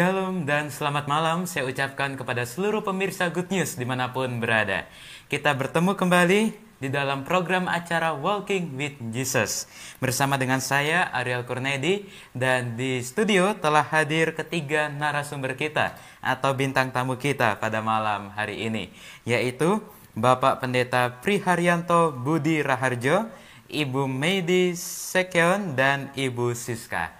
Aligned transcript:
Shalom 0.00 0.48
dan 0.48 0.72
selamat 0.72 1.04
malam 1.12 1.44
saya 1.44 1.68
ucapkan 1.68 2.16
kepada 2.16 2.48
seluruh 2.48 2.80
pemirsa 2.80 3.28
Good 3.28 3.52
News 3.52 3.76
di 3.76 3.84
mana 3.84 4.08
pun 4.08 4.40
berada. 4.40 4.88
Kita 5.28 5.52
bertemu 5.52 5.92
kembali 5.92 6.56
di 6.80 6.88
dalam 6.88 7.20
program 7.20 7.68
acara 7.68 8.16
Walking 8.16 8.80
with 8.80 8.96
Jesus. 9.12 9.68
Bersama 10.00 10.40
dengan 10.40 10.64
saya 10.64 11.12
Ariel 11.12 11.44
Kurnedi 11.44 12.08
dan 12.32 12.80
di 12.80 13.04
studio 13.04 13.52
telah 13.60 13.84
hadir 13.84 14.32
ketiga 14.32 14.88
narasumber 14.88 15.52
kita 15.52 15.92
atau 16.24 16.56
bintang 16.56 16.88
tamu 16.96 17.20
kita 17.20 17.60
pada 17.60 17.84
malam 17.84 18.32
hari 18.32 18.72
ini. 18.72 18.88
Yaitu 19.28 19.84
Bapak 20.16 20.64
Pendeta 20.64 21.20
Priharyanto 21.20 22.08
Budi 22.16 22.64
Raharjo, 22.64 23.28
Ibu 23.68 24.08
Meidi 24.08 24.72
Sekion, 24.80 25.76
dan 25.76 26.08
Ibu 26.16 26.56
Siska. 26.56 27.19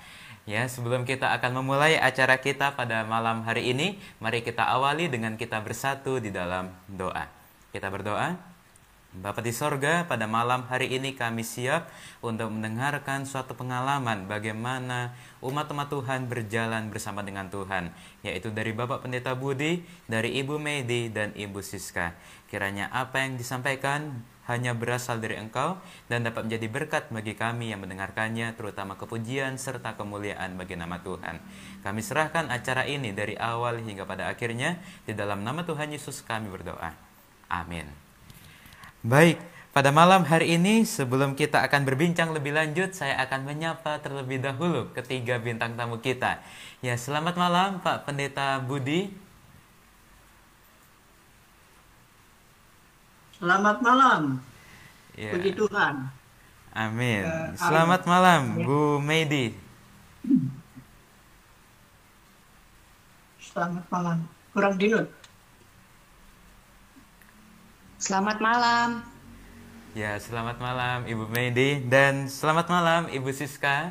Ya, 0.51 0.67
sebelum 0.67 1.07
kita 1.07 1.31
akan 1.39 1.63
memulai 1.63 1.95
acara 1.95 2.43
kita 2.43 2.75
pada 2.75 3.07
malam 3.07 3.47
hari 3.47 3.71
ini, 3.71 4.03
mari 4.19 4.43
kita 4.43 4.67
awali 4.67 5.07
dengan 5.07 5.39
kita 5.39 5.63
bersatu 5.63 6.19
di 6.19 6.35
dalam 6.35 6.75
doa. 6.91 7.31
Kita 7.71 7.87
berdoa. 7.87 8.35
Bapak 9.15 9.47
di 9.47 9.55
sorga, 9.55 10.11
pada 10.11 10.27
malam 10.27 10.67
hari 10.67 10.91
ini 10.91 11.15
kami 11.15 11.47
siap 11.47 11.87
untuk 12.19 12.51
mendengarkan 12.51 13.31
suatu 13.31 13.55
pengalaman 13.55 14.27
bagaimana 14.27 15.15
umat-umat 15.39 15.87
Tuhan 15.87 16.27
berjalan 16.27 16.91
bersama 16.91 17.23
dengan 17.23 17.47
Tuhan, 17.47 17.95
yaitu 18.27 18.51
dari 18.51 18.75
Bapak 18.75 19.07
Pendeta 19.07 19.39
Budi, 19.39 19.87
dari 20.11 20.35
Ibu 20.43 20.59
Medi, 20.59 21.15
dan 21.15 21.31
Ibu 21.31 21.63
Siska. 21.63 22.19
Kiranya 22.51 22.91
apa 22.91 23.23
yang 23.23 23.39
disampaikan 23.39 24.27
hanya 24.51 24.75
berasal 24.75 25.23
dari 25.23 25.39
Engkau 25.39 25.79
dan 26.11 26.27
dapat 26.27 26.51
menjadi 26.51 26.67
berkat 26.67 27.05
bagi 27.15 27.39
kami 27.39 27.71
yang 27.71 27.87
mendengarkannya, 27.87 28.59
terutama 28.59 28.99
kepujian 28.99 29.55
serta 29.55 29.95
kemuliaan 29.95 30.59
bagi 30.59 30.75
nama 30.75 30.99
Tuhan. 30.99 31.39
Kami 31.87 32.01
serahkan 32.03 32.51
acara 32.51 32.83
ini 32.91 33.15
dari 33.15 33.39
awal 33.39 33.79
hingga 33.79 34.03
pada 34.03 34.27
akhirnya, 34.27 34.83
di 35.07 35.15
dalam 35.15 35.47
nama 35.47 35.63
Tuhan 35.63 35.95
Yesus 35.95 36.27
kami 36.27 36.51
berdoa. 36.51 36.91
Amin. 37.47 37.87
Baik, 39.07 39.39
pada 39.71 39.95
malam 39.95 40.27
hari 40.27 40.59
ini 40.59 40.83
sebelum 40.83 41.39
kita 41.39 41.63
akan 41.63 41.87
berbincang 41.87 42.35
lebih 42.35 42.51
lanjut, 42.51 42.91
saya 42.91 43.15
akan 43.23 43.47
menyapa 43.47 44.03
terlebih 44.03 44.43
dahulu 44.43 44.91
ketiga 44.99 45.39
bintang 45.39 45.79
tamu 45.79 46.03
kita. 46.03 46.43
Ya, 46.83 46.99
selamat 46.99 47.39
malam 47.39 47.79
Pak 47.79 48.03
Pendeta 48.03 48.59
Budi. 48.59 49.30
Selamat 53.41 53.81
malam. 53.81 54.23
Ya. 55.17 55.33
Puji 55.33 55.57
Tuhan. 55.57 55.95
Amin. 56.77 57.25
Eh, 57.25 57.57
Selamat 57.57 58.05
amin. 58.05 58.13
malam, 58.13 58.41
Ya. 58.61 58.65
Bu 58.69 59.01
Medi. 59.01 59.57
Selamat 63.41 63.85
malam. 63.89 64.19
Kurang 64.53 64.77
dinut. 64.77 65.09
Selamat 67.97 68.37
malam. 68.45 68.89
Ya, 69.91 70.15
selamat 70.23 70.63
malam 70.63 71.03
Ibu 71.03 71.27
Medi 71.35 71.83
dan 71.83 72.31
selamat 72.31 72.71
malam 72.71 73.03
Ibu 73.11 73.27
Siska. 73.35 73.91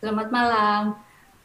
Selamat 0.00 0.28
malam. 0.32 0.82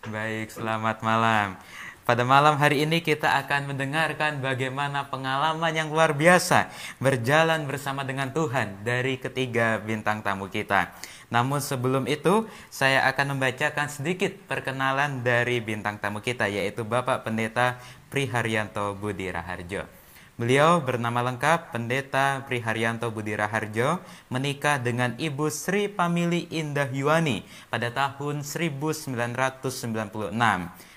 Baik, 0.07 0.53
selamat 0.53 1.03
malam. 1.03 1.59
Pada 2.04 2.28
malam 2.28 2.59
hari 2.59 2.84
ini 2.84 3.00
kita 3.00 3.32
akan 3.48 3.72
mendengarkan 3.72 4.44
bagaimana 4.44 5.08
pengalaman 5.08 5.72
yang 5.72 5.88
luar 5.88 6.12
biasa 6.12 6.68
berjalan 7.00 7.64
bersama 7.64 8.04
dengan 8.04 8.28
Tuhan 8.36 8.84
dari 8.84 9.16
ketiga 9.16 9.80
bintang 9.80 10.20
tamu 10.20 10.52
kita. 10.52 10.92
Namun 11.31 11.63
sebelum 11.63 12.03
itu, 12.12 12.44
saya 12.68 13.08
akan 13.08 13.40
membacakan 13.40 13.88
sedikit 13.88 14.36
perkenalan 14.52 15.24
dari 15.24 15.63
bintang 15.63 15.96
tamu 15.96 16.19
kita 16.19 16.52
yaitu 16.52 16.84
Bapak 16.84 17.24
Pendeta 17.24 17.80
Priharyanto 18.12 19.00
Budi 19.00 19.31
Raharjo. 19.31 19.88
Beliau 20.36 20.84
bernama 20.84 21.24
lengkap 21.24 21.72
Pendeta 21.72 22.44
Priharyanto 22.44 23.08
Budi 23.16 23.31
Raharjo 23.31 24.03
menikah 24.28 24.75
dengan 24.75 25.16
Ibu 25.16 25.47
Sri 25.47 25.88
Pamili 25.88 26.52
Indah 26.52 26.92
Yuani 26.92 27.47
pada 27.72 27.96
tahun 27.96 28.44
1996 28.44 29.16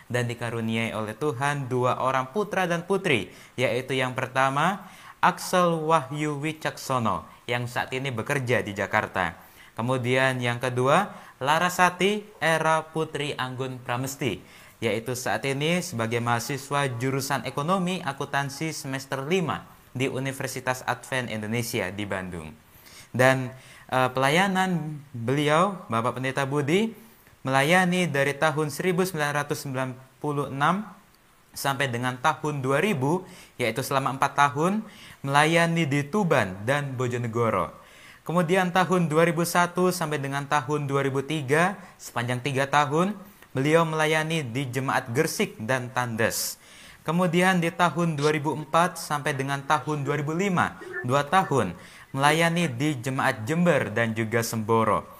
dan 0.07 0.31
dikaruniai 0.31 0.95
oleh 0.95 1.15
Tuhan 1.19 1.67
dua 1.67 1.99
orang 1.99 2.31
putra 2.31 2.67
dan 2.71 2.87
putri, 2.87 3.31
yaitu 3.59 3.99
yang 3.99 4.15
pertama 4.15 4.87
Axel 5.19 5.83
Wahyu 5.83 6.39
Wicaksono 6.39 7.27
yang 7.51 7.67
saat 7.67 7.91
ini 7.91 8.15
bekerja 8.15 8.63
di 8.63 8.77
Jakarta. 8.77 9.35
Kemudian 9.75 10.39
yang 10.41 10.63
kedua 10.63 11.13
Larasati 11.37 12.25
Era 12.41 12.81
Putri 12.81 13.37
Anggun 13.37 13.77
Pramesti, 13.83 14.41
yaitu 14.81 15.13
saat 15.13 15.45
ini 15.45 15.85
sebagai 15.85 16.23
mahasiswa 16.23 16.89
jurusan 16.97 17.45
Ekonomi 17.45 18.01
Akuntansi 18.01 18.73
semester 18.73 19.21
5 19.21 19.97
di 19.97 20.09
Universitas 20.09 20.81
Advent 20.85 21.29
Indonesia 21.29 21.89
di 21.93 22.05
Bandung. 22.09 22.53
Dan 23.13 23.53
eh, 23.89 24.09
pelayanan 24.13 25.01
beliau 25.13 25.85
Bapak 25.89 26.21
Pendeta 26.21 26.45
Budi 26.45 27.06
melayani 27.47 28.11
dari 28.11 28.35
tahun 28.35 28.75
1996 28.75 29.15
sampai 31.55 31.87
dengan 31.87 32.19
tahun 32.19 32.59
2000 32.59 33.63
yaitu 33.63 33.87
selama 33.87 34.19
4 34.19 34.35
tahun 34.35 34.73
melayani 35.23 35.87
di 35.87 36.03
Tuban 36.03 36.59
dan 36.67 36.99
Bojonegoro. 36.99 37.71
Kemudian 38.27 38.75
tahun 38.75 39.07
2001 39.07 39.79
sampai 39.95 40.19
dengan 40.19 40.43
tahun 40.51 40.91
2003 40.91 41.79
sepanjang 42.03 42.43
3 42.43 42.67
tahun 42.67 43.15
beliau 43.55 43.87
melayani 43.87 44.43
di 44.43 44.67
Jemaat 44.67 45.15
Gersik 45.15 45.55
dan 45.63 45.95
Tandes. 45.95 46.59
Kemudian 47.07 47.63
di 47.63 47.71
tahun 47.71 48.19
2004 48.19 48.99
sampai 48.99 49.39
dengan 49.39 49.63
tahun 49.63 50.03
2005 50.03 51.07
2 51.07 51.07
tahun 51.31 51.79
melayani 52.11 52.67
di 52.67 52.99
Jemaat 52.99 53.47
Jember 53.47 53.95
dan 53.95 54.11
juga 54.19 54.43
Semboro. 54.43 55.16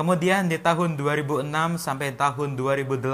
Kemudian 0.00 0.48
di 0.48 0.56
tahun 0.56 0.96
2006 0.96 1.44
sampai 1.76 2.16
tahun 2.16 2.56
2008, 2.56 3.04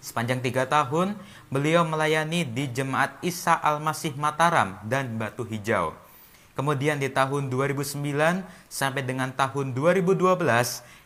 sepanjang 0.00 0.40
tiga 0.40 0.64
tahun, 0.64 1.12
beliau 1.52 1.84
melayani 1.84 2.40
di 2.40 2.72
Jemaat 2.72 3.20
Isa 3.20 3.52
Al-Masih 3.52 4.16
Mataram 4.16 4.80
dan 4.88 5.20
Batu 5.20 5.44
Hijau. 5.44 5.92
Kemudian 6.56 6.96
di 6.96 7.12
tahun 7.12 7.52
2009 7.52 8.00
sampai 8.64 9.04
dengan 9.04 9.28
tahun 9.28 9.76
2012, 9.76 10.40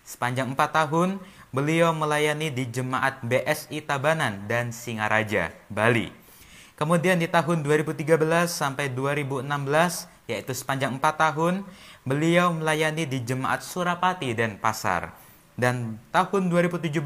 sepanjang 0.06 0.54
empat 0.54 0.78
tahun, 0.78 1.18
beliau 1.50 1.90
melayani 1.90 2.54
di 2.54 2.70
Jemaat 2.70 3.18
BSI 3.26 3.82
Tabanan 3.82 4.46
dan 4.46 4.70
Singaraja, 4.70 5.50
Bali. 5.66 6.14
Kemudian 6.78 7.18
di 7.18 7.26
tahun 7.26 7.66
2013 7.66 8.46
sampai 8.46 8.86
2016, 8.94 9.42
yaitu 10.30 10.54
sepanjang 10.54 10.94
empat 10.94 11.18
tahun, 11.18 11.66
beliau 12.04 12.56
melayani 12.56 13.04
di 13.04 13.20
Jemaat 13.20 13.60
Surapati 13.60 14.32
dan 14.32 14.56
Pasar. 14.56 15.12
Dan 15.60 16.00
tahun 16.08 16.48
2017 16.48 17.04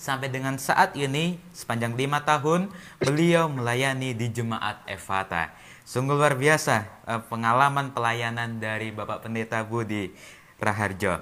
sampai 0.00 0.32
dengan 0.32 0.56
saat 0.56 0.96
ini, 0.96 1.36
sepanjang 1.52 1.92
lima 1.92 2.24
tahun, 2.24 2.72
beliau 2.96 3.52
melayani 3.52 4.16
di 4.16 4.32
Jemaat 4.32 4.80
Evata. 4.88 5.52
Sungguh 5.84 6.16
luar 6.16 6.32
biasa 6.40 6.88
eh, 7.04 7.20
pengalaman 7.28 7.92
pelayanan 7.92 8.56
dari 8.56 8.88
Bapak 8.88 9.28
Pendeta 9.28 9.60
Budi 9.68 10.08
Raharjo. 10.56 11.20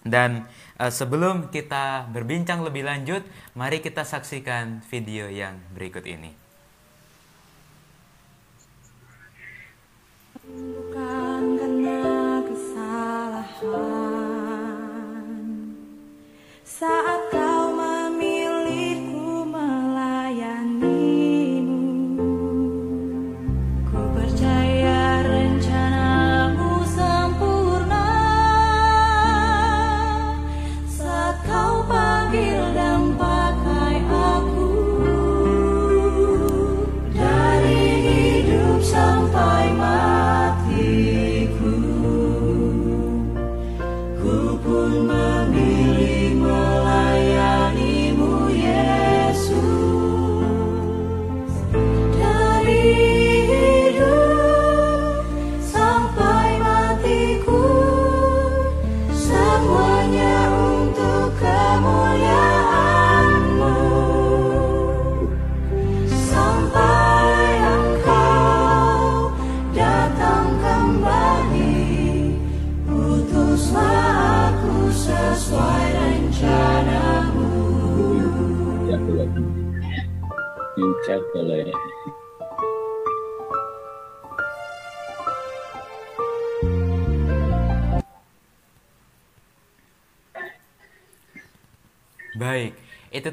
Dan 0.00 0.48
eh, 0.80 0.88
sebelum 0.88 1.52
kita 1.52 2.08
berbincang 2.08 2.64
lebih 2.64 2.88
lanjut, 2.88 3.20
mari 3.52 3.84
kita 3.84 4.00
saksikan 4.08 4.80
video 4.88 5.28
yang 5.28 5.60
berikut 5.76 6.08
ini. 6.08 6.32
Bukan 10.40 11.29
Saat 16.80 17.39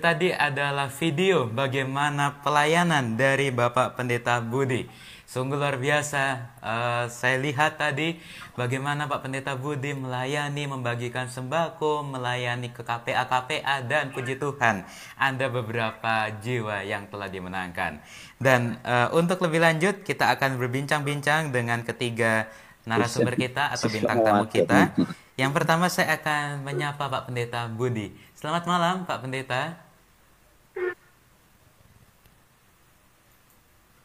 tadi 0.08 0.32
adalah 0.32 0.88
video 0.88 1.52
bagaimana 1.52 2.40
pelayanan 2.40 3.20
dari 3.20 3.52
Bapak 3.52 4.00
Pendeta 4.00 4.40
Budi. 4.40 4.88
Sungguh 5.28 5.60
luar 5.60 5.76
biasa. 5.76 6.48
Eh, 6.64 7.06
saya 7.12 7.36
lihat 7.44 7.76
tadi 7.76 8.16
bagaimana 8.56 9.12
Pak 9.12 9.28
Pendeta 9.28 9.60
Budi 9.60 9.92
melayani, 9.92 10.64
membagikan 10.64 11.28
sembako, 11.28 12.08
melayani 12.08 12.72
ke 12.72 12.88
KPA-KPA 12.88 13.84
dan 13.84 14.16
puji 14.16 14.40
Tuhan 14.40 14.88
ada 15.20 15.46
beberapa 15.52 16.32
jiwa 16.40 16.88
yang 16.88 17.12
telah 17.12 17.28
dimenangkan. 17.28 18.00
Dan 18.40 18.80
eh, 18.88 19.12
untuk 19.12 19.44
lebih 19.44 19.60
lanjut 19.60 20.08
kita 20.08 20.32
akan 20.40 20.56
berbincang-bincang 20.56 21.52
dengan 21.52 21.84
ketiga 21.84 22.48
narasumber 22.88 23.36
kita 23.36 23.76
atau 23.76 23.92
bintang 23.92 24.24
tamu 24.24 24.48
kita. 24.48 24.96
Yang 25.36 25.52
pertama 25.52 25.92
saya 25.92 26.16
akan 26.16 26.64
menyapa 26.64 27.12
Pak 27.12 27.28
Pendeta 27.28 27.68
Budi. 27.68 28.16
Selamat 28.40 28.64
malam 28.64 29.04
Pak 29.04 29.28
Pendeta. 29.28 29.87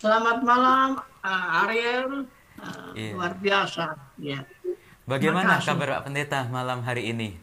Selamat 0.02 0.42
malam 0.42 0.98
uh, 1.22 1.62
Ariel. 1.62 2.26
Uh, 2.58 2.90
Iya. 2.98 3.14
Luar 3.14 3.38
biasa. 3.38 3.94
Ya. 4.18 4.42
Bagaimana 5.06 5.62
kabar 5.62 6.02
Pak 6.02 6.10
Pendeta 6.10 6.42
malam 6.50 6.82
hari 6.82 7.14
ini? 7.14 7.38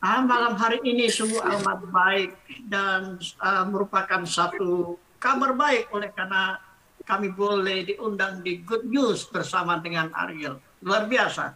Ah, 0.00 0.24
malam 0.24 0.56
hari 0.56 0.80
ini 0.80 1.12
sungguh 1.12 1.36
amat 1.36 1.84
baik 1.92 2.32
dan 2.64 3.20
uh, 3.44 3.68
merupakan 3.68 4.24
satu 4.24 4.96
kabar 5.20 5.52
baik 5.52 5.92
oleh 5.92 6.08
karena 6.16 6.56
kami 7.04 7.28
boleh 7.28 7.84
diundang 7.92 8.40
di 8.40 8.64
Good 8.64 8.88
News 8.88 9.28
bersama 9.28 9.76
dengan 9.84 10.08
Ariel. 10.16 10.56
Luar 10.80 11.04
biasa. 11.04 11.52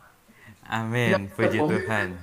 Amin, 0.68 1.32
puji 1.32 1.64
Tuhan. 1.64 2.20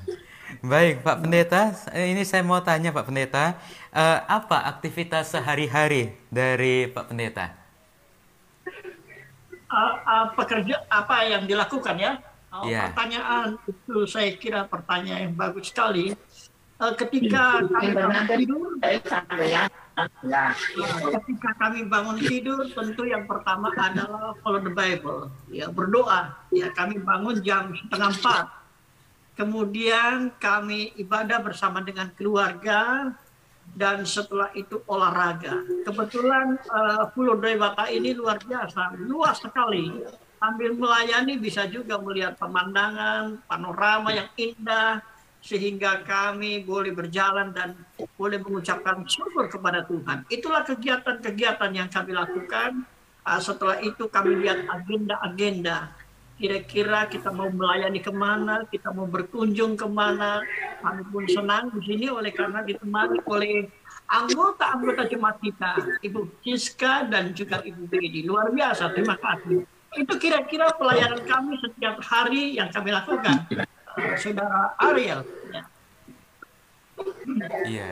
Baik, 0.61 1.01
Pak 1.01 1.25
Pendeta, 1.25 1.73
eh, 1.89 2.13
ini 2.13 2.21
saya 2.29 2.45
mau 2.45 2.61
tanya 2.61 2.93
Pak 2.93 3.09
Pendeta, 3.09 3.57
eh, 3.89 4.19
apa 4.29 4.69
aktivitas 4.69 5.33
sehari-hari 5.33 6.13
dari 6.29 6.85
Pak 6.85 7.09
Pendeta? 7.09 7.60
Uh, 9.71 9.95
uh, 10.03 10.25
pekerja 10.35 10.83
apa 10.91 11.23
yang 11.23 11.47
dilakukan 11.47 11.95
ya? 11.95 12.19
Oh, 12.51 12.67
Iya. 12.67 12.91
Pertanyaan 12.91 13.55
itu 13.63 14.03
saya 14.03 14.35
kira 14.35 14.67
pertanyaan 14.67 15.31
yang 15.31 15.35
bagus 15.39 15.71
sekali. 15.71 16.11
Uh, 16.75 16.91
ketika 16.99 17.63
kami 17.63 17.95
bangun 17.95 18.25
tidur, 18.35 18.67
uh, 19.95 20.51
ketika 21.15 21.49
kami 21.55 21.79
bangun 21.87 22.17
tidur, 22.19 22.59
tentu 22.67 23.03
yang 23.07 23.23
pertama 23.23 23.71
adalah 23.71 24.35
follow 24.43 24.59
the 24.59 24.73
Bible, 24.73 25.31
ya 25.47 25.71
berdoa. 25.71 26.35
Ya 26.51 26.67
kami 26.75 26.99
bangun 26.99 27.39
jam 27.39 27.71
setengah 27.71 28.11
empat. 28.11 28.45
Kemudian 29.39 30.35
kami 30.35 30.91
ibadah 30.99 31.39
bersama 31.39 31.79
dengan 31.79 32.11
keluarga 32.19 33.13
dan 33.75 34.03
setelah 34.03 34.51
itu 34.53 34.83
olahraga. 34.87 35.63
Kebetulan 35.87 36.59
uh, 36.67 37.07
Pulau 37.15 37.39
Dewata 37.39 37.87
ini 37.87 38.11
luar 38.11 38.39
biasa, 38.41 38.99
luas 39.07 39.39
sekali. 39.39 39.91
Sambil 40.41 40.73
melayani 40.73 41.37
bisa 41.37 41.69
juga 41.69 42.01
melihat 42.01 42.33
pemandangan, 42.41 43.45
panorama 43.45 44.09
yang 44.09 44.29
indah, 44.35 44.97
sehingga 45.41 46.01
kami 46.01 46.65
boleh 46.65 46.93
berjalan 46.93 47.53
dan 47.53 47.77
boleh 48.17 48.41
mengucapkan 48.41 49.05
syukur 49.05 49.49
kepada 49.49 49.85
Tuhan. 49.85 50.25
Itulah 50.33 50.65
kegiatan-kegiatan 50.65 51.71
yang 51.73 51.89
kami 51.89 52.11
lakukan. 52.17 52.85
Uh, 53.21 53.37
setelah 53.37 53.77
itu 53.85 54.09
kami 54.09 54.33
lihat 54.41 54.65
agenda-agenda 54.65 55.93
kira-kira 56.41 57.05
kita 57.05 57.29
mau 57.29 57.53
melayani 57.53 58.01
ke 58.01 58.09
mana, 58.09 58.65
kita 58.65 58.89
mau 58.89 59.05
berkunjung 59.05 59.77
ke 59.77 59.85
mana. 59.85 60.41
Kami 60.81 61.05
pun 61.13 61.29
senang 61.29 61.69
di 61.77 61.85
sini 61.85 62.09
oleh 62.09 62.33
karena 62.33 62.65
ditemani 62.65 63.21
oleh 63.29 63.69
anggota-anggota 64.09 65.05
jemaat 65.05 65.37
kita, 65.37 66.01
Ibu 66.01 66.41
Siska 66.41 67.05
dan 67.05 67.37
juga 67.37 67.61
Ibu 67.61 67.85
Bedi. 67.85 68.25
Luar 68.25 68.49
biasa, 68.49 68.89
terima 68.97 69.15
kasih. 69.21 69.61
Itu 69.93 70.17
kira-kira 70.17 70.73
pelayanan 70.73 71.21
kami 71.29 71.61
setiap 71.61 72.01
hari 72.01 72.57
yang 72.57 72.73
kami 72.73 72.89
lakukan. 72.89 73.45
Saudara 74.17 74.73
Ariel. 74.81 75.21
Ya. 75.53 75.63
Iya. 77.67 77.89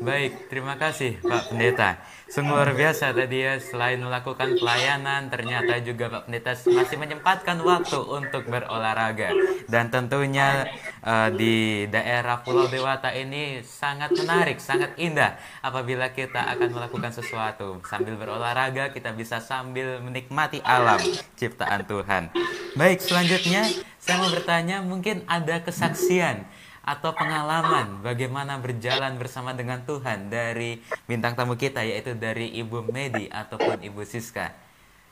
Baik, 0.00 0.48
terima 0.48 0.76
kasih 0.80 1.20
Pak 1.20 1.52
Pendeta. 1.52 2.00
Sungguh 2.26 2.58
luar 2.58 2.74
biasa 2.74 3.14
tadi 3.14 3.46
ya, 3.46 3.54
selain 3.62 4.02
melakukan 4.02 4.58
pelayanan, 4.58 5.30
ternyata 5.30 5.78
juga 5.84 6.10
Pak 6.10 6.22
Pendeta 6.26 6.52
masih 6.74 6.96
menyempatkan 6.98 7.62
waktu 7.62 8.00
untuk 8.02 8.50
berolahraga. 8.50 9.30
Dan 9.70 9.94
tentunya 9.94 10.66
eh, 11.06 11.28
di 11.36 11.54
daerah 11.86 12.42
Pulau 12.42 12.66
Dewata 12.66 13.14
ini 13.14 13.62
sangat 13.62 14.10
menarik, 14.16 14.58
sangat 14.58 14.98
indah 14.98 15.38
apabila 15.62 16.10
kita 16.10 16.50
akan 16.56 16.74
melakukan 16.74 17.14
sesuatu. 17.14 17.78
Sambil 17.86 18.18
berolahraga, 18.18 18.90
kita 18.90 19.14
bisa 19.14 19.38
sambil 19.38 20.02
menikmati 20.02 20.58
alam 20.66 20.98
ciptaan 21.38 21.86
Tuhan. 21.86 22.34
Baik, 22.74 23.00
selanjutnya 23.06 23.64
saya 24.02 24.22
mau 24.22 24.30
bertanya, 24.30 24.82
mungkin 24.82 25.22
ada 25.26 25.62
kesaksian 25.62 26.46
atau 26.86 27.10
pengalaman 27.10 27.98
bagaimana 27.98 28.62
berjalan 28.62 29.18
bersama 29.18 29.50
dengan 29.50 29.82
Tuhan 29.82 30.30
dari 30.30 30.78
bintang 31.10 31.34
tamu 31.34 31.58
kita 31.58 31.82
yaitu 31.82 32.14
dari 32.14 32.54
Ibu 32.62 32.86
Medi 32.94 33.26
ataupun 33.26 33.82
Ibu 33.82 34.06
Siska. 34.06 34.54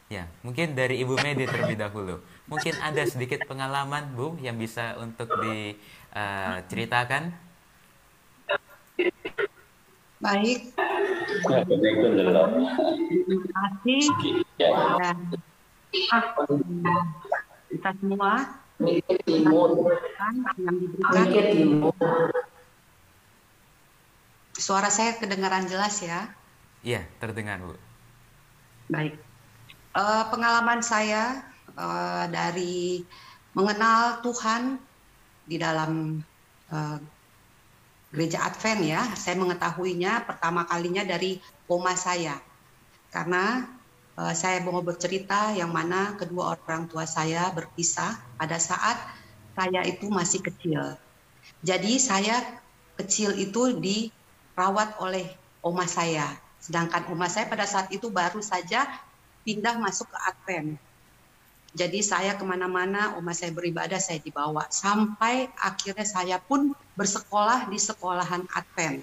Ya, 0.06 0.30
mungkin 0.46 0.78
dari 0.78 1.02
Ibu 1.02 1.18
Medi 1.18 1.50
terlebih 1.50 1.74
dahulu. 1.74 2.22
Mungkin 2.46 2.78
ada 2.78 3.02
sedikit 3.02 3.42
pengalaman 3.50 4.14
Bu 4.14 4.38
yang 4.38 4.54
bisa 4.54 4.94
untuk 5.02 5.26
diceritakan. 5.42 7.34
Baik, 10.22 10.72
Ya, 11.44 11.60
terima 11.66 13.44
kasih 13.50 14.00
Ya, 14.56 14.70
dan 14.96 15.18
kita 17.68 17.90
semua 17.98 18.32
Yang 18.82 19.14
diberikan. 19.26 20.34
Suara 24.54 24.88
saya 24.90 25.18
kedengaran 25.18 25.66
jelas 25.66 25.98
ya. 26.02 26.30
Iya, 26.86 27.02
terdengar 27.18 27.58
Bu. 27.58 27.74
Baik. 28.90 29.18
Eh, 29.94 30.24
pengalaman 30.30 30.82
saya 30.82 31.42
eh, 31.74 32.24
dari 32.30 33.02
mengenal 33.54 34.22
Tuhan 34.22 34.78
di 35.46 35.56
dalam 35.58 36.22
eh, 36.70 36.98
gereja 38.14 38.46
Advent 38.46 38.82
ya, 38.86 39.02
saya 39.18 39.34
mengetahuinya 39.38 40.22
pertama 40.22 40.62
kalinya 40.70 41.02
dari 41.02 41.42
oma 41.66 41.98
saya. 41.98 42.38
Karena 43.10 43.66
eh, 44.18 44.34
saya 44.34 44.62
mau 44.62 44.80
bercerita 44.80 45.54
yang 45.54 45.70
mana 45.70 46.14
kedua 46.18 46.58
orang 46.58 46.86
tua 46.90 47.04
saya 47.06 47.50
berpisah 47.50 48.18
pada 48.38 48.58
saat 48.58 48.96
saya 49.54 49.86
itu 49.86 50.10
masih 50.10 50.42
kecil. 50.42 50.98
Jadi 51.62 52.00
saya 52.02 52.42
kecil 52.98 53.34
itu 53.38 53.78
dirawat 53.78 54.98
oleh 54.98 55.26
oma 55.62 55.86
saya. 55.86 56.26
Sedangkan 56.58 57.06
oma 57.12 57.30
saya 57.30 57.46
pada 57.46 57.68
saat 57.68 57.92
itu 57.92 58.10
baru 58.10 58.40
saja 58.40 58.88
pindah 59.44 59.76
masuk 59.78 60.08
ke 60.10 60.18
Advent. 60.24 60.70
Jadi 61.74 62.06
saya 62.06 62.38
ke 62.38 62.44
mana-mana, 62.46 63.18
oma 63.18 63.34
saya 63.34 63.50
beribadah, 63.50 63.98
saya 63.98 64.22
dibawa. 64.22 64.70
Sampai 64.70 65.50
akhirnya 65.58 66.06
saya 66.06 66.38
pun 66.38 66.70
bersekolah 66.94 67.66
di 67.66 67.82
sekolahan 67.82 68.46
Advent. 68.54 69.02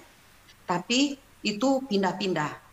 Tapi 0.64 1.20
itu 1.44 1.68
pindah-pindah. 1.84 2.71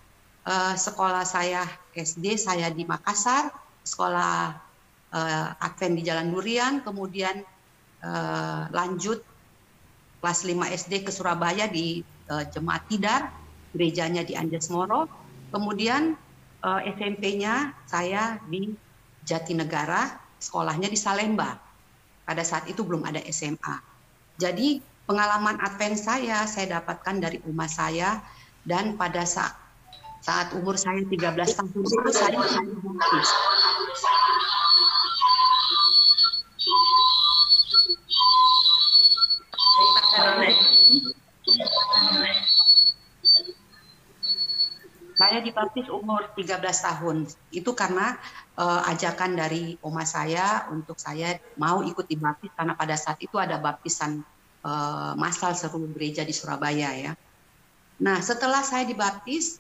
Eh, 0.49 0.75
sekolah 0.81 1.21
saya 1.29 1.61
SD, 1.93 2.33
saya 2.41 2.73
di 2.73 2.81
Makassar. 2.81 3.53
Sekolah 3.85 4.57
eh, 5.13 5.47
Advent 5.61 5.93
di 5.93 6.01
Jalan 6.01 6.33
Durian. 6.33 6.81
Kemudian 6.81 7.45
eh, 8.01 8.61
lanjut 8.73 9.21
kelas 10.19 10.39
5 10.49 10.73
SD 10.73 11.05
ke 11.05 11.13
Surabaya 11.13 11.69
di 11.69 12.01
eh, 12.01 12.43
Jemaat 12.49 12.89
Tidar. 12.89 13.29
Gerejanya 13.77 14.25
di 14.25 14.33
Anjas 14.33 14.73
Moro. 14.73 15.05
Kemudian 15.53 16.17
eh, 16.65 16.81
SMP-nya 16.97 17.85
saya 17.85 18.41
di 18.49 18.73
Jatinegara, 19.21 20.17
sekolahnya 20.41 20.89
di 20.89 20.97
Salemba. 20.97 21.61
Pada 22.25 22.41
saat 22.41 22.65
itu 22.65 22.81
belum 22.81 23.05
ada 23.05 23.21
SMA. 23.29 23.75
Jadi 24.41 24.81
pengalaman 25.05 25.61
Advent 25.61 26.01
saya 26.01 26.49
saya 26.49 26.81
dapatkan 26.81 27.21
dari 27.21 27.37
rumah 27.45 27.69
saya 27.69 28.17
dan 28.65 28.97
pada 28.97 29.29
saat 29.29 29.58
saat 30.19 30.51
umur 30.55 30.75
saya 30.75 30.99
13 31.03 31.35
tahun 31.35 31.69
itu 31.71 32.11
saya. 32.11 32.39
Baik. 40.19 40.57
Saya 45.19 45.43
dibaptis 45.43 45.91
umur 45.91 46.31
13 46.31 46.63
tahun. 46.63 47.27
Itu 47.51 47.75
karena 47.75 48.15
uh, 48.55 48.87
ajakan 48.87 49.35
dari 49.35 49.75
oma 49.83 50.07
saya 50.07 50.71
untuk 50.71 50.95
saya 50.95 51.35
mau 51.59 51.83
ikut 51.83 52.07
dibaptis 52.07 52.55
karena 52.55 52.71
pada 52.79 52.95
saat 52.95 53.19
itu 53.19 53.35
ada 53.35 53.59
baptisan 53.59 54.23
uh, 54.63 55.19
massal 55.19 55.51
seluruh 55.51 55.91
gereja 55.91 56.23
di 56.23 56.31
Surabaya 56.31 56.95
ya. 56.95 57.11
Nah, 57.99 58.23
setelah 58.23 58.63
saya 58.63 58.87
dibaptis, 58.87 59.59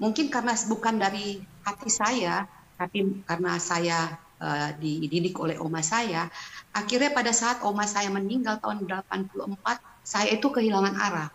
mungkin 0.00 0.28
karena 0.32 0.54
bukan 0.68 1.00
dari 1.00 1.40
hati 1.64 1.90
saya, 1.90 2.48
tapi 2.76 3.24
karena 3.24 3.58
saya 3.58 4.16
uh, 4.40 4.70
dididik 4.76 5.36
oleh 5.40 5.56
oma 5.60 5.80
saya, 5.80 6.28
akhirnya 6.72 7.12
pada 7.12 7.32
saat 7.32 7.60
oma 7.64 7.84
saya 7.88 8.08
meninggal 8.08 8.60
tahun 8.60 8.84
84, 8.84 9.58
saya 10.02 10.28
itu 10.32 10.46
kehilangan 10.48 10.94
arah. 10.96 11.28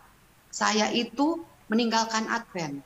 Saya 0.54 0.90
itu 0.90 1.44
meninggalkan 1.68 2.26
Advent 2.32 2.82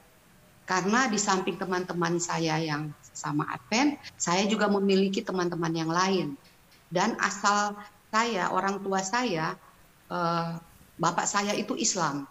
karena 0.71 1.11
di 1.11 1.19
samping 1.19 1.59
teman-teman 1.59 2.15
saya 2.15 2.55
yang 2.61 2.95
sama 3.11 3.43
Advent, 3.51 3.99
saya 4.15 4.47
juga 4.47 4.71
memiliki 4.71 5.19
teman-teman 5.19 5.73
yang 5.75 5.91
lain. 5.91 6.39
Dan 6.87 7.19
asal 7.19 7.75
saya, 8.07 8.47
orang 8.55 8.79
tua 8.79 9.03
saya, 9.03 9.59
eh, 10.07 10.49
bapak 10.95 11.27
saya 11.27 11.51
itu 11.59 11.75
Islam. 11.75 12.23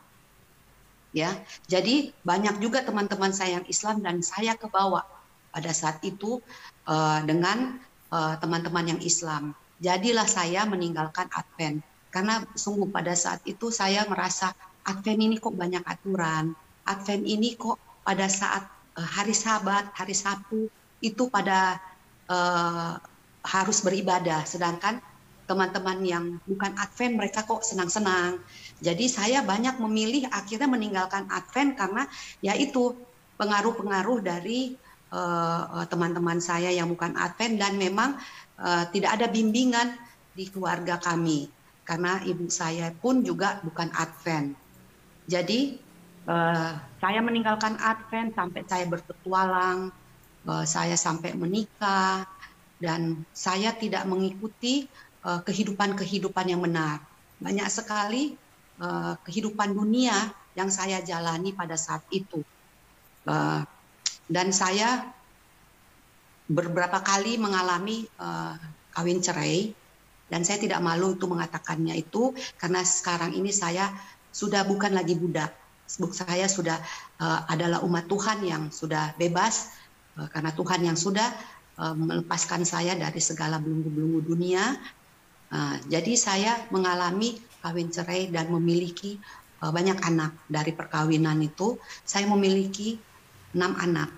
Ya, 1.10 1.34
jadi 1.66 2.14
banyak 2.22 2.62
juga 2.62 2.86
teman-teman 2.86 3.34
saya 3.34 3.58
yang 3.58 3.66
Islam 3.66 3.98
dan 3.98 4.22
saya 4.22 4.54
kebawa 4.54 5.02
pada 5.50 5.74
saat 5.74 5.98
itu 6.06 6.38
eh, 6.86 7.20
dengan 7.26 7.82
eh, 8.14 8.34
teman-teman 8.38 8.94
yang 8.94 9.00
Islam. 9.02 9.58
Jadilah 9.82 10.28
saya 10.30 10.62
meninggalkan 10.70 11.26
Advent 11.34 11.82
karena 12.10 12.42
sungguh 12.54 12.90
pada 12.90 13.14
saat 13.14 13.40
itu 13.46 13.70
saya 13.70 14.06
merasa 14.06 14.54
Advent 14.86 15.20
ini 15.22 15.36
kok 15.38 15.54
banyak 15.54 15.82
aturan, 15.86 16.52
Advent 16.90 17.22
ini 17.22 17.54
kok 17.54 17.78
pada 18.02 18.26
saat 18.26 18.66
uh, 18.98 19.06
hari 19.06 19.36
Sabat, 19.36 19.94
hari 19.94 20.16
Sabtu 20.16 20.66
itu 20.98 21.30
pada 21.30 21.78
uh, 22.26 22.98
harus 23.46 23.78
beribadah, 23.86 24.42
sedangkan 24.44 24.98
teman-teman 25.46 25.98
yang 26.02 26.24
bukan 26.46 26.74
Advent 26.78 27.14
mereka 27.18 27.46
kok 27.46 27.62
senang-senang. 27.62 28.42
Jadi 28.80 29.06
saya 29.12 29.44
banyak 29.44 29.76
memilih 29.76 30.28
akhirnya 30.32 30.68
meninggalkan 30.68 31.28
Advent 31.28 31.76
karena 31.76 32.08
yaitu 32.40 32.96
pengaruh-pengaruh 33.36 34.24
dari 34.24 34.76
uh, 35.12 35.84
teman-teman 35.88 36.40
saya 36.40 36.72
yang 36.72 36.88
bukan 36.88 37.12
Advent 37.16 37.60
dan 37.60 37.76
memang 37.76 38.16
uh, 38.56 38.84
tidak 38.88 39.20
ada 39.20 39.26
bimbingan 39.28 39.96
di 40.32 40.48
keluarga 40.48 40.96
kami 40.96 41.52
karena 41.84 42.22
ibu 42.22 42.46
saya 42.48 42.94
pun 42.94 43.20
juga 43.26 43.58
bukan 43.66 43.90
Advent. 43.92 44.54
Jadi 45.26 45.76
uh, 46.30 46.78
saya 47.02 47.20
meninggalkan 47.20 47.74
Advent 47.82 48.32
sampai 48.38 48.62
saya 48.70 48.86
berpetualang, 48.86 49.90
uh, 50.46 50.64
saya 50.64 50.94
sampai 50.94 51.34
menikah, 51.34 52.24
dan 52.80 53.26
saya 53.34 53.74
tidak 53.74 54.06
mengikuti 54.06 54.88
uh, 55.26 55.42
kehidupan-kehidupan 55.44 56.46
yang 56.48 56.62
benar. 56.62 57.02
Banyak 57.42 57.68
sekali 57.68 58.38
uh, 58.80 59.14
kehidupan 59.22 59.76
dunia 59.76 60.16
yang 60.56 60.72
saya 60.72 61.04
jalani 61.04 61.54
pada 61.54 61.78
saat 61.78 62.02
itu. 62.10 62.42
Uh, 63.28 63.62
dan 64.26 64.50
saya 64.50 65.06
beberapa 66.50 66.98
kali 67.04 67.38
mengalami 67.38 68.08
uh, 68.18 68.58
kawin 68.90 69.22
cerai 69.22 69.70
dan 70.30 70.42
saya 70.42 70.58
tidak 70.58 70.82
malu 70.82 71.14
untuk 71.14 71.30
mengatakannya 71.30 71.94
itu 71.94 72.34
karena 72.58 72.82
sekarang 72.82 73.34
ini 73.38 73.54
saya 73.54 73.90
sudah 74.30 74.66
bukan 74.66 74.94
lagi 74.94 75.14
budak 75.18 75.54
saya 76.14 76.46
sudah 76.46 76.78
uh, 77.18 77.50
adalah 77.50 77.82
umat 77.82 78.06
Tuhan 78.06 78.46
yang 78.46 78.62
sudah 78.70 79.14
bebas 79.18 79.74
uh, 80.14 80.30
karena 80.30 80.54
Tuhan 80.54 80.80
yang 80.86 80.94
sudah 80.94 81.26
uh, 81.82 81.94
melepaskan 81.98 82.62
saya 82.62 82.94
dari 82.94 83.18
segala 83.18 83.58
belenggu-belenggu 83.58 84.22
dunia. 84.22 84.78
Uh, 85.50 85.74
jadi 85.90 86.14
saya 86.14 86.52
mengalami 86.70 87.42
kawin 87.60 87.92
cerai 87.92 88.28
dan 88.32 88.48
memiliki 88.48 89.20
uh, 89.62 89.72
banyak 89.72 90.00
anak 90.02 90.36
dari 90.48 90.72
perkawinan 90.72 91.40
itu. 91.44 91.76
Saya 92.02 92.26
memiliki 92.28 92.96
enam 93.56 93.76
anak. 93.78 94.10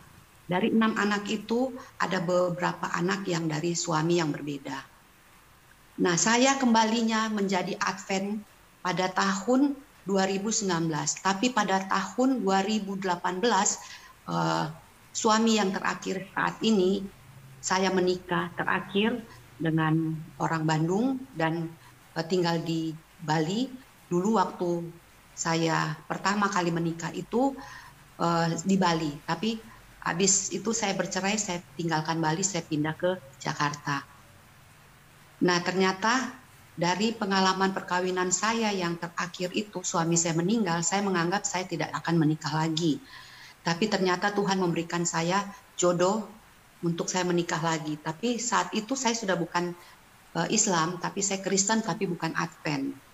Dari 0.46 0.74
enam 0.74 0.98
anak 0.98 1.26
itu 1.30 1.72
ada 2.02 2.18
beberapa 2.18 2.90
anak 2.92 3.24
yang 3.30 3.46
dari 3.46 3.72
suami 3.72 4.18
yang 4.18 4.34
berbeda. 4.34 4.78
Nah, 6.02 6.16
saya 6.18 6.58
kembalinya 6.58 7.30
menjadi 7.30 7.78
Advent 7.78 8.42
pada 8.82 9.12
tahun 9.12 9.78
2019. 10.08 10.66
Tapi 11.22 11.54
pada 11.54 11.86
tahun 11.86 12.42
2018 12.42 13.06
uh, 14.26 14.66
suami 15.14 15.52
yang 15.60 15.70
terakhir 15.70 16.26
saat 16.34 16.56
ini 16.64 17.06
saya 17.62 17.94
menikah 17.94 18.50
terakhir 18.58 19.22
dengan 19.62 20.18
orang 20.42 20.66
Bandung 20.66 21.22
dan 21.38 21.70
uh, 22.18 22.24
tinggal 22.26 22.58
di 22.64 22.90
Bali. 23.22 23.70
Dulu 24.10 24.36
waktu 24.36 24.92
saya 25.32 25.96
pertama 26.04 26.52
kali 26.52 26.68
menikah 26.68 27.08
itu 27.16 27.56
uh, 28.20 28.46
di 28.62 28.76
Bali, 28.76 29.08
tapi 29.24 29.56
habis 30.02 30.52
itu 30.52 30.74
saya 30.76 30.92
bercerai, 30.92 31.40
saya 31.40 31.64
tinggalkan 31.78 32.20
Bali, 32.20 32.44
saya 32.44 32.60
pindah 32.66 32.92
ke 32.98 33.16
Jakarta. 33.40 34.04
Nah, 35.42 35.58
ternyata 35.64 36.42
dari 36.72 37.12
pengalaman 37.12 37.72
perkawinan 37.72 38.32
saya 38.32 38.72
yang 38.72 38.96
terakhir 39.00 39.52
itu 39.56 39.80
suami 39.80 40.18
saya 40.18 40.36
meninggal, 40.36 40.84
saya 40.84 41.00
menganggap 41.04 41.46
saya 41.46 41.64
tidak 41.64 41.90
akan 41.96 42.20
menikah 42.20 42.52
lagi. 42.52 43.00
Tapi 43.62 43.86
ternyata 43.86 44.34
Tuhan 44.34 44.58
memberikan 44.58 45.06
saya 45.06 45.46
jodoh 45.78 46.26
untuk 46.82 47.06
saya 47.06 47.22
menikah 47.22 47.62
lagi. 47.62 47.94
Tapi 47.98 48.42
saat 48.42 48.74
itu 48.74 48.98
saya 48.98 49.14
sudah 49.14 49.38
bukan 49.38 49.70
uh, 50.34 50.48
Islam, 50.50 50.98
tapi 50.98 51.22
saya 51.22 51.38
Kristen 51.38 51.80
tapi 51.82 52.10
bukan 52.10 52.34
Advent. 52.34 53.11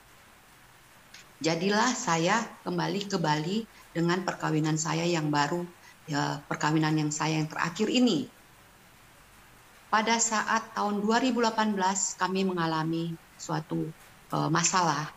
Jadilah 1.38 1.94
saya 1.94 2.42
kembali 2.66 3.06
ke 3.06 3.14
Bali 3.14 3.62
dengan 3.94 4.26
perkawinan 4.26 4.74
saya 4.74 5.06
yang 5.06 5.30
baru, 5.30 5.62
ya, 6.10 6.42
perkawinan 6.50 6.98
yang 6.98 7.14
saya 7.14 7.38
yang 7.38 7.46
terakhir 7.46 7.86
ini. 7.86 8.26
Pada 9.86 10.18
saat 10.18 10.74
tahun 10.74 10.98
2018 11.00 11.78
kami 12.18 12.42
mengalami 12.42 13.14
suatu 13.38 13.86
uh, 14.34 14.50
masalah. 14.50 15.14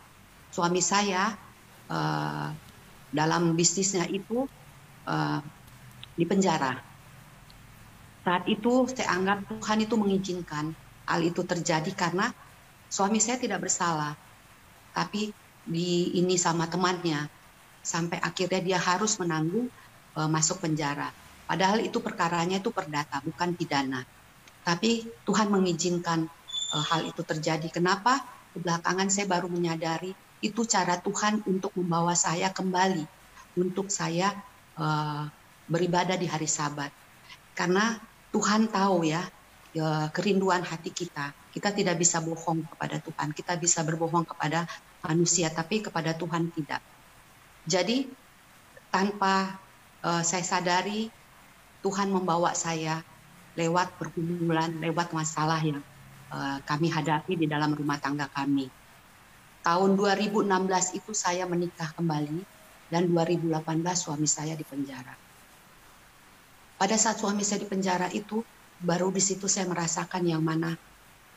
Suami 0.54 0.78
saya 0.80 1.34
uh, 1.90 2.54
dalam 3.10 3.58
bisnisnya 3.58 4.06
itu 4.06 4.46
uh, 5.10 5.42
di 6.14 6.24
penjara. 6.30 6.78
Saat 8.22 8.46
itu 8.46 8.86
saya 8.94 9.18
anggap 9.18 9.50
Tuhan 9.50 9.90
itu 9.90 9.96
mengizinkan 9.98 10.78
hal 11.10 11.20
itu 11.26 11.42
terjadi 11.42 11.92
karena 11.98 12.30
suami 12.94 13.18
saya 13.18 13.42
tidak 13.42 13.66
bersalah. 13.66 14.14
Tapi 14.94 15.34
di 15.66 16.18
ini 16.18 16.36
sama 16.38 16.66
temannya 16.66 17.30
sampai 17.82 18.22
akhirnya 18.22 18.62
dia 18.62 18.80
harus 18.82 19.18
menanggung 19.18 19.68
uh, 20.18 20.30
masuk 20.30 20.62
penjara. 20.62 21.10
Padahal 21.50 21.84
itu 21.84 22.00
perkaranya 22.00 22.62
itu 22.62 22.72
perdata, 22.72 23.20
bukan 23.26 23.58
pidana. 23.58 24.06
Tapi 24.62 25.04
Tuhan 25.28 25.52
mengizinkan 25.52 26.30
uh, 26.72 26.86
hal 26.86 27.10
itu 27.10 27.22
terjadi. 27.26 27.68
Kenapa? 27.74 28.22
Belakangan 28.56 29.10
saya 29.10 29.28
baru 29.28 29.48
menyadari 29.50 30.14
itu 30.42 30.62
cara 30.66 30.98
Tuhan 30.98 31.46
untuk 31.46 31.74
membawa 31.78 32.18
saya 32.18 32.50
kembali 32.50 33.06
untuk 33.58 33.92
saya 33.92 34.32
uh, 34.80 35.28
beribadah 35.68 36.16
di 36.16 36.28
hari 36.28 36.48
Sabat. 36.48 36.90
Karena 37.54 38.00
Tuhan 38.32 38.72
tahu 38.72 39.06
ya, 39.06 39.22
ya 39.76 40.08
kerinduan 40.16 40.64
hati 40.64 40.92
kita. 40.92 41.36
Kita 41.52 41.76
tidak 41.76 42.00
bisa 42.00 42.24
bohong 42.24 42.64
kepada 42.64 42.98
Tuhan. 43.04 43.36
Kita 43.36 43.60
bisa 43.60 43.84
berbohong 43.84 44.24
kepada 44.24 44.64
manusia, 45.06 45.50
tapi 45.50 45.82
kepada 45.82 46.14
Tuhan 46.14 46.54
tidak. 46.54 46.82
Jadi 47.66 48.10
tanpa 48.90 49.58
uh, 50.06 50.22
saya 50.26 50.46
sadari 50.46 51.10
Tuhan 51.82 52.14
membawa 52.14 52.54
saya 52.54 53.02
lewat 53.58 53.98
pergumulan, 53.98 54.78
lewat 54.80 55.14
masalah 55.14 55.60
yang 55.62 55.82
Eh, 56.32 56.60
kami 56.64 56.88
hadapi 56.88 57.36
di 57.36 57.44
dalam 57.44 57.76
rumah 57.76 58.00
tangga 58.00 58.32
kami. 58.32 58.72
Tahun 59.68 59.92
2016 60.00 60.48
itu 60.96 61.12
saya 61.12 61.44
menikah 61.44 61.92
kembali 61.92 62.40
dan 62.88 63.12
2018 63.12 63.52
suami 64.00 64.24
saya 64.32 64.56
di 64.56 64.64
penjara. 64.64 65.12
Pada 66.80 66.96
saat 66.96 67.20
suami 67.20 67.44
saya 67.44 67.60
di 67.62 67.68
penjara 67.68 68.08
itu 68.16 68.40
baru 68.80 69.12
di 69.12 69.20
situ 69.20 69.52
saya 69.52 69.68
merasakan 69.68 70.24
yang 70.24 70.40
mana 70.40 70.72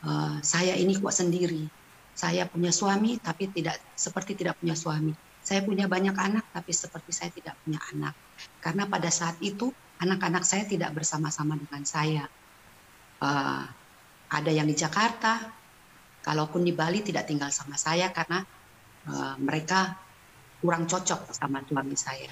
uh, 0.07 0.39
saya 0.39 0.79
ini 0.79 0.95
kok 0.95 1.11
sendiri. 1.11 1.67
Saya 2.15 2.47
punya 2.47 2.71
suami 2.71 3.19
tapi 3.19 3.51
tidak 3.51 3.75
seperti 3.91 4.39
tidak 4.39 4.55
punya 4.63 4.71
suami. 4.71 5.11
Saya 5.43 5.61
punya 5.67 5.85
banyak 5.85 6.15
anak 6.15 6.47
tapi 6.55 6.71
seperti 6.71 7.11
saya 7.11 7.29
tidak 7.35 7.59
punya 7.61 7.77
anak. 7.91 8.15
Karena 8.63 8.87
pada 8.87 9.11
saat 9.11 9.35
itu 9.43 9.69
anak-anak 9.99 10.47
saya 10.47 10.63
tidak 10.63 10.95
bersama-sama 10.95 11.59
dengan 11.59 11.83
saya. 11.83 12.23
Uh, 13.19 13.67
ada 14.31 14.51
yang 14.51 14.65
di 14.65 14.73
Jakarta, 14.79 15.43
kalaupun 16.23 16.63
di 16.63 16.71
Bali 16.71 17.03
tidak 17.03 17.27
tinggal 17.27 17.51
sama 17.51 17.75
saya 17.75 18.09
karena 18.15 18.41
uh, 19.11 19.35
mereka 19.37 19.99
kurang 20.63 20.87
cocok 20.87 21.35
sama 21.35 21.61
suami 21.67 21.99
saya. 21.99 22.31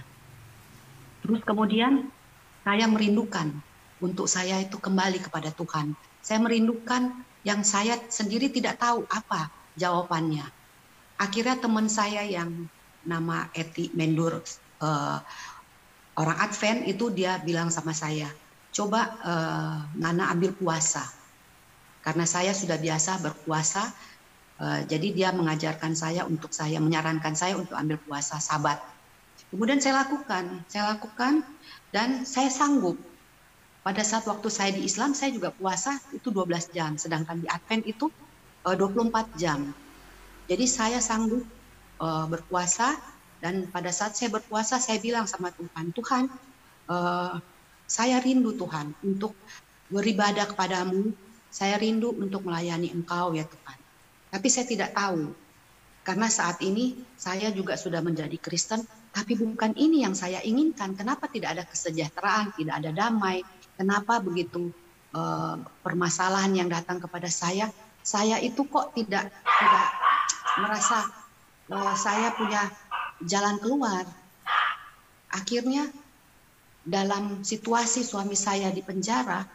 Terus 1.22 1.44
kemudian 1.44 2.08
saya 2.64 2.88
merindukan 2.88 3.52
untuk 4.00 4.32
saya 4.32 4.64
itu 4.64 4.80
kembali 4.80 5.20
kepada 5.22 5.52
Tuhan. 5.52 5.94
Saya 6.24 6.40
merindukan 6.40 7.14
yang 7.44 7.68
saya 7.68 8.00
sendiri 8.08 8.48
tidak 8.48 8.80
tahu 8.80 9.04
apa 9.12 9.63
jawabannya. 9.80 10.46
Akhirnya 11.18 11.58
teman 11.62 11.88
saya 11.88 12.26
yang 12.26 12.68
nama 13.04 13.52
Eti 13.54 13.92
Mendur 13.94 14.42
uh, 14.84 15.20
orang 16.18 16.38
Advent 16.40 16.86
itu 16.88 17.10
dia 17.10 17.40
bilang 17.42 17.72
sama 17.74 17.92
saya, 17.96 18.30
coba 18.74 19.18
uh, 19.24 19.78
Nana 19.98 20.34
ambil 20.34 20.54
puasa. 20.56 21.04
Karena 22.04 22.28
saya 22.28 22.52
sudah 22.52 22.76
biasa 22.76 23.24
berpuasa, 23.24 23.88
uh, 24.60 24.80
jadi 24.84 25.08
dia 25.16 25.30
mengajarkan 25.32 25.96
saya 25.96 26.28
untuk 26.28 26.52
saya 26.52 26.78
menyarankan 26.84 27.34
saya 27.34 27.56
untuk 27.56 27.80
ambil 27.80 27.98
puasa 28.04 28.38
Sabat. 28.44 28.82
Kemudian 29.54 29.80
saya 29.80 30.04
lakukan, 30.04 30.66
saya 30.66 30.98
lakukan 30.98 31.46
dan 31.94 32.26
saya 32.26 32.50
sanggup. 32.50 32.98
Pada 33.84 34.00
saat 34.00 34.24
waktu 34.24 34.48
saya 34.48 34.72
di 34.72 34.88
Islam 34.88 35.12
saya 35.12 35.36
juga 35.36 35.52
puasa 35.52 36.00
itu 36.16 36.32
12 36.32 36.72
jam, 36.72 36.96
sedangkan 36.96 37.44
di 37.44 37.48
Advent 37.52 37.84
itu 37.84 38.08
uh, 38.66 38.76
24 38.76 39.36
jam. 39.40 39.72
Jadi 40.48 40.66
saya 40.68 41.00
sanggup 41.00 41.44
uh, 42.04 42.26
berpuasa 42.28 43.00
dan 43.44 43.68
pada 43.68 43.92
saat 43.92 44.16
saya 44.16 44.32
berpuasa 44.32 44.80
saya 44.80 45.00
bilang 45.00 45.28
sama 45.28 45.52
Tuhan, 45.52 45.92
Tuhan 45.92 46.24
uh, 46.88 47.40
saya 47.88 48.18
rindu 48.24 48.56
Tuhan 48.56 48.96
untuk 49.04 49.36
beribadah 49.92 50.48
kepadamu, 50.48 51.12
saya 51.52 51.78
rindu 51.78 52.16
untuk 52.16 52.48
melayani 52.48 52.90
Engkau 52.92 53.36
ya 53.36 53.46
Tuhan. 53.46 53.78
Tapi 54.34 54.48
saya 54.50 54.66
tidak 54.66 54.98
tahu 54.98 55.30
karena 56.04 56.28
saat 56.28 56.60
ini 56.60 57.00
saya 57.16 57.48
juga 57.56 57.80
sudah 57.80 58.04
menjadi 58.04 58.36
Kristen, 58.36 58.84
tapi 59.16 59.40
bukan 59.40 59.72
ini 59.80 60.04
yang 60.04 60.12
saya 60.12 60.44
inginkan. 60.44 61.00
Kenapa 61.00 61.32
tidak 61.32 61.56
ada 61.56 61.64
kesejahteraan, 61.64 62.52
tidak 62.60 62.76
ada 62.84 62.92
damai? 62.92 63.40
Kenapa 63.80 64.20
begitu 64.20 64.68
uh, 65.16 65.56
permasalahan 65.80 66.52
yang 66.60 66.68
datang 66.68 67.00
kepada 67.00 67.32
saya? 67.32 67.72
Saya 68.04 68.38
itu 68.44 68.68
kok 68.68 68.92
tidak 68.94 69.32
tidak 69.32 69.88
merasa 70.60 71.08
uh, 71.72 71.96
saya 71.96 72.36
punya 72.36 72.68
jalan 73.24 73.58
keluar. 73.64 74.04
Akhirnya 75.34 75.90
dalam 76.84 77.42
situasi 77.42 78.04
suami 78.04 78.36
saya 78.36 78.70
di 78.70 78.84
penjara, 78.84 79.48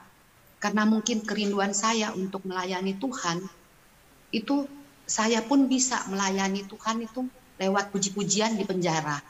karena 0.59 0.89
mungkin 0.89 1.23
kerinduan 1.23 1.77
saya 1.77 2.11
untuk 2.17 2.43
melayani 2.49 2.97
Tuhan, 2.97 3.45
itu 4.33 4.67
saya 5.05 5.45
pun 5.45 5.69
bisa 5.69 6.09
melayani 6.09 6.65
Tuhan 6.67 7.05
itu 7.05 7.29
lewat 7.61 7.93
puji-pujian 7.93 8.57
di 8.57 8.65
penjara. 8.65 9.21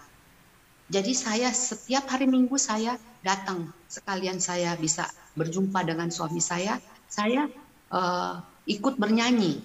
Jadi 0.89 1.13
saya 1.13 1.53
setiap 1.53 2.09
hari 2.09 2.25
Minggu 2.25 2.57
saya 2.57 2.97
datang 3.21 3.69
sekalian 3.93 4.41
saya 4.41 4.73
bisa 4.81 5.05
berjumpa 5.37 5.85
dengan 5.85 6.09
suami 6.09 6.41
saya, 6.41 6.81
saya 7.13 7.45
uh, 7.93 8.41
ikut 8.69 9.01
bernyanyi 9.01 9.59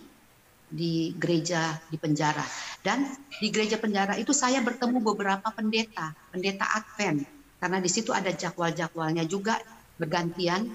di 0.73 1.13
gereja 1.13 1.77
di 1.91 1.99
penjara. 2.01 2.41
Dan 2.81 3.05
di 3.37 3.53
gereja 3.53 3.77
penjara 3.77 4.17
itu 4.17 4.33
saya 4.33 4.63
bertemu 4.65 5.03
beberapa 5.03 5.45
pendeta, 5.53 6.15
pendeta 6.33 6.65
Advent. 6.73 7.27
Karena 7.61 7.77
di 7.79 7.87
situ 7.87 8.11
ada 8.11 8.33
jadwal-jadwalnya 8.33 9.23
juga 9.29 9.61
bergantian 9.95 10.67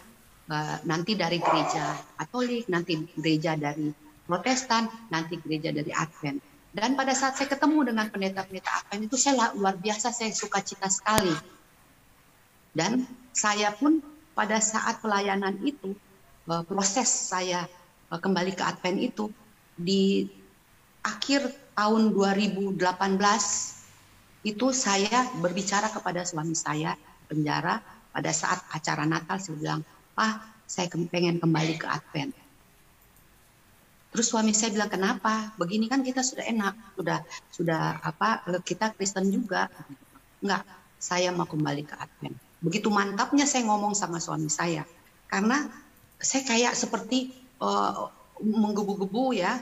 uh, 0.48 0.76
nanti 0.86 1.18
dari 1.18 1.42
gereja 1.42 1.98
Katolik, 2.16 2.70
nanti 2.70 2.96
gereja 3.18 3.58
dari 3.58 3.90
Protestan, 4.24 4.88
nanti 5.10 5.36
gereja 5.42 5.74
dari 5.74 5.90
Advent. 5.92 6.38
Dan 6.72 6.94
pada 6.94 7.16
saat 7.16 7.34
saya 7.34 7.48
ketemu 7.50 7.92
dengan 7.92 8.06
pendeta-pendeta 8.12 8.70
Advent 8.84 9.08
itu 9.08 9.16
saya 9.18 9.50
luar 9.56 9.74
biasa 9.76 10.14
saya 10.14 10.30
suka 10.32 10.62
cita 10.62 10.86
sekali. 10.88 11.34
Dan 12.72 13.02
saya 13.34 13.74
pun 13.74 13.98
pada 14.32 14.62
saat 14.62 15.02
pelayanan 15.02 15.58
itu 15.66 15.96
uh, 16.46 16.62
proses 16.62 17.08
saya 17.08 17.66
kembali 18.16 18.56
ke 18.56 18.64
Advent 18.64 18.98
itu 19.04 19.28
di 19.76 20.24
akhir 21.04 21.52
tahun 21.76 22.16
2018 22.16 22.80
itu 24.48 24.66
saya 24.72 25.28
berbicara 25.38 25.92
kepada 25.92 26.24
suami 26.24 26.56
saya 26.56 26.96
penjara 27.28 27.84
pada 28.08 28.32
saat 28.32 28.64
acara 28.72 29.04
Natal 29.04 29.36
saya 29.36 29.54
bilang, 29.60 29.80
"Pak, 30.16 30.64
saya 30.64 30.88
pengen 31.12 31.36
kembali 31.36 31.76
ke 31.76 31.86
Advent." 31.86 32.32
Terus 34.08 34.26
suami 34.32 34.56
saya 34.56 34.72
bilang, 34.72 34.88
"Kenapa? 34.88 35.52
Begini 35.60 35.84
kan 35.86 36.00
kita 36.00 36.24
sudah 36.24 36.48
enak, 36.48 36.74
sudah 36.96 37.18
sudah 37.52 38.00
apa 38.00 38.42
kita 38.64 38.96
Kristen 38.96 39.28
juga." 39.28 39.68
Enggak, 40.40 40.64
saya 40.96 41.28
mau 41.30 41.44
kembali 41.44 41.82
ke 41.84 41.94
Advent. 41.94 42.36
Begitu 42.58 42.88
mantapnya 42.90 43.46
saya 43.46 43.68
ngomong 43.68 43.94
sama 43.94 44.18
suami 44.18 44.50
saya. 44.50 44.82
Karena 45.28 45.68
saya 46.18 46.42
kayak 46.42 46.74
seperti 46.74 47.47
uh, 47.58 48.10
menggebu-gebu 48.42 49.34
ya 49.34 49.58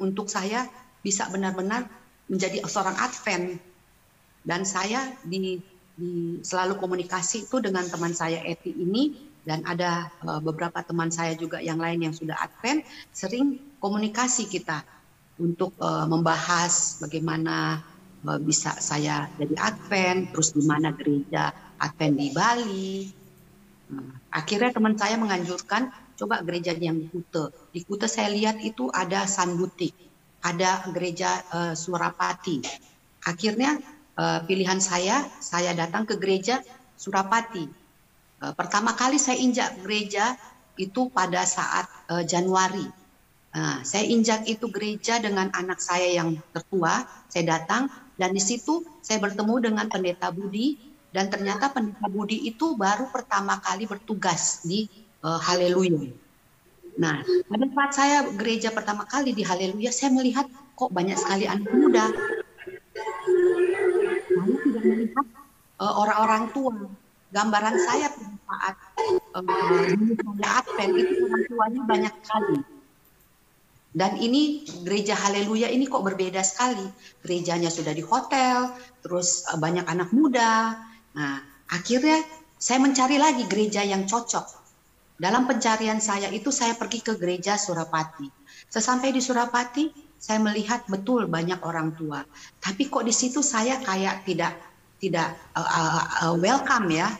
untuk 0.00 0.30
saya 0.30 0.66
bisa 1.04 1.28
benar-benar 1.28 1.86
menjadi 2.30 2.62
seorang 2.64 2.96
Advent. 2.96 3.58
Dan 4.40 4.64
saya 4.64 5.04
di, 5.20 5.60
di 5.94 6.40
selalu 6.40 6.80
komunikasi 6.80 7.44
itu 7.44 7.60
dengan 7.60 7.84
teman 7.84 8.16
saya 8.16 8.40
Eti 8.40 8.72
ini 8.72 9.30
dan 9.44 9.64
ada 9.64 10.08
uh, 10.24 10.40
beberapa 10.40 10.80
teman 10.84 11.08
saya 11.12 11.36
juga 11.36 11.60
yang 11.60 11.80
lain 11.80 12.08
yang 12.08 12.14
sudah 12.16 12.36
Advent 12.36 12.84
sering 13.12 13.60
komunikasi 13.80 14.48
kita 14.48 14.84
untuk 15.40 15.72
uh, 15.80 16.04
membahas 16.04 17.00
bagaimana 17.00 17.80
uh, 18.28 18.40
bisa 18.40 18.76
saya 18.80 19.28
jadi 19.40 19.56
Advent 19.56 20.36
terus 20.36 20.52
di 20.52 20.64
mana 20.64 20.92
gereja 20.92 21.52
Advent 21.80 22.14
di 22.20 22.28
Bali. 22.32 22.92
Nah, 23.90 24.08
akhirnya 24.30 24.70
teman 24.70 24.94
saya 24.94 25.16
menganjurkan 25.16 25.88
coba 26.20 26.44
gereja 26.44 26.76
yang 26.76 27.00
di 27.00 27.08
Kute. 27.08 27.72
Di 27.72 27.80
Kute 27.88 28.04
saya 28.04 28.28
lihat 28.28 28.60
itu 28.60 28.92
ada 28.92 29.24
San 29.24 29.56
Butik, 29.56 29.96
ada 30.44 30.84
gereja 30.92 31.40
uh, 31.48 31.72
Surapati. 31.72 32.60
Akhirnya 33.24 33.80
uh, 34.20 34.44
pilihan 34.44 34.76
saya, 34.84 35.24
saya 35.40 35.72
datang 35.72 36.04
ke 36.04 36.20
gereja 36.20 36.60
Surapati. 37.00 37.64
Uh, 38.44 38.52
pertama 38.52 38.92
kali 38.92 39.16
saya 39.16 39.40
injak 39.40 39.80
gereja 39.80 40.36
itu 40.76 41.08
pada 41.08 41.48
saat 41.48 41.88
uh, 42.12 42.20
Januari. 42.20 42.84
Nah, 43.50 43.82
saya 43.82 44.06
injak 44.06 44.46
itu 44.46 44.70
gereja 44.70 45.18
dengan 45.18 45.50
anak 45.50 45.82
saya 45.82 46.06
yang 46.22 46.38
tertua. 46.54 47.02
Saya 47.26 47.58
datang 47.58 47.90
dan 48.14 48.30
di 48.30 48.38
situ 48.38 48.86
saya 49.02 49.18
bertemu 49.18 49.72
dengan 49.72 49.86
pendeta 49.90 50.30
Budi 50.30 50.78
dan 51.10 51.26
ternyata 51.26 51.74
pendeta 51.74 52.06
Budi 52.06 52.46
itu 52.46 52.78
baru 52.78 53.10
pertama 53.10 53.58
kali 53.58 53.90
bertugas 53.90 54.62
di 54.62 54.86
uh, 55.24 55.40
haleluya. 55.40 56.12
Nah, 57.00 57.24
pada 57.48 57.66
saat 57.72 57.92
saya 57.96 58.18
gereja 58.36 58.68
pertama 58.74 59.06
kali 59.08 59.32
di 59.32 59.40
haleluya, 59.46 59.88
saya 59.94 60.12
melihat 60.12 60.44
kok 60.76 60.92
banyak 60.92 61.16
sekali 61.16 61.48
anak 61.48 61.70
muda. 61.70 62.06
Saya 64.28 64.56
tidak 64.64 64.84
melihat 64.84 65.26
uh, 65.80 65.94
orang-orang 65.96 66.52
tua. 66.52 66.74
Gambaran 67.30 67.76
saya 67.78 68.10
pada 68.10 68.36
saat 68.42 68.74
uh, 69.38 70.58
Advent 70.58 70.92
itu 70.98 71.14
orang 71.24 71.44
tuanya 71.46 71.80
banyak 71.86 72.14
sekali. 72.26 72.58
Dan 73.90 74.18
ini 74.22 74.66
gereja 74.86 75.18
haleluya 75.18 75.70
ini 75.70 75.86
kok 75.86 76.02
berbeda 76.02 76.42
sekali. 76.42 76.84
Gerejanya 77.22 77.70
sudah 77.70 77.94
di 77.94 78.02
hotel, 78.02 78.74
terus 79.02 79.46
banyak 79.58 79.86
anak 79.86 80.10
muda. 80.10 80.74
Nah, 81.14 81.38
akhirnya 81.70 82.22
saya 82.58 82.82
mencari 82.82 83.18
lagi 83.18 83.46
gereja 83.46 83.82
yang 83.86 84.06
cocok 84.10 84.59
dalam 85.20 85.44
pencarian 85.44 86.00
saya 86.00 86.32
itu 86.32 86.48
saya 86.48 86.72
pergi 86.72 87.04
ke 87.04 87.12
gereja 87.20 87.60
Surapati. 87.60 88.24
Sesampai 88.72 89.12
di 89.12 89.20
Surapati, 89.20 89.92
saya 90.16 90.40
melihat 90.40 90.88
betul 90.88 91.28
banyak 91.28 91.60
orang 91.60 91.92
tua. 91.92 92.24
Tapi 92.56 92.88
kok 92.88 93.04
di 93.04 93.12
situ 93.12 93.44
saya 93.44 93.84
kayak 93.84 94.24
tidak 94.24 94.56
tidak 94.96 95.36
uh, 95.52 95.60
uh, 95.60 96.04
uh, 96.24 96.34
welcome 96.40 96.88
ya. 96.88 97.12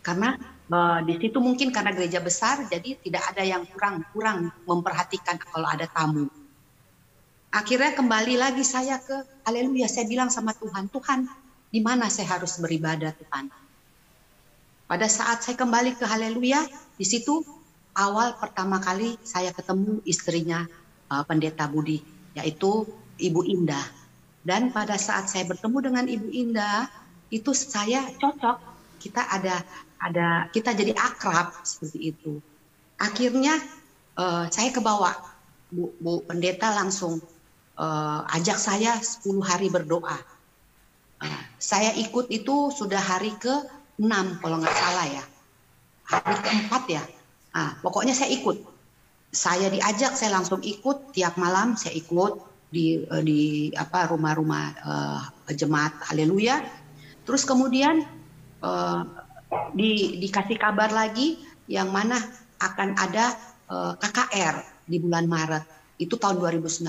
Karena 0.00 0.40
uh, 0.72 1.04
di 1.04 1.20
situ 1.20 1.36
mungkin 1.36 1.68
karena 1.68 1.92
gereja 1.92 2.24
besar 2.24 2.64
jadi 2.64 2.96
tidak 3.04 3.36
ada 3.36 3.44
yang 3.44 3.68
kurang 3.68 4.00
kurang 4.16 4.48
memperhatikan 4.64 5.36
kalau 5.36 5.68
ada 5.68 5.84
tamu. 5.92 6.32
Akhirnya 7.52 7.92
kembali 7.92 8.40
lagi 8.40 8.64
saya 8.64 8.96
ke 9.04 9.44
haleluya, 9.44 9.84
saya 9.84 10.08
bilang 10.08 10.32
sama 10.32 10.56
Tuhan, 10.56 10.88
Tuhan, 10.88 11.28
di 11.68 11.80
mana 11.84 12.08
saya 12.08 12.40
harus 12.40 12.56
beribadah 12.56 13.12
Tuhan? 13.12 13.65
Pada 14.86 15.10
saat 15.10 15.42
saya 15.42 15.58
kembali 15.58 15.98
ke 15.98 16.06
Haleluya, 16.06 16.62
di 16.94 17.02
situ 17.02 17.42
awal 17.98 18.38
pertama 18.38 18.78
kali 18.78 19.18
saya 19.26 19.50
ketemu 19.50 19.98
istrinya 20.06 20.62
uh, 21.10 21.26
Pendeta 21.26 21.66
Budi, 21.66 21.98
yaitu 22.38 22.86
Ibu 23.18 23.42
Indah. 23.50 23.82
Dan 24.46 24.70
pada 24.70 24.94
saat 24.94 25.26
saya 25.26 25.42
bertemu 25.42 25.90
dengan 25.90 26.04
Ibu 26.06 26.30
Indah, 26.30 26.86
itu 27.34 27.50
saya 27.50 28.06
cocok. 28.14 28.78
Kita 29.02 29.26
ada 29.26 29.66
ada 29.98 30.46
kita 30.54 30.70
jadi 30.70 30.94
akrab 30.94 31.66
seperti 31.66 32.14
itu. 32.14 32.38
Akhirnya 32.94 33.58
uh, 34.14 34.46
saya 34.54 34.70
ke 34.70 34.78
bawah, 34.78 35.18
Bu, 35.66 35.98
Bu 35.98 36.22
Pendeta 36.22 36.70
langsung 36.70 37.18
uh, 37.74 38.22
ajak 38.38 38.54
saya 38.54 39.02
10 39.02 39.34
hari 39.42 39.66
berdoa. 39.66 40.14
Uh, 41.18 41.42
saya 41.58 41.90
ikut 41.98 42.30
itu 42.30 42.70
sudah 42.70 43.02
hari 43.02 43.34
ke 43.34 43.75
6 43.96 44.42
kalau 44.44 44.56
nggak 44.60 44.76
salah 44.76 45.06
ya. 45.08 45.24
Hari 46.06 46.36
keempat 46.44 46.82
ya. 46.86 47.02
Nah, 47.56 47.80
pokoknya 47.80 48.12
saya 48.12 48.30
ikut. 48.30 48.60
Saya 49.32 49.72
diajak, 49.72 50.14
saya 50.14 50.36
langsung 50.36 50.60
ikut. 50.60 51.16
Tiap 51.16 51.40
malam 51.40 51.74
saya 51.74 51.96
ikut 51.96 52.38
di 52.68 53.00
uh, 53.08 53.22
di 53.24 53.72
apa 53.72 54.12
rumah-rumah 54.12 54.64
uh, 54.84 55.20
jemaat 55.56 55.96
Haleluya. 56.12 56.60
Terus 57.26 57.42
kemudian 57.42 58.06
uh, 58.62 59.02
di, 59.74 60.20
dikasih 60.22 60.60
kabar 60.60 60.92
lagi 60.92 61.40
yang 61.66 61.90
mana 61.90 62.20
akan 62.62 62.94
ada 62.94 63.34
uh, 63.66 63.92
KKR 63.98 64.86
di 64.86 65.00
bulan 65.02 65.26
Maret. 65.26 65.64
Itu 65.96 66.20
tahun 66.20 66.38
2019. 66.38 66.86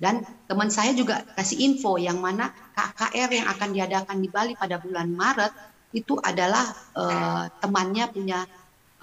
Dan 0.00 0.24
teman 0.48 0.72
saya 0.72 0.96
juga 0.96 1.24
kasih 1.36 1.60
info 1.60 2.00
yang 2.00 2.24
mana 2.24 2.52
KKR 2.72 3.30
yang 3.36 3.46
akan 3.52 3.68
diadakan 3.76 4.16
di 4.24 4.28
Bali 4.32 4.52
pada 4.56 4.80
bulan 4.80 5.12
Maret 5.12 5.52
itu 5.90 6.14
adalah 6.22 6.64
uh, 6.94 7.50
temannya 7.58 8.06
punya 8.10 8.46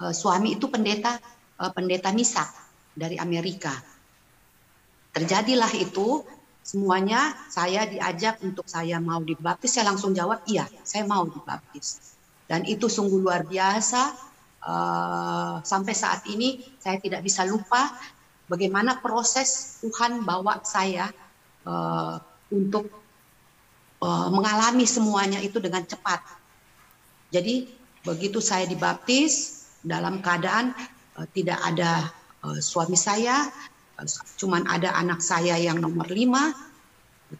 uh, 0.00 0.12
suami 0.12 0.56
itu 0.56 0.66
pendeta 0.72 1.20
uh, 1.60 1.72
pendeta 1.72 2.08
misa 2.12 2.48
dari 2.96 3.20
Amerika. 3.20 3.72
Terjadilah 5.12 5.72
itu 5.76 6.24
semuanya 6.64 7.32
saya 7.48 7.88
diajak 7.88 8.40
untuk 8.44 8.68
saya 8.68 9.00
mau 9.00 9.24
dibaptis 9.24 9.72
saya 9.72 9.88
langsung 9.88 10.12
jawab 10.12 10.44
iya 10.44 10.68
saya 10.84 11.08
mau 11.08 11.24
dibaptis 11.24 12.12
dan 12.44 12.60
itu 12.68 12.92
sungguh 12.92 13.24
luar 13.24 13.48
biasa 13.48 14.12
uh, 14.68 15.64
sampai 15.64 15.94
saat 15.96 16.28
ini 16.28 16.60
saya 16.76 17.00
tidak 17.00 17.24
bisa 17.24 17.48
lupa 17.48 17.88
bagaimana 18.52 19.00
proses 19.00 19.80
Tuhan 19.80 20.28
bawa 20.28 20.60
saya 20.60 21.08
uh, 21.64 22.20
untuk 22.52 22.88
uh, 24.00 24.28
mengalami 24.32 24.88
semuanya 24.88 25.38
itu 25.38 25.60
dengan 25.60 25.84
cepat. 25.84 26.20
Jadi 27.28 27.68
begitu 28.04 28.40
saya 28.40 28.64
dibaptis 28.64 29.64
dalam 29.84 30.24
keadaan 30.24 30.72
uh, 31.18 31.26
tidak 31.32 31.60
ada 31.60 32.08
uh, 32.44 32.58
suami 32.58 32.96
saya, 32.96 33.48
uh, 34.00 34.06
cuman 34.40 34.64
ada 34.66 34.96
anak 34.96 35.20
saya 35.20 35.60
yang 35.60 35.78
nomor 35.78 36.08
lima, 36.08 36.56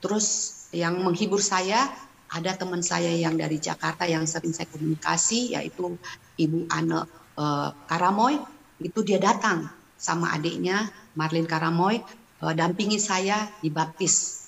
terus 0.04 0.56
yang 0.76 1.00
menghibur 1.00 1.40
saya 1.40 1.88
ada 2.28 2.52
teman 2.52 2.84
saya 2.84 3.08
yang 3.16 3.40
dari 3.40 3.56
Jakarta 3.56 4.04
yang 4.04 4.28
sering 4.28 4.52
saya 4.52 4.68
komunikasi 4.68 5.56
yaitu 5.56 5.96
Ibu 6.36 6.68
Ane 6.68 7.08
uh, 7.40 7.72
Karamoy. 7.88 8.36
Itu 8.78 9.00
dia 9.02 9.16
datang 9.16 9.72
sama 9.96 10.36
adiknya 10.36 10.86
Marlin 11.16 11.48
Karamoy 11.48 12.04
uh, 12.44 12.52
dampingi 12.52 13.00
saya 13.00 13.48
dibaptis. 13.64 14.44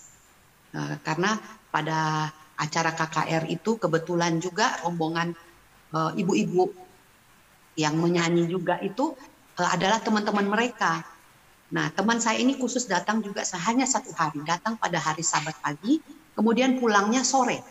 Uh, 0.76 1.00
karena 1.02 1.40
pada 1.72 2.30
acara 2.60 2.92
KKR 2.92 3.48
itu 3.48 3.80
kebetulan 3.80 4.36
juga 4.36 4.76
rombongan 4.84 5.32
uh, 5.96 6.12
ibu-ibu 6.12 6.68
yang 7.80 7.96
menyanyi 7.96 8.44
juga 8.44 8.76
itu 8.84 9.16
uh, 9.56 9.68
adalah 9.72 10.04
teman-teman 10.04 10.44
mereka. 10.44 11.00
Nah, 11.70 11.88
teman 11.94 12.18
saya 12.18 12.42
ini 12.42 12.58
khusus 12.58 12.84
datang 12.90 13.22
juga 13.22 13.46
hanya 13.64 13.86
satu 13.86 14.10
hari, 14.12 14.42
datang 14.42 14.76
pada 14.76 14.98
hari 14.98 15.22
Sabat 15.22 15.54
pagi, 15.62 16.02
kemudian 16.34 16.76
pulangnya 16.82 17.22
sore. 17.22 17.62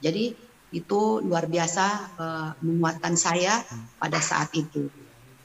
Jadi 0.00 0.32
itu 0.72 1.00
luar 1.24 1.48
biasa 1.48 1.86
uh, 2.16 2.50
menguatkan 2.64 3.14
saya 3.16 3.64
pada 4.00 4.20
saat 4.20 4.52
itu. 4.56 4.88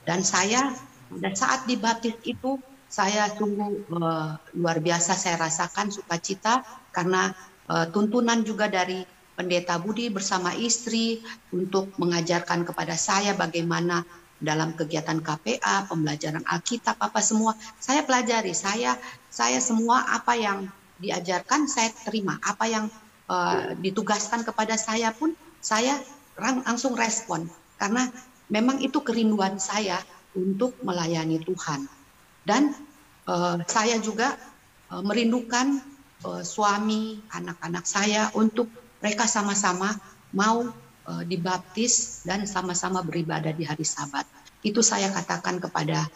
Dan 0.04 0.24
saya 0.24 0.72
pada 1.14 1.32
saat 1.36 1.64
dibaptis 1.68 2.16
itu 2.28 2.60
saya 2.88 3.32
sungguh 3.34 3.88
uh, 3.96 4.36
luar 4.60 4.78
biasa 4.84 5.16
saya 5.16 5.40
rasakan 5.40 5.90
sukacita 5.90 6.62
karena 6.92 7.32
uh, 7.74 7.86
tuntunan 7.90 8.46
juga 8.46 8.70
dari 8.70 9.02
pendeta 9.34 9.82
Budi 9.82 10.14
bersama 10.14 10.54
istri 10.54 11.26
untuk 11.50 11.90
mengajarkan 11.98 12.70
kepada 12.70 12.94
saya 12.94 13.34
bagaimana 13.34 14.06
dalam 14.38 14.76
kegiatan 14.78 15.24
KPA, 15.24 15.90
pembelajaran 15.90 16.46
Alkitab 16.46 17.00
apa 17.02 17.24
semua 17.24 17.58
saya 17.82 18.06
pelajari. 18.06 18.54
Saya 18.54 19.00
saya 19.34 19.58
semua 19.58 20.06
apa 20.14 20.38
yang 20.38 20.70
diajarkan 21.02 21.66
saya 21.66 21.90
terima, 22.06 22.38
apa 22.46 22.70
yang 22.70 22.86
uh, 23.32 23.74
ditugaskan 23.82 24.46
kepada 24.46 24.78
saya 24.78 25.10
pun 25.16 25.34
saya 25.64 25.98
langsung 26.38 26.94
respon 26.94 27.48
karena 27.80 28.12
memang 28.52 28.84
itu 28.84 29.00
kerinduan 29.02 29.58
saya 29.58 29.98
untuk 30.38 30.76
melayani 30.84 31.40
Tuhan. 31.42 31.88
Dan 32.44 32.76
uh, 33.26 33.64
saya 33.66 33.98
juga 34.04 34.36
uh, 34.92 35.00
merindukan 35.00 35.80
uh, 36.24 36.44
suami, 36.44 37.20
anak-anak 37.32 37.86
saya 37.86 38.32
untuk 38.34 38.72
mereka 39.04 39.28
sama-sama 39.28 39.94
mau 40.34 40.66
uh, 41.08 41.24
dibaptis 41.28 42.24
dan 42.24 42.48
sama-sama 42.48 43.04
beribadah 43.04 43.52
di 43.52 43.68
hari 43.68 43.84
Sabat. 43.84 44.26
Itu 44.64 44.80
saya 44.80 45.12
katakan 45.12 45.60
kepada 45.60 46.08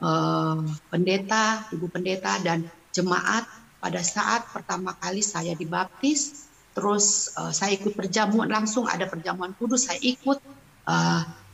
uh, 0.00 0.62
pendeta, 0.88 1.66
ibu 1.74 1.90
pendeta 1.90 2.38
dan 2.40 2.64
jemaat 2.94 3.44
pada 3.82 4.00
saat 4.00 4.46
pertama 4.54 4.94
kali 4.96 5.20
saya 5.20 5.52
dibaptis. 5.52 6.48
Terus 6.76 7.32
saya 7.56 7.72
ikut 7.72 7.96
perjamuan 7.96 8.52
langsung 8.52 8.84
ada 8.84 9.08
perjamuan 9.08 9.56
kudus 9.56 9.88
saya 9.88 9.96
ikut. 9.96 10.36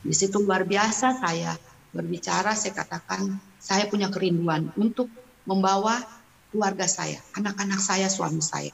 Di 0.02 0.10
situ 0.10 0.42
luar 0.42 0.66
biasa 0.66 1.14
saya 1.22 1.54
berbicara 1.94 2.58
saya 2.58 2.74
katakan 2.74 3.38
saya 3.62 3.86
punya 3.86 4.10
kerinduan 4.10 4.74
untuk 4.74 5.06
membawa 5.46 6.02
keluarga 6.52 6.84
saya, 6.84 7.18
anak-anak 7.34 7.80
saya, 7.80 8.06
suami 8.12 8.44
saya. 8.44 8.70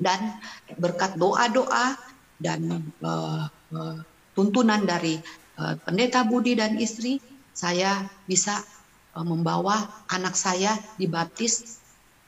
Dan 0.00 0.40
berkat 0.80 1.20
doa-doa 1.20 1.94
dan 2.40 2.80
uh, 3.04 3.44
uh, 3.76 3.96
tuntunan 4.32 4.80
dari 4.88 5.20
uh, 5.60 5.76
pendeta 5.84 6.24
Budi 6.24 6.56
dan 6.56 6.80
istri, 6.80 7.20
saya 7.52 8.08
bisa 8.24 8.64
uh, 9.12 9.22
membawa 9.22 9.84
anak 10.08 10.32
saya 10.32 10.72
dibaptis 10.96 11.80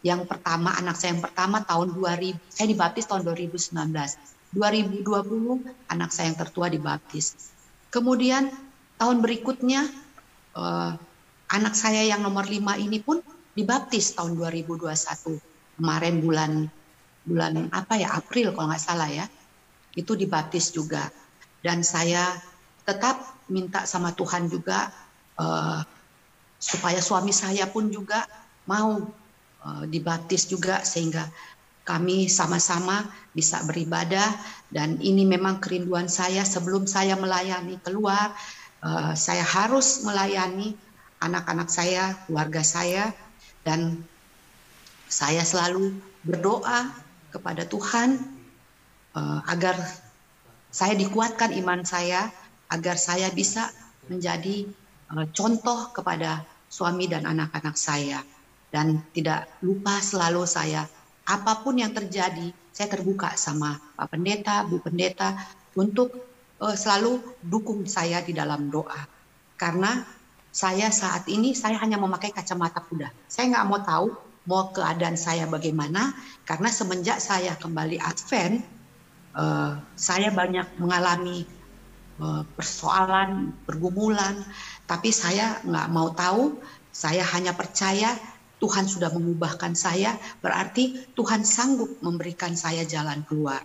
yang 0.04 0.28
pertama, 0.28 0.74
anak 0.76 0.98
saya 0.98 1.16
yang 1.16 1.22
pertama 1.24 1.64
tahun 1.64 1.94
2000, 1.96 2.36
saya 2.52 2.66
dibaptis 2.68 3.06
tahun 3.08 3.22
2019. 3.24 3.72
2020 4.52 5.00
anak 5.88 6.10
saya 6.12 6.28
yang 6.28 6.38
tertua 6.38 6.68
dibaptis. 6.68 7.54
Kemudian 7.88 8.52
tahun 9.00 9.24
berikutnya 9.24 9.88
uh, 10.52 10.92
anak 11.48 11.72
saya 11.72 12.04
yang 12.04 12.20
nomor 12.20 12.44
lima 12.44 12.76
ini 12.76 13.00
pun 13.00 13.24
dibaptis 13.52 14.16
tahun 14.16 14.36
2021 14.38 15.78
kemarin 15.78 16.14
bulan 16.24 16.52
bulan 17.22 17.70
apa 17.70 17.94
ya 18.00 18.16
April 18.18 18.50
kalau 18.56 18.72
nggak 18.72 18.82
salah 18.82 19.08
ya 19.08 19.26
itu 19.96 20.16
dibaptis 20.16 20.72
juga. 20.72 21.08
Dan 21.62 21.86
saya 21.86 22.34
tetap 22.82 23.46
minta 23.46 23.86
sama 23.86 24.10
Tuhan 24.16 24.50
juga 24.50 24.90
uh, 25.38 25.80
supaya 26.58 26.98
suami 26.98 27.30
saya 27.30 27.70
pun 27.70 27.86
juga 27.92 28.26
mau 28.66 28.98
uh, 29.62 29.84
dibaptis 29.86 30.50
juga 30.50 30.82
sehingga 30.82 31.30
kami 31.86 32.26
sama-sama 32.26 33.06
bisa 33.30 33.62
beribadah. 33.62 34.26
Dan 34.72 34.98
ini 34.98 35.22
memang 35.22 35.62
kerinduan 35.62 36.10
saya 36.10 36.42
sebelum 36.42 36.88
saya 36.88 37.14
melayani 37.14 37.78
keluar 37.84 38.34
uh, 38.82 39.14
saya 39.14 39.46
harus 39.46 40.02
melayani 40.02 40.74
anak-anak 41.22 41.70
saya, 41.70 42.18
keluarga 42.26 42.66
saya, 42.66 43.14
dan 43.62 44.02
saya 45.06 45.42
selalu 45.46 45.94
berdoa 46.22 46.88
kepada 47.34 47.66
Tuhan 47.66 48.16
uh, 49.16 49.40
agar 49.48 49.76
saya 50.72 50.96
dikuatkan 50.96 51.52
iman 51.60 51.84
saya, 51.84 52.32
agar 52.72 52.96
saya 52.96 53.28
bisa 53.28 53.68
menjadi 54.08 54.66
uh, 55.12 55.26
contoh 55.36 55.92
kepada 55.92 56.42
suami 56.72 57.06
dan 57.06 57.28
anak-anak 57.28 57.76
saya, 57.76 58.24
dan 58.72 59.04
tidak 59.12 59.52
lupa 59.60 60.00
selalu 60.00 60.48
saya 60.48 60.88
apa 61.28 61.62
pun 61.62 61.78
yang 61.78 61.94
terjadi, 61.94 62.50
saya 62.74 62.88
terbuka 62.90 63.38
sama 63.38 63.78
Pak 63.94 64.10
Pendeta, 64.10 64.66
Bu 64.66 64.82
Pendeta 64.82 65.38
untuk 65.78 66.10
uh, 66.58 66.74
selalu 66.74 67.20
dukung 67.44 67.86
saya 67.86 68.24
di 68.24 68.34
dalam 68.34 68.72
doa, 68.72 69.06
karena 69.54 70.02
saya 70.52 70.92
saat 70.92 71.24
ini 71.32 71.56
saya 71.56 71.80
hanya 71.80 71.96
memakai 71.96 72.28
kacamata 72.28 72.84
kuda. 72.84 73.08
Saya 73.26 73.48
nggak 73.48 73.66
mau 73.66 73.80
tahu 73.80 74.06
mau 74.44 74.68
keadaan 74.74 75.16
saya 75.16 75.48
bagaimana 75.48 76.12
karena 76.44 76.68
semenjak 76.68 77.22
saya 77.22 77.54
kembali 77.56 77.96
Advent 77.96 78.60
uh, 79.36 79.80
saya 79.96 80.28
banyak 80.28 80.66
mengalami 80.76 81.48
uh, 82.20 82.44
persoalan, 82.56 83.56
pergumulan, 83.64 84.44
tapi 84.84 85.08
saya 85.12 85.60
nggak 85.64 85.88
mau 85.92 86.12
tahu. 86.12 86.60
Saya 86.92 87.24
hanya 87.32 87.56
percaya 87.56 88.12
Tuhan 88.60 88.84
sudah 88.84 89.08
mengubahkan 89.16 89.72
saya, 89.72 90.12
berarti 90.44 91.08
Tuhan 91.16 91.40
sanggup 91.40 91.88
memberikan 92.04 92.52
saya 92.52 92.84
jalan 92.84 93.24
keluar. 93.24 93.64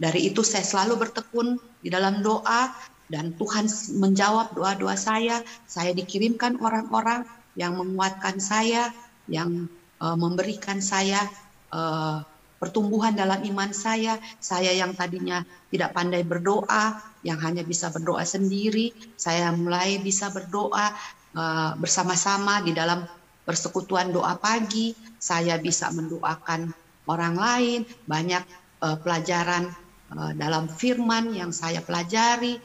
Dari 0.00 0.32
itu 0.32 0.40
saya 0.40 0.64
selalu 0.64 1.06
bertekun 1.06 1.60
di 1.84 1.92
dalam 1.92 2.24
doa, 2.24 2.72
dan 3.08 3.32
Tuhan 3.34 3.66
menjawab 3.96 4.52
doa-doa 4.52 4.94
saya. 4.94 5.40
Saya 5.64 5.96
dikirimkan 5.96 6.60
orang-orang 6.60 7.24
yang 7.56 7.74
menguatkan 7.74 8.38
saya, 8.38 8.92
yang 9.26 9.66
uh, 9.98 10.16
memberikan 10.16 10.78
saya 10.84 11.24
uh, 11.72 12.22
pertumbuhan 12.60 13.16
dalam 13.16 13.40
iman 13.48 13.72
saya. 13.72 14.20
Saya 14.38 14.76
yang 14.76 14.92
tadinya 14.92 15.42
tidak 15.72 15.96
pandai 15.96 16.22
berdoa, 16.22 17.00
yang 17.24 17.40
hanya 17.40 17.64
bisa 17.64 17.88
berdoa 17.90 18.22
sendiri, 18.22 18.94
saya 19.18 19.50
mulai 19.50 19.98
bisa 19.98 20.28
berdoa 20.30 20.92
uh, 21.34 21.72
bersama-sama 21.80 22.60
di 22.62 22.76
dalam 22.76 23.08
persekutuan 23.48 24.12
doa 24.12 24.36
pagi. 24.36 24.92
Saya 25.18 25.56
bisa 25.58 25.90
mendoakan 25.90 26.70
orang 27.08 27.34
lain, 27.34 27.80
banyak 28.04 28.44
uh, 28.84 29.00
pelajaran 29.00 29.72
dalam 30.40 30.72
firman 30.72 31.36
yang 31.36 31.52
saya 31.52 31.84
pelajari, 31.84 32.56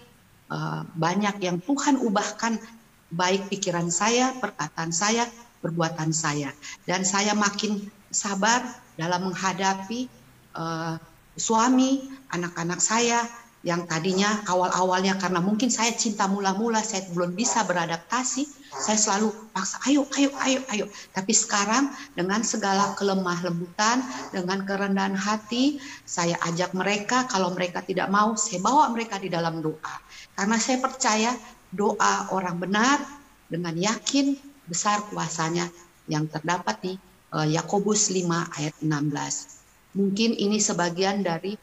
uh, 0.53 0.85
banyak 0.93 1.41
yang 1.41 1.57
Tuhan 1.65 1.97
ubahkan 1.97 2.61
baik 3.09 3.49
pikiran 3.49 3.89
saya, 3.89 4.37
perkataan 4.37 4.93
saya, 4.93 5.25
perbuatan 5.65 6.13
saya. 6.13 6.53
Dan 6.85 7.01
saya 7.01 7.33
makin 7.33 7.81
sabar 8.13 8.61
dalam 8.93 9.33
menghadapi 9.33 10.05
uh, 10.53 11.01
suami, 11.33 12.05
anak-anak 12.29 12.77
saya 12.77 13.25
yang 13.63 13.87
tadinya 13.87 14.43
awal-awalnya 14.51 15.15
karena 15.15 15.39
mungkin 15.39 15.71
saya 15.71 15.95
cinta 15.95 16.27
mula-mula, 16.27 16.83
saya 16.83 17.07
belum 17.15 17.31
bisa 17.31 17.63
beradaptasi, 17.63 18.43
saya 18.75 18.99
selalu 18.99 19.31
paksa, 19.55 19.79
ayo, 19.87 20.03
ayo, 20.19 20.35
ayo, 20.43 20.59
ayo. 20.75 20.85
Tapi 21.15 21.31
sekarang 21.31 21.87
dengan 22.11 22.43
segala 22.43 22.91
kelemah 22.99 23.39
lembutan, 23.39 24.03
dengan 24.35 24.67
kerendahan 24.67 25.15
hati, 25.15 25.79
saya 26.03 26.35
ajak 26.43 26.75
mereka, 26.75 27.23
kalau 27.31 27.55
mereka 27.55 27.79
tidak 27.79 28.11
mau, 28.11 28.35
saya 28.35 28.59
bawa 28.59 28.91
mereka 28.91 29.15
di 29.15 29.31
dalam 29.31 29.63
doa. 29.63 29.95
Karena 30.33 30.57
saya 30.57 30.81
percaya 30.81 31.31
doa 31.73 32.29
orang 32.33 32.57
benar 32.61 32.97
dengan 33.49 33.73
yakin 33.73 34.33
besar 34.65 35.05
kuasanya 35.09 35.69
yang 36.09 36.25
terdapat 36.29 36.75
di 36.81 36.93
uh, 37.33 37.47
Yakobus 37.47 38.13
5 38.13 38.57
ayat 38.57 38.75
16. 38.81 39.97
Mungkin 39.97 40.31
ini 40.37 40.57
sebagian 40.57 41.21
dari 41.21 41.53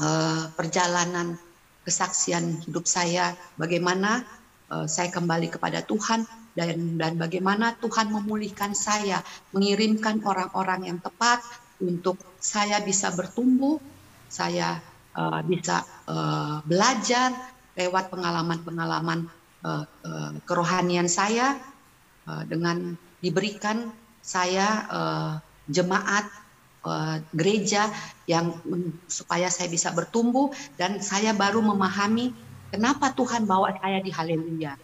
uh, 0.00 0.44
perjalanan 0.52 1.36
kesaksian 1.84 2.64
hidup 2.68 2.84
saya 2.84 3.32
bagaimana 3.56 4.24
uh, 4.68 4.84
saya 4.84 5.08
kembali 5.08 5.48
kepada 5.48 5.80
Tuhan 5.84 6.28
dan 6.52 7.00
dan 7.00 7.16
bagaimana 7.16 7.78
Tuhan 7.78 8.10
memulihkan 8.10 8.74
saya, 8.74 9.22
mengirimkan 9.54 10.20
orang-orang 10.26 10.90
yang 10.90 10.98
tepat 10.98 11.40
untuk 11.80 12.20
saya 12.42 12.82
bisa 12.84 13.14
bertumbuh, 13.14 13.80
saya 14.28 14.82
bisa 15.46 15.82
belajar 16.66 17.34
lewat 17.80 18.12
pengalaman-pengalaman 18.12 19.24
uh, 19.64 19.84
uh, 20.04 20.30
kerohanian 20.44 21.08
saya 21.08 21.56
uh, 22.28 22.44
dengan 22.44 22.94
diberikan 23.24 23.88
saya 24.20 24.66
uh, 24.92 25.32
jemaat 25.68 26.28
uh, 26.84 27.20
gereja 27.32 27.88
yang 28.28 28.52
supaya 29.08 29.48
saya 29.48 29.72
bisa 29.72 29.92
bertumbuh 29.96 30.52
dan 30.76 31.00
saya 31.00 31.32
baru 31.32 31.64
memahami 31.64 32.36
kenapa 32.68 33.12
Tuhan 33.16 33.48
bawa 33.48 33.76
saya 33.80 34.04
di 34.04 34.12
haleluya. 34.12 34.76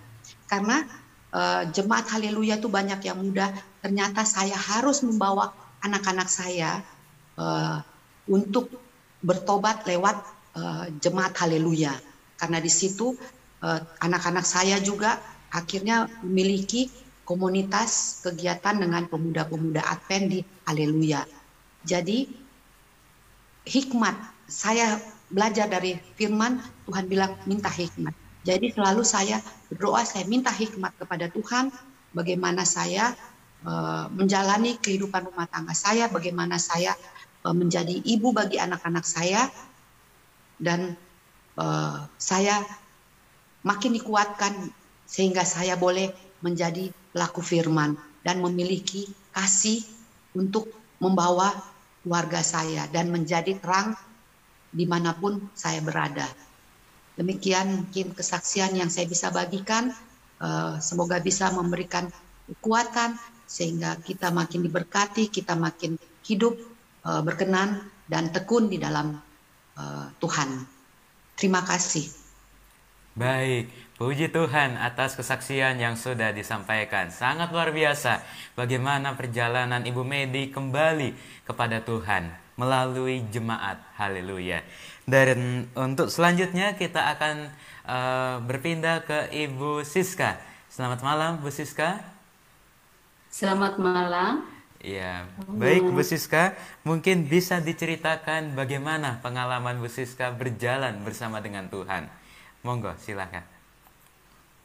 Karena 0.48 0.84
uh, 1.32 1.62
jemaat 1.70 2.08
haleluya 2.10 2.58
itu 2.58 2.68
banyak 2.68 3.00
yang 3.04 3.18
muda, 3.20 3.52
ternyata 3.84 4.24
saya 4.24 4.56
harus 4.56 5.04
membawa 5.04 5.52
anak-anak 5.84 6.28
saya 6.28 6.82
uh, 7.38 7.80
untuk 8.26 8.72
bertobat 9.22 9.86
lewat 9.86 10.16
uh, 10.58 10.90
jemaat 10.98 11.34
haleluya. 11.38 11.94
Karena 12.36 12.60
di 12.60 12.68
situ 12.68 13.16
anak-anak 14.00 14.44
uh, 14.44 14.50
saya 14.60 14.76
juga 14.78 15.16
akhirnya 15.50 16.06
memiliki 16.20 16.92
komunitas 17.26 18.22
kegiatan 18.22 18.78
dengan 18.78 19.08
pemuda-pemuda 19.10 19.82
Advent 19.82 20.26
di 20.30 20.40
Haleluya. 20.68 21.26
Jadi 21.82 22.30
hikmat, 23.66 24.14
saya 24.46 25.02
belajar 25.26 25.66
dari 25.66 25.98
firman 26.14 26.62
Tuhan 26.86 27.10
bilang 27.10 27.34
minta 27.50 27.66
hikmat. 27.66 28.14
Jadi 28.46 28.70
selalu 28.70 29.02
saya 29.02 29.42
berdoa, 29.66 30.06
saya 30.06 30.22
minta 30.30 30.54
hikmat 30.54 30.94
kepada 30.94 31.26
Tuhan 31.26 31.74
bagaimana 32.14 32.62
saya 32.62 33.10
uh, 33.66 34.06
menjalani 34.14 34.78
kehidupan 34.78 35.26
rumah 35.26 35.50
tangga 35.50 35.74
saya, 35.74 36.06
bagaimana 36.06 36.62
saya 36.62 36.94
uh, 37.42 37.50
menjadi 37.50 38.06
ibu 38.06 38.30
bagi 38.30 38.62
anak-anak 38.62 39.02
saya 39.02 39.50
dan 40.62 40.94
uh, 41.56 42.06
saya 42.16 42.62
makin 43.66 43.96
dikuatkan 43.96 44.72
sehingga 45.08 45.42
saya 45.42 45.74
boleh 45.74 46.12
menjadi 46.44 46.92
pelaku 47.10 47.40
firman 47.40 47.96
dan 48.22 48.42
memiliki 48.42 49.08
kasih 49.32 49.82
untuk 50.36 50.68
membawa 51.00 51.50
keluarga 52.04 52.44
saya 52.44 52.86
dan 52.92 53.10
menjadi 53.10 53.56
terang 53.58 53.98
di 54.70 54.84
mana 54.84 55.16
pun 55.16 55.40
saya 55.56 55.80
berada. 55.80 56.28
Demikian 57.16 57.86
mungkin 57.86 58.12
kesaksian 58.12 58.76
yang 58.76 58.92
saya 58.92 59.08
bisa 59.08 59.32
bagikan. 59.32 59.90
Uh, 60.36 60.76
semoga 60.84 61.16
bisa 61.16 61.48
memberikan 61.48 62.12
kekuatan 62.44 63.16
sehingga 63.48 63.96
kita 64.04 64.28
makin 64.28 64.60
diberkati, 64.68 65.32
kita 65.32 65.56
makin 65.56 65.96
hidup 66.28 66.52
uh, 67.08 67.24
berkenan 67.24 67.88
dan 68.04 68.28
tekun 68.28 68.68
di 68.68 68.76
dalam 68.76 69.16
uh, 69.80 70.06
Tuhan. 70.20 70.75
Terima 71.36 71.60
kasih. 71.62 72.08
Baik, 73.16 73.68
Puji 73.96 74.28
Tuhan 74.28 74.76
atas 74.76 75.16
kesaksian 75.16 75.80
yang 75.80 75.96
sudah 75.96 76.28
disampaikan. 76.36 77.08
Sangat 77.08 77.48
luar 77.48 77.72
biasa 77.72 78.20
bagaimana 78.52 79.16
perjalanan 79.16 79.80
Ibu 79.88 80.04
Medi 80.04 80.52
kembali 80.52 81.16
kepada 81.48 81.80
Tuhan 81.80 82.28
melalui 82.60 83.24
jemaat. 83.32 83.80
Haleluya. 83.96 84.60
Dan 85.08 85.64
untuk 85.72 86.12
selanjutnya 86.12 86.76
kita 86.76 87.16
akan 87.16 87.36
uh, 87.88 88.36
berpindah 88.44 89.00
ke 89.08 89.32
Ibu 89.32 89.80
Siska. 89.80 90.36
Selamat 90.68 91.00
malam 91.00 91.40
Bu 91.40 91.48
Siska. 91.48 92.04
Selamat 93.32 93.80
malam. 93.80 94.55
Ya, 94.86 95.26
baik 95.50 95.82
Bu 95.82 95.98
Siska, 96.06 96.54
mungkin 96.86 97.26
bisa 97.26 97.58
diceritakan 97.58 98.54
bagaimana 98.54 99.18
pengalaman 99.18 99.82
Bu 99.82 99.90
Siska 99.90 100.30
berjalan 100.30 101.02
bersama 101.02 101.42
dengan 101.42 101.66
Tuhan. 101.66 102.06
Monggo, 102.62 102.94
silakan. 103.02 103.42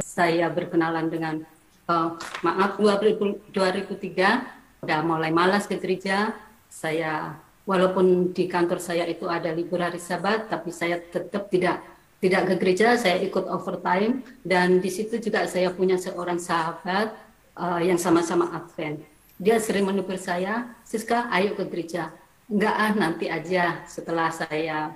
saya 0.00 0.48
berkenalan 0.52 1.08
dengan 1.08 1.40
uh, 1.88 2.20
maaf 2.44 2.76
2003 2.76 4.84
udah 4.84 5.00
mulai 5.04 5.32
malas 5.32 5.64
ke 5.64 5.80
gereja. 5.80 6.36
Saya 6.68 7.40
walaupun 7.64 8.34
di 8.34 8.50
kantor 8.50 8.82
saya 8.82 9.06
itu 9.08 9.30
ada 9.30 9.54
libur 9.54 9.80
hari 9.80 10.02
Sabat, 10.02 10.50
tapi 10.50 10.74
saya 10.74 11.00
tetap 11.00 11.48
tidak 11.48 11.80
tidak 12.20 12.52
ke 12.52 12.54
gereja, 12.60 13.00
saya 13.00 13.16
ikut 13.24 13.48
overtime 13.48 14.20
dan 14.44 14.84
di 14.84 14.92
situ 14.92 15.16
juga 15.16 15.48
saya 15.48 15.72
punya 15.72 15.96
seorang 15.96 16.36
sahabat 16.36 17.16
uh, 17.56 17.80
yang 17.80 17.96
sama-sama 17.96 18.52
Advent. 18.52 19.00
Dia 19.40 19.56
sering 19.56 19.88
menegur 19.88 20.20
saya, 20.20 20.68
Siska, 20.84 21.32
ayo 21.32 21.56
ke 21.56 21.64
gereja. 21.64 22.12
Enggak 22.44 22.76
ah, 22.76 22.92
nanti 22.92 23.32
aja 23.32 23.88
setelah 23.88 24.28
saya 24.28 24.92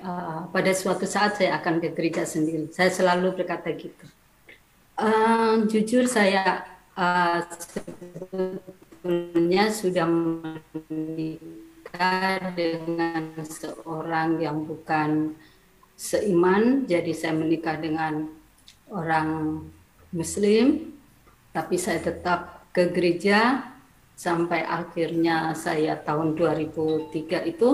uh, 0.00 0.48
pada 0.48 0.72
suatu 0.72 1.04
saat 1.04 1.36
saya 1.36 1.60
akan 1.60 1.76
ke 1.76 1.92
gereja 1.92 2.24
sendiri. 2.24 2.72
Saya 2.72 2.88
selalu 2.88 3.36
berkata 3.36 3.68
gitu. 3.76 4.08
Eh, 5.02 5.54
jujur 5.72 6.04
saya 6.04 6.62
eh, 6.94 7.40
sebetulnya 9.02 9.66
sudah 9.72 10.06
menikah 10.84 12.38
dengan 12.52 13.32
seorang 13.42 14.38
yang 14.38 14.68
bukan 14.68 15.34
seiman, 15.96 16.84
jadi 16.88 17.12
saya 17.14 17.34
menikah 17.36 17.78
dengan 17.78 18.28
orang 18.90 19.62
Muslim, 20.12 20.92
tapi 21.52 21.76
saya 21.80 22.00
tetap 22.00 22.68
ke 22.72 22.88
gereja 22.92 23.68
sampai 24.16 24.64
akhirnya 24.64 25.56
saya 25.56 25.96
tahun 25.96 26.36
2003 26.36 27.52
itu 27.52 27.70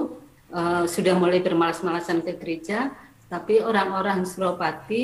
eh, 0.54 0.84
sudah 0.86 1.14
mulai 1.18 1.42
bermalas-malasan 1.42 2.22
ke 2.22 2.38
gereja, 2.38 2.94
tapi 3.26 3.58
orang-orang 3.62 4.22
Suropati 4.26 5.02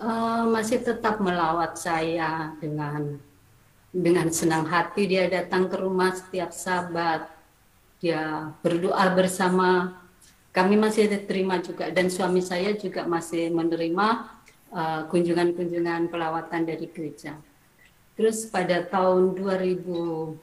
eh, 0.00 0.44
masih 0.48 0.80
tetap 0.80 1.20
melawat 1.20 1.76
saya 1.76 2.56
dengan 2.60 3.20
dengan 3.92 4.32
senang 4.32 4.64
hati. 4.66 5.04
Dia 5.04 5.28
datang 5.28 5.68
ke 5.68 5.76
rumah 5.76 6.16
setiap 6.16 6.50
sabat. 6.50 7.28
Dia 8.00 8.50
berdoa 8.64 9.14
bersama 9.14 10.01
kami 10.52 10.76
masih 10.76 11.08
diterima 11.08 11.64
juga 11.64 11.88
dan 11.88 12.12
suami 12.12 12.44
saya 12.44 12.76
juga 12.76 13.08
masih 13.08 13.48
menerima 13.48 14.28
uh, 14.68 15.08
kunjungan-kunjungan 15.08 16.12
pelawatan 16.12 16.68
dari 16.68 16.92
gereja. 16.92 17.40
Terus 18.12 18.44
pada 18.52 18.84
tahun 18.84 19.32
2004 19.32 20.36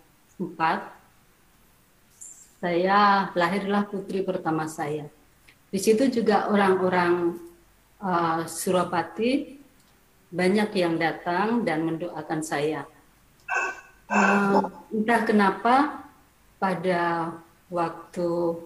saya 2.59 3.29
lahirlah 3.37 3.85
putri 3.85 4.25
pertama 4.25 4.65
saya. 4.65 5.05
Di 5.69 5.77
situ 5.77 6.09
juga 6.09 6.49
orang-orang 6.49 7.37
uh, 8.01 8.41
Suropati 8.49 9.61
banyak 10.33 10.73
yang 10.73 10.97
datang 10.97 11.61
dan 11.61 11.85
mendoakan 11.85 12.41
saya. 12.41 12.89
Uh, 14.09 14.65
entah 14.89 15.21
kenapa 15.21 16.01
pada 16.57 17.29
waktu 17.69 18.57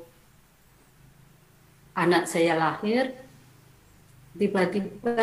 anak 1.94 2.26
saya 2.26 2.58
lahir 2.58 3.14
tiba-tiba 4.34 5.22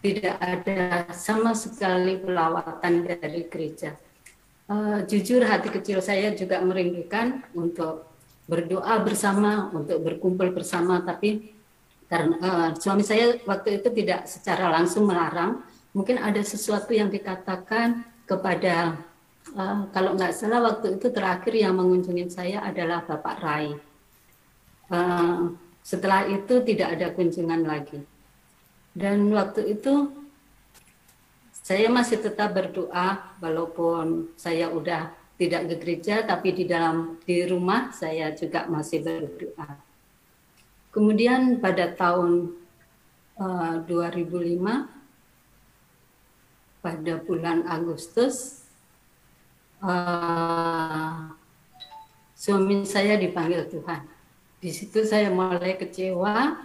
tidak 0.00 0.36
ada 0.40 1.08
sama 1.12 1.52
sekali 1.56 2.20
pelawatan 2.20 3.04
dari 3.04 3.48
gereja. 3.48 3.96
Uh, 4.64 5.04
jujur 5.04 5.44
hati 5.44 5.68
kecil 5.68 6.00
saya 6.00 6.32
juga 6.32 6.60
merindukan 6.64 7.44
untuk 7.52 8.08
berdoa 8.48 9.00
bersama, 9.04 9.68
untuk 9.72 10.00
berkumpul 10.00 10.52
bersama, 10.56 11.04
tapi 11.04 11.52
karena 12.08 12.36
uh, 12.40 12.68
suami 12.76 13.04
saya 13.04 13.40
waktu 13.44 13.80
itu 13.80 13.88
tidak 13.92 14.28
secara 14.28 14.72
langsung 14.72 15.08
melarang, 15.08 15.60
mungkin 15.92 16.20
ada 16.20 16.40
sesuatu 16.40 16.92
yang 16.96 17.12
dikatakan 17.12 18.04
kepada 18.24 18.96
uh, 19.56 19.88
kalau 19.92 20.16
nggak 20.16 20.32
salah 20.32 20.64
waktu 20.64 20.96
itu 20.96 21.12
terakhir 21.12 21.52
yang 21.52 21.76
mengunjungi 21.76 22.28
saya 22.32 22.64
adalah 22.64 23.04
Bapak 23.04 23.36
Rai. 23.40 23.68
Uh, 24.88 25.56
setelah 25.84 26.24
itu 26.24 26.64
tidak 26.64 26.96
ada 26.96 27.12
kunjungan 27.12 27.68
lagi. 27.68 28.00
Dan 28.96 29.28
waktu 29.36 29.76
itu 29.76 30.08
saya 31.52 31.92
masih 31.92 32.24
tetap 32.24 32.56
berdoa 32.56 33.36
walaupun 33.44 34.32
saya 34.40 34.72
udah 34.72 35.12
tidak 35.36 35.68
ke 35.68 35.74
gereja 35.82 36.24
tapi 36.24 36.56
di 36.56 36.64
dalam 36.64 37.20
di 37.20 37.44
rumah 37.44 37.92
saya 37.92 38.32
juga 38.32 38.64
masih 38.64 39.04
berdoa. 39.04 39.76
Kemudian 40.88 41.60
pada 41.60 41.92
tahun 41.92 42.54
uh, 43.36 43.82
2005 43.84 44.88
pada 46.84 47.12
bulan 47.24 47.64
Agustus 47.66 48.62
uh, 49.82 51.32
suami 52.36 52.84
saya 52.86 53.16
dipanggil 53.16 53.66
Tuhan. 53.68 54.13
Di 54.64 54.72
situ 54.72 55.04
saya 55.04 55.28
mulai 55.28 55.76
kecewa 55.76 56.56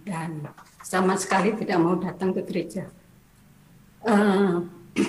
dan 0.00 0.48
sama 0.80 1.12
sekali 1.20 1.52
tidak 1.60 1.76
mau 1.76 2.00
datang 2.00 2.32
ke 2.32 2.40
gereja. 2.40 2.88
Uh, 4.00 4.64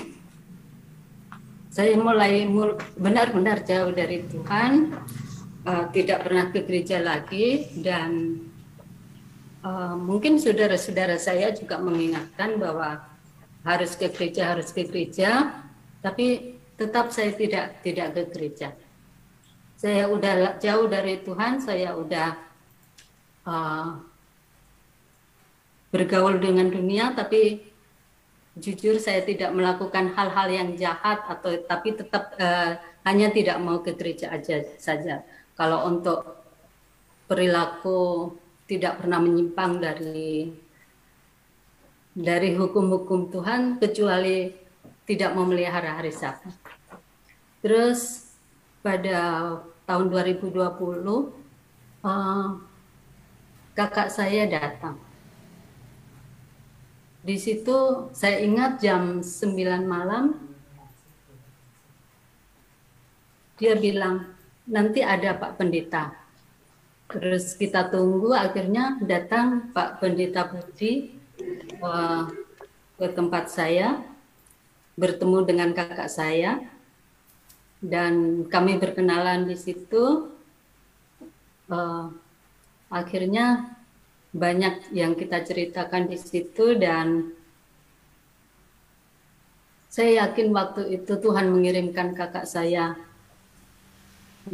saya 1.79 1.95
mulai 1.95 2.43
benar-benar 2.99 3.63
jauh 3.63 3.95
dari 3.95 4.27
Tuhan, 4.27 4.99
uh, 5.63 5.87
tidak 5.95 6.27
pernah 6.27 6.51
ke 6.51 6.59
gereja 6.67 6.99
lagi 6.99 7.71
dan 7.79 8.43
uh, 9.63 9.95
mungkin 9.95 10.35
saudara-saudara 10.35 11.15
saya 11.15 11.55
juga 11.55 11.79
mengingatkan 11.79 12.59
bahwa 12.59 12.99
harus 13.63 13.95
ke 13.95 14.11
gereja, 14.11 14.59
harus 14.59 14.75
ke 14.75 14.83
gereja, 14.83 15.55
tapi 16.03 16.59
tetap 16.75 17.15
saya 17.15 17.31
tidak 17.31 17.79
tidak 17.79 18.11
ke 18.11 18.23
gereja. 18.35 18.75
Saya 19.75 20.07
udah 20.07 20.55
jauh 20.57 20.87
dari 20.87 21.19
Tuhan, 21.21 21.59
saya 21.59 21.93
udah 21.93 22.29
uh, 23.45 23.99
bergaul 25.95 26.39
dengan 26.43 26.67
dunia 26.67 27.15
tapi 27.15 27.63
jujur 28.55 28.99
saya 28.99 29.23
tidak 29.23 29.51
melakukan 29.51 30.15
hal-hal 30.15 30.47
yang 30.47 30.69
jahat 30.79 31.23
atau 31.27 31.55
tapi 31.67 31.95
tetap 31.95 32.35
uh, 32.39 32.79
hanya 33.07 33.31
tidak 33.31 33.59
mau 33.59 33.79
ke 33.79 33.95
gereja 33.95 34.31
aja 34.31 34.63
saja. 34.79 35.23
Kalau 35.55 35.87
untuk 35.87 36.23
perilaku 37.31 38.33
tidak 38.67 38.99
pernah 38.99 39.23
menyimpang 39.23 39.79
dari 39.79 40.51
dari 42.15 42.55
hukum-hukum 42.55 43.31
Tuhan 43.31 43.77
kecuali 43.79 44.51
tidak 45.05 45.31
memelihara 45.35 46.01
hari 46.01 46.15
Sabat. 46.15 46.55
Terus 47.61 48.24
pada 48.85 49.17
tahun 49.89 50.13
2020 50.13 50.53
uh, 52.05 52.47
kakak 53.73 54.13
saya 54.13 54.45
datang 54.45 55.01
di 57.25 57.41
situ 57.41 58.05
saya 58.13 58.37
ingat 58.45 58.77
jam 58.77 59.25
9 59.25 59.57
malam 59.89 60.45
dia 63.57 63.73
bilang 63.79 64.35
nanti 64.67 64.99
ada 64.99 65.37
Pak 65.37 65.55
Pendeta. 65.55 66.11
Terus 67.05 67.53
kita 67.55 67.87
tunggu 67.87 68.33
akhirnya 68.33 68.99
datang 68.99 69.71
Pak 69.71 70.01
Pendeta 70.01 70.49
Budi 70.49 71.15
uh, 71.79 72.27
ke 72.99 73.07
tempat 73.13 73.47
saya 73.47 74.01
bertemu 74.99 75.45
dengan 75.45 75.69
kakak 75.71 76.09
saya 76.11 76.59
dan 77.85 78.43
kami 78.49 78.81
berkenalan 78.81 79.45
di 79.45 79.53
situ. 79.53 80.33
Uh, 81.69 82.09
akhirnya 82.89 83.77
banyak 84.33 84.93
yang 84.93 85.13
kita 85.17 85.41
ceritakan 85.41 86.09
di 86.09 86.17
situ 86.17 86.77
dan 86.77 87.33
saya 89.89 90.27
yakin 90.27 90.51
waktu 90.51 90.99
itu 90.99 91.13
Tuhan 91.17 91.49
mengirimkan 91.49 92.11
kakak 92.13 92.45
saya 92.45 92.99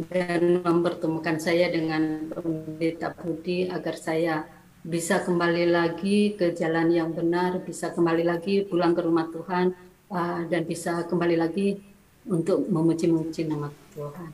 dan 0.08 0.64
mempertemukan 0.64 1.36
saya 1.36 1.68
dengan 1.68 2.30
pendeta 2.30 3.12
Budi 3.12 3.68
agar 3.68 3.98
saya 3.98 4.46
bisa 4.82 5.20
kembali 5.20 5.68
lagi 5.68 6.38
ke 6.38 6.54
jalan 6.54 6.88
yang 6.94 7.10
benar, 7.12 7.60
bisa 7.60 7.90
kembali 7.92 8.24
lagi 8.24 8.64
pulang 8.64 8.94
ke 8.96 9.02
rumah 9.04 9.28
Tuhan 9.28 9.74
uh, 10.14 10.40
dan 10.46 10.62
bisa 10.64 11.04
kembali 11.10 11.36
lagi 11.36 11.91
untuk 12.26 12.66
memuji-muji 12.70 13.46
nama 13.46 13.70
Tuhan. 13.94 14.30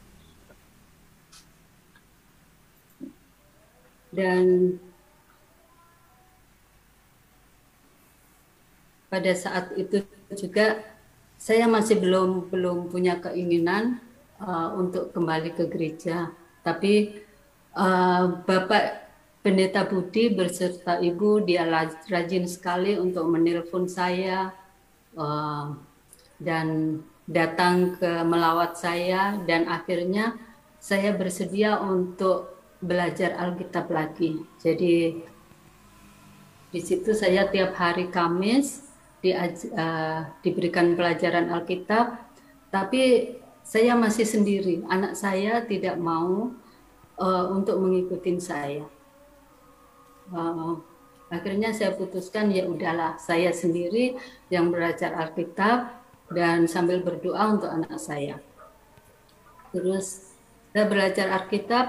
Dan 4.09 4.77
pada 9.09 9.33
saat 9.37 9.73
itu 9.77 10.05
juga 10.37 10.81
saya 11.41 11.65
masih 11.69 12.01
belum 12.01 12.53
belum 12.53 12.93
punya 12.93 13.21
keinginan 13.21 14.01
uh, 14.41 14.77
untuk 14.77 15.13
kembali 15.13 15.57
ke 15.57 15.65
gereja. 15.69 16.33
Tapi 16.65 17.25
uh, 17.77 18.43
Bapak 18.45 19.09
Pendeta 19.41 19.87
Budi 19.87 20.35
berserta 20.35 20.99
Ibu 21.01 21.47
dia 21.47 21.65
rajin 22.11 22.45
sekali 22.45 22.99
untuk 22.99 23.25
menelpon 23.31 23.87
saya 23.89 24.53
uh, 25.17 25.73
dan 26.37 26.99
datang 27.29 28.01
ke 28.01 28.25
melawat 28.25 28.81
saya 28.81 29.37
dan 29.45 29.69
akhirnya 29.69 30.33
saya 30.81 31.13
bersedia 31.13 31.77
untuk 31.77 32.57
belajar 32.81 33.37
Alkitab 33.37 33.93
lagi. 33.93 34.41
Jadi 34.57 35.21
di 36.73 36.81
situ 36.81 37.13
saya 37.13 37.53
tiap 37.53 37.77
hari 37.77 38.09
Kamis 38.09 38.89
di, 39.21 39.37
uh, 39.37 40.21
diberikan 40.41 40.97
pelajaran 40.97 41.53
Alkitab, 41.53 42.17
tapi 42.73 43.37
saya 43.61 43.93
masih 43.93 44.25
sendiri. 44.25 44.81
Anak 44.89 45.13
saya 45.13 45.61
tidak 45.69 46.01
mau 46.01 46.57
uh, 47.21 47.45
untuk 47.53 47.77
mengikuti 47.77 48.41
saya. 48.41 48.89
Uh, 50.33 50.81
Akhirnya 51.29 51.77
saya 51.77 51.93
putuskan 51.93 52.49
ya 52.49 52.65
udahlah 52.65 53.21
saya 53.21 53.53
sendiri 53.53 54.17
yang 54.49 54.73
belajar 54.73 55.13
Alkitab 55.13 55.98
dan 56.33 56.69
sambil 56.69 57.01
berdoa 57.01 57.57
untuk 57.57 57.71
anak 57.73 57.97
saya. 57.97 58.37
Terus 59.73 60.33
saya 60.73 60.85
belajar 60.89 61.33
Alkitab 61.33 61.87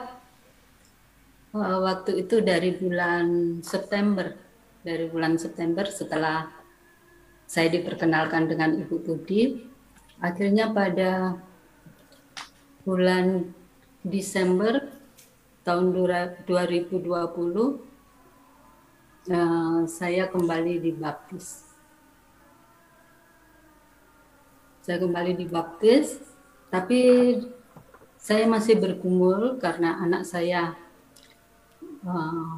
uh, 1.55 1.79
waktu 1.83 2.25
itu 2.25 2.41
dari 2.43 2.75
bulan 2.75 3.59
September. 3.63 4.35
Dari 4.79 5.11
bulan 5.11 5.35
September 5.35 5.83
setelah 5.87 6.47
saya 7.43 7.67
diperkenalkan 7.67 8.47
dengan 8.47 8.79
Ibu 8.79 9.03
Budi, 9.03 9.59
akhirnya 10.23 10.71
pada 10.71 11.35
bulan 12.87 13.51
Desember 14.07 14.87
tahun 15.67 15.91
2020 16.47 17.89
Eh, 19.29 19.81
saya 19.85 20.25
kembali 20.25 20.81
dibaptis. 20.81 21.68
Saya 24.89 25.05
kembali 25.05 25.37
dibaptis, 25.37 26.17
tapi 26.73 27.37
saya 28.17 28.49
masih 28.49 28.73
bergumul 28.81 29.61
karena 29.61 30.01
anak 30.01 30.25
saya 30.25 30.73
uh, 32.01 32.57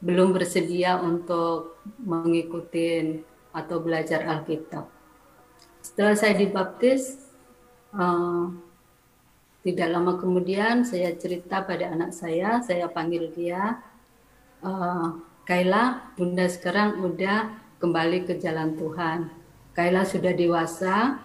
belum 0.00 0.32
bersedia 0.32 1.04
untuk 1.04 1.84
mengikuti 2.00 3.20
atau 3.52 3.76
belajar 3.76 4.24
Alkitab. 4.24 4.88
Setelah 5.84 6.16
saya 6.16 6.32
dibaptis, 6.32 7.28
uh, 7.92 8.48
tidak 9.68 9.88
lama 9.92 10.16
kemudian 10.16 10.88
saya 10.88 11.12
cerita 11.12 11.60
pada 11.60 11.92
anak 11.92 12.16
saya, 12.16 12.64
saya 12.64 12.88
panggil 12.88 13.28
dia, 13.36 13.84
uh, 14.64 15.20
Kaila, 15.44 16.08
Bunda 16.16 16.48
sekarang 16.48 17.04
udah 17.04 17.52
kembali 17.84 18.24
ke 18.32 18.40
jalan 18.40 18.80
Tuhan. 18.80 19.28
Kaila 19.76 20.08
sudah 20.08 20.32
dewasa, 20.32 21.20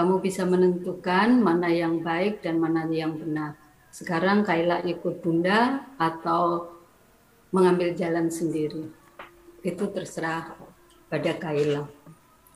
kamu 0.00 0.24
bisa 0.24 0.48
menentukan 0.48 1.44
mana 1.44 1.68
yang 1.68 2.00
baik 2.00 2.40
dan 2.40 2.56
mana 2.56 2.88
yang 2.88 3.20
benar. 3.20 3.52
Sekarang 3.92 4.48
Kaila 4.48 4.80
ikut 4.88 5.20
Bunda 5.20 5.84
atau 6.00 6.72
mengambil 7.52 7.92
jalan 7.92 8.32
sendiri. 8.32 8.88
Itu 9.60 9.92
terserah 9.92 10.56
pada 11.12 11.36
Kaila. 11.36 11.84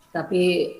Tapi 0.08 0.72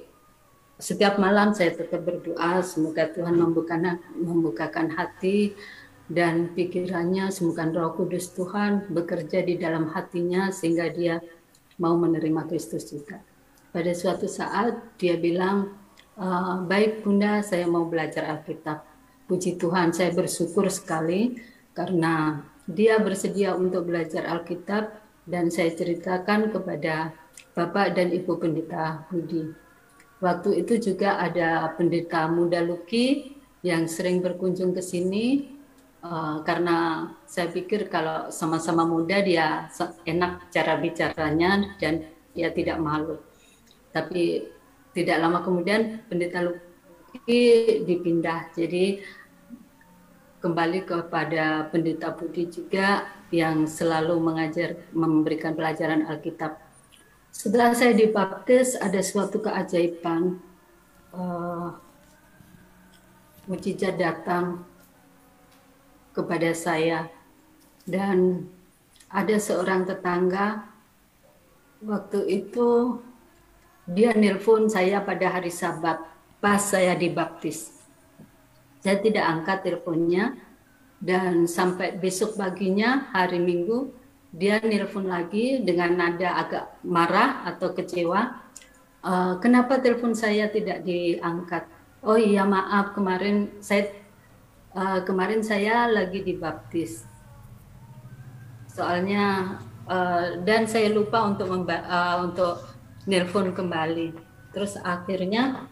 setiap 0.80 1.20
malam 1.20 1.52
saya 1.52 1.76
tetap 1.76 2.00
berdoa 2.00 2.64
semoga 2.64 3.12
Tuhan 3.12 3.36
membukakan 3.36 4.00
membukakan 4.16 4.88
hati 4.96 5.52
dan 6.08 6.48
pikirannya 6.56 7.28
semoga 7.28 7.68
Roh 7.68 7.92
Kudus 7.92 8.32
Tuhan 8.32 8.88
bekerja 8.88 9.44
di 9.44 9.60
dalam 9.60 9.92
hatinya 9.92 10.48
sehingga 10.48 10.88
dia 10.88 11.20
mau 11.76 11.92
menerima 12.00 12.48
Kristus 12.48 12.88
juga. 12.88 13.20
Pada 13.68 13.92
suatu 13.92 14.24
saat 14.32 14.96
dia 14.96 15.20
bilang, 15.20 15.83
e, 16.14 16.26
baik 16.66 17.02
Bunda 17.02 17.42
saya 17.42 17.66
mau 17.66 17.86
belajar 17.86 18.26
Alkitab. 18.30 18.82
Puji 19.24 19.56
Tuhan 19.56 19.92
saya 19.92 20.12
bersyukur 20.12 20.68
sekali 20.68 21.40
karena 21.72 22.44
dia 22.64 23.00
bersedia 23.00 23.56
untuk 23.56 23.88
belajar 23.88 24.28
Alkitab 24.28 24.94
dan 25.24 25.48
saya 25.48 25.72
ceritakan 25.72 26.52
kepada 26.52 27.12
Bapak 27.56 27.96
dan 27.96 28.12
Ibu 28.12 28.40
Pendeta 28.40 29.08
Budi. 29.08 29.48
Waktu 30.20 30.64
itu 30.64 30.92
juga 30.92 31.20
ada 31.20 31.72
pendeta 31.76 32.28
muda 32.28 32.60
Luki 32.64 33.36
yang 33.64 33.88
sering 33.88 34.20
berkunjung 34.20 34.72
ke 34.76 34.80
sini 34.84 35.54
Uh, 36.04 36.44
karena 36.44 37.08
saya 37.24 37.48
pikir 37.48 37.88
kalau 37.88 38.28
sama-sama 38.28 38.84
muda 38.84 39.24
dia 39.24 39.72
enak 40.04 40.52
cara 40.52 40.76
bicaranya 40.76 41.80
dan 41.80 42.04
dia 42.36 42.52
tidak 42.52 42.76
malu. 42.76 43.16
Tapi 43.88 44.44
tidak 44.94 45.18
lama 45.18 45.42
kemudian 45.42 46.06
pendeta 46.06 46.40
Luki 46.46 47.82
dipindah. 47.82 48.54
Jadi 48.54 49.02
kembali 50.38 50.86
kepada 50.86 51.66
pendeta 51.68 52.14
Budi 52.14 52.46
juga 52.46 53.10
yang 53.34 53.66
selalu 53.66 54.16
mengajar 54.22 54.78
memberikan 54.94 55.58
pelajaran 55.58 56.06
Alkitab. 56.06 56.62
Setelah 57.34 57.74
saya 57.74 57.92
dibaptis 57.92 58.78
ada 58.78 59.02
suatu 59.02 59.42
keajaiban. 59.42 60.38
Uh, 61.14 61.74
mujizat 63.46 64.00
datang 64.00 64.64
kepada 66.16 66.54
saya 66.56 67.12
dan 67.84 68.48
ada 69.12 69.36
seorang 69.36 69.84
tetangga 69.84 70.64
waktu 71.84 72.24
itu 72.42 72.98
dia 73.84 74.16
nelpon 74.16 74.68
saya 74.72 75.04
pada 75.04 75.28
hari 75.28 75.52
Sabat 75.52 76.00
pas 76.40 76.60
saya 76.60 76.96
dibaptis. 76.96 77.72
Saya 78.80 79.00
tidak 79.00 79.24
angkat 79.24 79.64
teleponnya 79.64 80.36
dan 81.00 81.44
sampai 81.48 81.96
besok 81.96 82.36
paginya 82.36 83.12
hari 83.12 83.40
Minggu 83.40 83.92
dia 84.34 84.58
nelpon 84.58 85.06
lagi 85.06 85.62
dengan 85.62 85.94
nada 85.94 86.42
agak 86.42 86.64
marah 86.82 87.46
atau 87.48 87.70
kecewa. 87.70 88.42
Uh, 89.04 89.36
kenapa 89.38 89.78
telepon 89.78 90.16
saya 90.16 90.48
tidak 90.48 90.82
diangkat? 90.82 91.68
Oh 92.04 92.16
iya 92.18 92.42
maaf 92.44 92.92
kemarin 92.96 93.52
saya 93.60 93.92
uh, 94.74 95.00
kemarin 95.06 95.44
saya 95.44 95.86
lagi 95.86 96.24
dibaptis. 96.24 97.06
Soalnya 98.68 99.56
uh, 99.86 100.42
dan 100.42 100.66
saya 100.66 100.90
lupa 100.90 101.30
untuk 101.30 101.46
uh, 101.48 102.16
untuk 102.26 102.73
nelpon 103.08 103.52
kembali. 103.52 104.12
Terus 104.54 104.78
akhirnya 104.80 105.66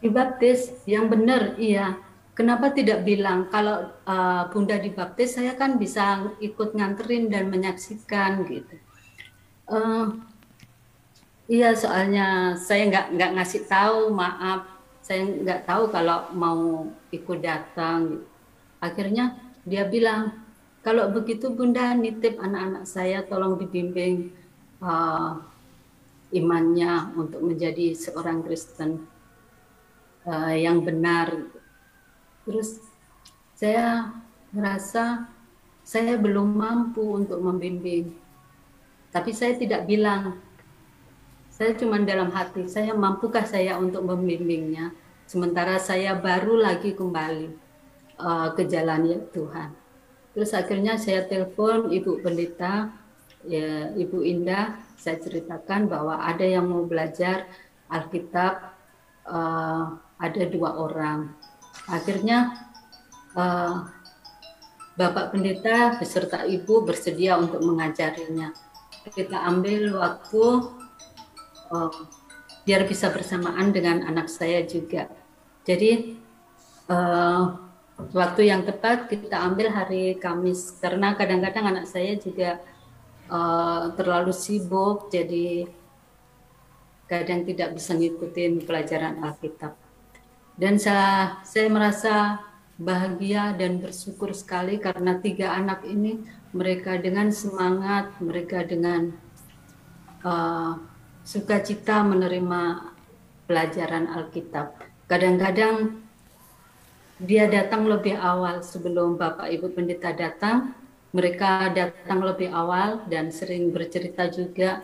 dibaptis 0.00 0.84
yang 0.88 1.10
benar 1.10 1.56
iya. 1.60 1.98
Kenapa 2.34 2.72
tidak 2.72 3.04
bilang 3.04 3.52
kalau 3.52 3.92
uh, 4.08 4.48
Bunda 4.48 4.80
dibaptis 4.80 5.36
saya 5.36 5.52
kan 5.58 5.76
bisa 5.76 6.32
ikut 6.40 6.72
nganterin 6.72 7.28
dan 7.28 7.52
menyaksikan 7.52 8.48
gitu. 8.48 8.80
Uh, 9.68 10.16
iya 11.50 11.76
soalnya 11.76 12.56
saya 12.56 12.88
nggak 12.88 13.06
nggak 13.12 13.30
ngasih 13.36 13.62
tahu 13.68 14.08
maaf 14.16 14.80
saya 15.10 15.26
nggak 15.26 15.66
tahu 15.66 15.90
kalau 15.90 16.30
mau 16.32 16.86
ikut 17.10 17.38
datang. 17.42 18.22
Akhirnya 18.78 19.36
dia 19.66 19.84
bilang, 19.84 20.38
kalau 20.86 21.10
begitu 21.12 21.50
Bunda 21.52 21.92
nitip 21.98 22.38
anak-anak 22.40 22.86
saya 22.86 23.26
tolong 23.26 23.58
dibimbing 23.58 24.32
uh, 24.80 25.36
imannya 26.30 27.14
untuk 27.18 27.42
menjadi 27.42 27.94
seorang 27.94 28.42
Kristen 28.46 29.06
uh, 30.26 30.54
yang 30.54 30.82
benar. 30.86 31.34
Terus 32.46 32.82
saya 33.58 34.14
merasa 34.54 35.28
saya 35.82 36.14
belum 36.16 36.54
mampu 36.54 37.02
untuk 37.02 37.42
membimbing. 37.42 38.14
Tapi 39.10 39.34
saya 39.34 39.58
tidak 39.58 39.90
bilang 39.90 40.38
saya 41.50 41.76
cuma 41.76 42.00
dalam 42.00 42.32
hati, 42.32 42.64
saya 42.70 42.96
mampukah 42.96 43.44
saya 43.44 43.76
untuk 43.76 44.06
membimbingnya? 44.06 44.96
Sementara 45.28 45.76
saya 45.76 46.16
baru 46.16 46.56
lagi 46.56 46.96
kembali 46.96 47.52
uh, 48.16 48.48
ke 48.56 48.64
jalan 48.64 49.04
ya 49.04 49.18
Tuhan. 49.28 49.68
Terus 50.32 50.56
akhirnya 50.56 50.94
saya 50.96 51.26
telepon 51.26 51.90
Ibu 51.90 52.22
Pendeta, 52.22 52.94
ya, 53.44 53.92
Ibu 53.92 54.24
Indah, 54.24 54.78
saya 55.00 55.16
ceritakan 55.16 55.88
bahwa 55.88 56.20
ada 56.20 56.44
yang 56.44 56.68
mau 56.68 56.84
belajar 56.84 57.48
Alkitab, 57.88 58.76
uh, 59.24 59.96
ada 60.20 60.42
dua 60.44 60.76
orang. 60.76 61.32
Akhirnya 61.88 62.52
uh, 63.32 63.88
Bapak 65.00 65.32
Pendeta 65.32 65.96
beserta 65.96 66.44
Ibu 66.44 66.84
bersedia 66.84 67.40
untuk 67.40 67.64
mengajarinya. 67.64 68.52
Kita 69.08 69.40
ambil 69.48 69.96
waktu 69.96 70.44
uh, 71.72 71.92
biar 72.68 72.84
bisa 72.84 73.08
bersamaan 73.08 73.72
dengan 73.72 74.04
anak 74.04 74.28
saya 74.28 74.60
juga. 74.68 75.08
Jadi 75.64 76.20
uh, 76.92 77.56
waktu 78.12 78.52
yang 78.52 78.68
tepat 78.68 79.08
kita 79.08 79.40
ambil 79.40 79.72
hari 79.72 80.20
Kamis 80.20 80.76
karena 80.76 81.16
kadang-kadang 81.16 81.72
anak 81.72 81.88
saya 81.88 82.20
juga 82.20 82.60
uh, 83.30 83.94
terlalu 83.94 84.34
sibuk 84.34 85.08
jadi 85.08 85.70
kadang 87.10 87.42
tidak 87.42 87.74
bisa 87.74 87.94
ngikutin 87.98 88.62
pelajaran 88.62 89.18
Alkitab. 89.22 89.74
Dan 90.54 90.78
saya, 90.78 91.42
saya 91.42 91.66
merasa 91.66 92.38
bahagia 92.78 93.56
dan 93.58 93.82
bersyukur 93.82 94.30
sekali 94.36 94.78
karena 94.78 95.18
tiga 95.18 95.56
anak 95.56 95.82
ini 95.88 96.22
mereka 96.54 96.98
dengan 97.00 97.34
semangat, 97.34 98.14
mereka 98.22 98.62
dengan 98.62 99.10
uh, 100.22 100.78
sukacita 101.26 102.06
menerima 102.06 102.92
pelajaran 103.50 104.06
Alkitab. 104.06 104.78
Kadang-kadang 105.10 106.06
dia 107.20 107.50
datang 107.50 107.84
lebih 107.84 108.16
awal 108.16 108.62
sebelum 108.62 109.18
Bapak 109.18 109.50
Ibu 109.50 109.74
Pendeta 109.74 110.14
datang 110.14 110.72
mereka 111.10 111.70
datang 111.74 112.22
lebih 112.22 112.54
awal 112.54 113.02
dan 113.10 113.34
sering 113.34 113.74
bercerita 113.74 114.30
juga 114.30 114.82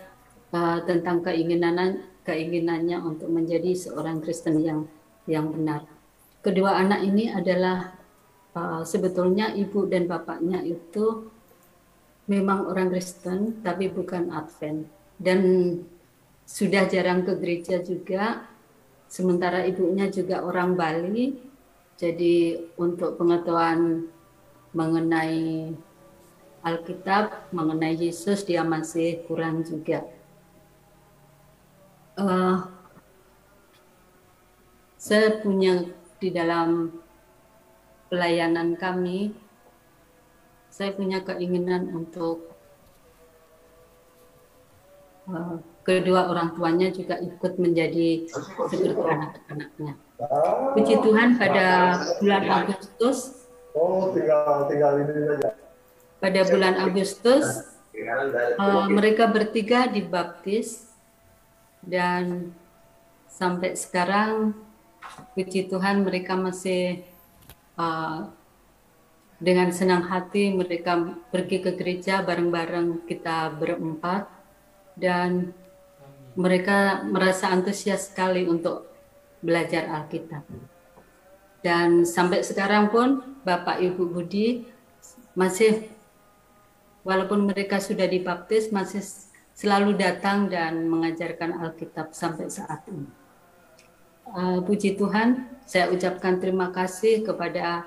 uh, 0.50 0.82
tentang 0.82 1.22
keinginan 1.22 2.02
keinginannya 2.26 2.98
untuk 2.98 3.30
menjadi 3.30 3.70
seorang 3.78 4.18
Kristen 4.18 4.58
yang 4.58 4.90
yang 5.30 5.54
benar. 5.54 5.86
Kedua 6.42 6.78
anak 6.78 7.06
ini 7.06 7.30
adalah 7.30 7.94
uh, 8.58 8.82
sebetulnya 8.82 9.54
ibu 9.54 9.86
dan 9.86 10.10
bapaknya 10.10 10.62
itu 10.66 11.30
memang 12.26 12.66
orang 12.66 12.90
Kristen 12.90 13.62
tapi 13.62 13.86
bukan 13.86 14.34
Advent 14.34 14.90
dan 15.22 15.40
sudah 16.46 16.86
jarang 16.90 17.22
ke 17.22 17.38
gereja 17.38 17.82
juga 17.82 18.46
sementara 19.06 19.62
ibunya 19.66 20.10
juga 20.10 20.42
orang 20.42 20.74
Bali 20.74 21.38
jadi 21.96 22.66
untuk 22.76 23.14
pengetahuan 23.16 24.10
mengenai 24.74 25.72
Alkitab 26.66 27.54
mengenai 27.54 27.94
Yesus 27.94 28.42
dia 28.42 28.66
masih 28.66 29.22
kurang 29.30 29.62
juga 29.62 30.02
uh, 32.18 32.66
saya 34.98 35.38
punya 35.38 35.86
di 36.18 36.34
dalam 36.34 36.90
pelayanan 38.10 38.74
kami 38.74 39.30
saya 40.76 40.92
punya 40.92 41.22
keinginan 41.22 41.88
untuk 41.94 42.50
uh, 45.30 45.62
kedua 45.86 46.28
orang 46.28 46.52
tuanya 46.52 46.90
juga 46.90 47.16
ikut 47.22 47.56
menjadi 47.62 48.26
seperti 48.26 48.92
anak-anaknya. 48.92 49.94
Puji 50.74 50.94
Tuhan 51.00 51.38
pada 51.38 51.96
bulan 52.20 52.44
Agustus. 52.44 53.48
Oh, 53.72 54.10
tinggal 54.12 54.66
tinggal 54.68 55.00
ini 55.00 55.14
saja. 55.30 55.65
Pada 56.16 56.40
bulan 56.48 56.80
Agustus 56.80 57.44
uh, 58.56 58.86
mereka 58.88 59.28
bertiga 59.28 59.84
dibaptis 59.88 60.88
dan 61.84 62.52
sampai 63.28 63.76
sekarang 63.76 64.56
puji 65.36 65.68
Tuhan 65.68 66.02
mereka 66.02 66.34
masih 66.34 67.04
uh, 67.76 68.32
dengan 69.36 69.68
senang 69.68 70.08
hati 70.08 70.56
mereka 70.56 70.96
pergi 71.28 71.60
ke 71.60 71.76
gereja 71.76 72.24
bareng-bareng 72.24 73.04
kita 73.04 73.52
berempat 73.52 74.24
dan 74.96 75.52
mereka 76.36 77.04
merasa 77.04 77.52
antusias 77.52 78.12
sekali 78.12 78.44
untuk 78.48 78.88
belajar 79.40 79.88
Alkitab. 79.88 80.44
Dan 81.60 82.04
sampai 82.08 82.44
sekarang 82.44 82.92
pun 82.92 83.40
Bapak 83.44 83.80
Ibu 83.80 84.12
Budi 84.12 84.68
masih 85.36 85.95
walaupun 87.06 87.46
mereka 87.46 87.78
sudah 87.78 88.10
dibaptis 88.10 88.74
masih 88.74 88.98
selalu 89.54 89.94
datang 89.94 90.50
dan 90.50 90.90
mengajarkan 90.90 91.62
Alkitab 91.62 92.10
sampai 92.10 92.50
saat 92.50 92.82
ini. 92.90 93.06
Uh, 94.26 94.58
puji 94.66 94.98
Tuhan, 94.98 95.46
saya 95.62 95.86
ucapkan 95.94 96.42
terima 96.42 96.74
kasih 96.74 97.22
kepada 97.22 97.86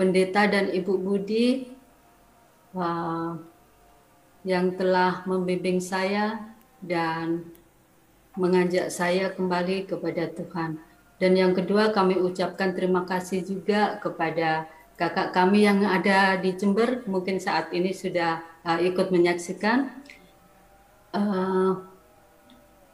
pendeta 0.00 0.48
dan 0.48 0.72
Ibu 0.72 0.96
Budi 0.96 1.76
uh, 2.72 3.36
yang 4.48 4.72
telah 4.80 5.20
membimbing 5.28 5.78
saya 5.84 6.40
dan 6.80 7.44
mengajak 8.34 8.88
saya 8.88 9.28
kembali 9.28 9.84
kepada 9.84 10.32
Tuhan. 10.32 10.80
Dan 11.20 11.38
yang 11.38 11.52
kedua 11.54 11.94
kami 11.94 12.18
ucapkan 12.18 12.74
terima 12.74 13.06
kasih 13.06 13.46
juga 13.46 14.00
kepada 14.02 14.66
kakak 14.94 15.34
kami 15.34 15.66
yang 15.66 15.82
ada 15.82 16.38
di 16.38 16.54
Jember, 16.54 17.02
mungkin 17.10 17.42
saat 17.42 17.74
ini 17.74 17.90
sudah 17.90 18.42
uh, 18.62 18.78
ikut 18.78 19.10
menyaksikan, 19.10 19.90
uh, 21.14 21.82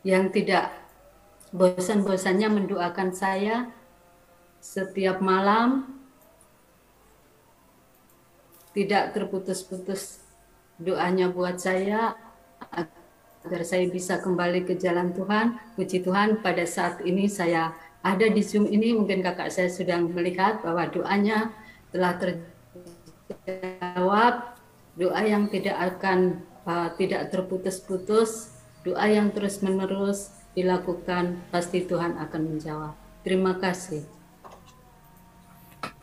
yang 0.01 0.33
tidak 0.33 0.73
bosan-bosannya 1.53 2.49
mendoakan 2.49 3.13
saya 3.13 3.69
setiap 4.61 5.21
malam. 5.21 5.97
Tidak 8.71 9.11
terputus-putus 9.11 10.23
doanya 10.79 11.27
buat 11.27 11.59
saya 11.59 12.15
agar 12.71 13.67
saya 13.67 13.91
bisa 13.91 14.23
kembali 14.23 14.63
ke 14.63 14.79
jalan 14.79 15.11
Tuhan. 15.11 15.59
Puji 15.75 16.07
Tuhan 16.07 16.39
pada 16.39 16.63
saat 16.71 17.03
ini 17.03 17.27
saya 17.27 17.75
ada 18.01 18.31
di 18.31 18.41
Zoom 18.47 18.71
ini. 18.71 18.95
Mungkin 18.95 19.27
kakak 19.27 19.51
saya 19.51 19.67
sudah 19.67 19.99
melihat 19.99 20.63
bahwa 20.63 20.87
doanya 20.87 21.51
telah 21.91 22.15
terjawab. 22.19 24.35
Doa 24.99 25.23
yang 25.23 25.47
tidak 25.49 25.79
akan 25.79 26.43
uh, 26.67 26.91
tidak 26.99 27.31
terputus-putus, 27.33 28.53
doa 28.83 29.07
yang 29.09 29.33
terus-menerus 29.33 30.35
dilakukan 30.53 31.41
pasti 31.49 31.87
Tuhan 31.87 32.19
akan 32.19 32.41
menjawab. 32.43 32.93
Terima 33.23 33.55
kasih. 33.57 34.03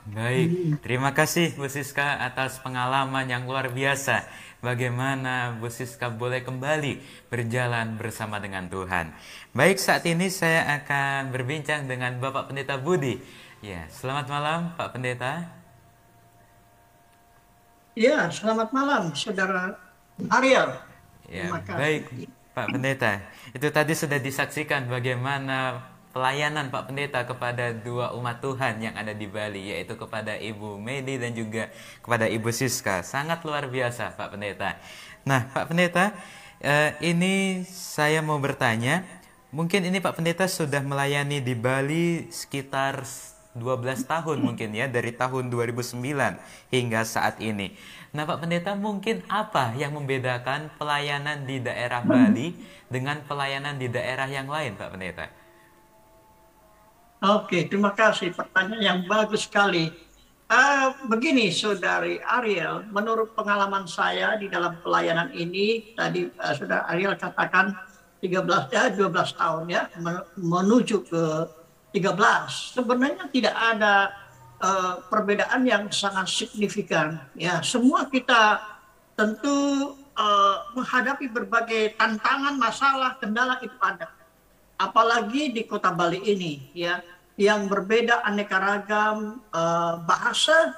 Baik, 0.08 0.80
terima 0.80 1.12
kasih 1.12 1.52
Bu 1.60 1.68
Siska 1.68 2.24
atas 2.24 2.64
pengalaman 2.64 3.28
yang 3.28 3.44
luar 3.44 3.68
biasa. 3.68 4.24
Bagaimana 4.64 5.60
Bu 5.60 5.68
Siska 5.68 6.08
boleh 6.08 6.48
kembali 6.48 7.28
berjalan 7.28 8.00
bersama 8.00 8.40
dengan 8.40 8.72
Tuhan. 8.72 9.12
Baik, 9.52 9.84
saat 9.84 10.08
ini 10.08 10.32
saya 10.32 10.64
akan 10.80 11.36
berbincang 11.36 11.92
dengan 11.92 12.24
Bapak 12.24 12.48
Pendeta 12.48 12.80
Budi. 12.80 13.20
Ya, 13.60 13.84
selamat 13.92 14.32
malam 14.32 14.72
Pak 14.80 14.96
Pendeta. 14.96 15.57
Ya, 17.98 18.30
selamat 18.30 18.70
malam 18.78 19.10
Saudara 19.18 19.74
Ariel. 20.30 20.70
Ya, 21.34 21.50
baik 21.50 22.30
Pak 22.54 22.70
Pendeta. 22.70 23.26
Itu 23.58 23.74
tadi 23.74 23.98
sudah 23.98 24.22
disaksikan 24.22 24.86
bagaimana 24.86 25.82
pelayanan 26.14 26.70
Pak 26.70 26.94
Pendeta 26.94 27.26
kepada 27.26 27.74
dua 27.74 28.14
umat 28.14 28.38
Tuhan 28.38 28.86
yang 28.86 28.94
ada 28.94 29.18
di 29.18 29.26
Bali 29.26 29.74
yaitu 29.74 29.98
kepada 29.98 30.38
Ibu 30.38 30.78
Medi 30.78 31.18
dan 31.18 31.34
juga 31.34 31.74
kepada 32.06 32.30
Ibu 32.30 32.54
Siska. 32.54 33.02
Sangat 33.02 33.42
luar 33.42 33.66
biasa 33.66 34.14
Pak 34.14 34.38
Pendeta. 34.38 34.78
Nah, 35.26 35.50
Pak 35.50 35.66
Pendeta, 35.66 36.14
eh, 36.62 36.94
ini 37.02 37.66
saya 37.66 38.22
mau 38.22 38.38
bertanya, 38.38 39.02
mungkin 39.50 39.82
ini 39.82 39.98
Pak 39.98 40.22
Pendeta 40.22 40.46
sudah 40.46 40.86
melayani 40.86 41.42
di 41.42 41.58
Bali 41.58 42.30
sekitar 42.30 43.10
12 43.60 44.08
tahun 44.08 44.38
mungkin 44.40 44.74
ya 44.74 44.86
dari 44.88 45.12
tahun 45.14 45.50
2009 45.52 45.98
hingga 46.72 47.02
saat 47.04 47.42
ini. 47.44 47.74
Nah, 48.16 48.24
Pak 48.24 48.42
Pendeta, 48.42 48.74
mungkin 48.74 49.22
apa 49.28 49.76
yang 49.76 49.94
membedakan 49.94 50.72
pelayanan 50.80 51.44
di 51.44 51.60
daerah 51.60 52.02
Bali 52.02 52.56
dengan 52.88 53.20
pelayanan 53.28 53.76
di 53.76 53.92
daerah 53.92 54.26
yang 54.26 54.48
lain, 54.48 54.80
Pak 54.80 54.90
Pendeta? 54.96 55.26
Oke, 57.18 57.66
terima 57.66 57.92
kasih. 57.98 58.32
Pertanyaan 58.32 58.82
yang 58.82 59.00
bagus 59.10 59.50
sekali. 59.50 59.90
Uh, 60.48 60.96
begini, 61.12 61.52
Saudari 61.52 62.24
Ariel, 62.24 62.88
menurut 62.94 63.36
pengalaman 63.36 63.84
saya 63.84 64.40
di 64.40 64.48
dalam 64.48 64.80
pelayanan 64.80 65.36
ini, 65.36 65.92
tadi 65.92 66.24
uh, 66.24 66.54
Saudara 66.56 66.88
Ariel 66.88 67.20
katakan 67.20 67.76
13 68.24 68.74
ya 68.74 68.90
12 68.90 69.14
tahun 69.14 69.64
ya 69.70 69.82
menuju 70.42 71.06
ke 71.06 71.24
13. 71.96 72.76
Sebenarnya 72.76 73.26
tidak 73.32 73.56
ada 73.56 74.12
uh, 74.60 75.04
perbedaan 75.08 75.64
yang 75.64 75.88
sangat 75.92 76.28
signifikan. 76.28 77.20
Ya, 77.34 77.64
semua 77.64 78.08
kita 78.12 78.60
tentu 79.18 79.96
uh, 80.18 80.58
menghadapi 80.78 81.32
berbagai 81.32 81.98
tantangan, 81.98 82.60
masalah, 82.60 83.18
kendala 83.18 83.58
itu 83.64 83.74
ada 83.82 84.18
apalagi 84.78 85.52
di 85.52 85.66
kota 85.66 85.90
Bali 85.90 86.22
ini 86.22 86.70
ya 86.78 87.02
yang 87.38 87.70
berbeda 87.70 88.26
aneka 88.26 88.58
ragam 88.58 89.46
uh, 89.54 90.02
bahasa, 90.10 90.74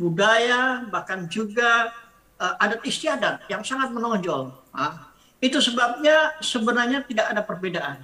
budaya, 0.00 0.88
bahkan 0.88 1.28
juga 1.28 1.92
uh, 2.40 2.56
adat 2.64 2.80
istiadat 2.80 3.44
yang 3.52 3.60
sangat 3.60 3.92
menonjol. 3.92 4.48
Uh, 4.72 4.96
itu 5.44 5.60
sebabnya 5.60 6.32
sebenarnya 6.40 7.04
tidak 7.04 7.28
ada 7.28 7.44
perbedaan. 7.44 8.00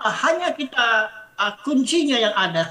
Hanya 0.00 0.56
kita 0.56 1.12
uh, 1.40 1.56
kuncinya 1.64 2.20
yang 2.20 2.36
ada, 2.36 2.68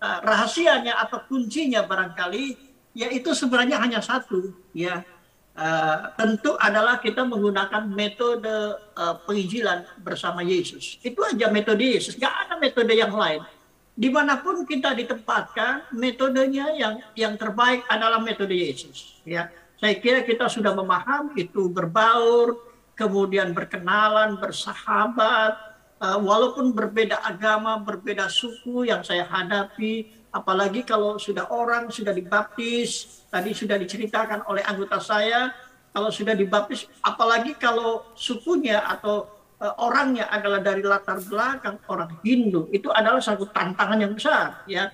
uh, 0.00 0.18
rahasianya 0.32 0.96
atau 1.04 1.20
kuncinya 1.28 1.84
barangkali 1.84 2.72
yaitu 2.92 3.32
sebenarnya 3.32 3.80
hanya 3.80 4.00
satu, 4.00 4.52
ya 4.72 5.04
Uh, 5.52 6.08
tentu 6.16 6.56
adalah 6.56 6.96
kita 6.96 7.28
menggunakan 7.28 7.84
metode 7.84 8.48
uh, 8.96 9.20
penginjilan 9.28 9.84
bersama 10.00 10.40
Yesus. 10.40 10.96
Itu 11.04 11.20
aja 11.28 11.52
metode 11.52 11.84
Yesus, 11.84 12.16
nggak 12.16 12.48
ada 12.48 12.54
metode 12.56 12.96
yang 12.96 13.12
lain. 13.12 13.44
Di 13.92 14.08
mana 14.08 14.40
pun 14.40 14.64
kita 14.64 14.96
ditempatkan, 14.96 15.92
metodenya 15.92 16.72
yang 16.72 17.04
yang 17.12 17.36
terbaik 17.36 17.84
adalah 17.92 18.16
metode 18.24 18.56
Yesus. 18.56 19.20
Ya, 19.28 19.52
saya 19.76 20.00
kira 20.00 20.24
kita 20.24 20.48
sudah 20.48 20.72
memahami 20.72 21.44
itu 21.44 21.68
berbaur, 21.68 22.56
kemudian 22.96 23.52
berkenalan, 23.52 24.40
bersahabat, 24.40 25.71
uh, 26.02 26.18
walaupun 26.18 26.74
berbeda 26.74 27.22
agama, 27.22 27.78
berbeda 27.78 28.26
suku 28.26 28.90
yang 28.90 29.06
saya 29.06 29.22
hadapi, 29.24 30.10
apalagi 30.34 30.82
kalau 30.82 31.16
sudah 31.16 31.48
orang 31.54 31.88
sudah 31.94 32.10
dibaptis, 32.10 33.22
tadi 33.30 33.54
sudah 33.54 33.78
diceritakan 33.78 34.42
oleh 34.50 34.66
anggota 34.66 34.98
saya, 34.98 35.54
kalau 35.94 36.10
sudah 36.10 36.34
dibaptis, 36.34 36.90
apalagi 37.06 37.54
kalau 37.54 38.10
sukunya 38.18 38.82
atau 38.82 39.30
uh, 39.62 39.74
orangnya 39.78 40.26
adalah 40.28 40.58
dari 40.58 40.82
latar 40.82 41.22
belakang 41.22 41.78
orang 41.86 42.18
Hindu, 42.26 42.66
itu 42.74 42.90
adalah 42.90 43.22
satu 43.22 43.46
tantangan 43.48 44.02
yang 44.02 44.12
besar, 44.18 44.66
ya. 44.66 44.90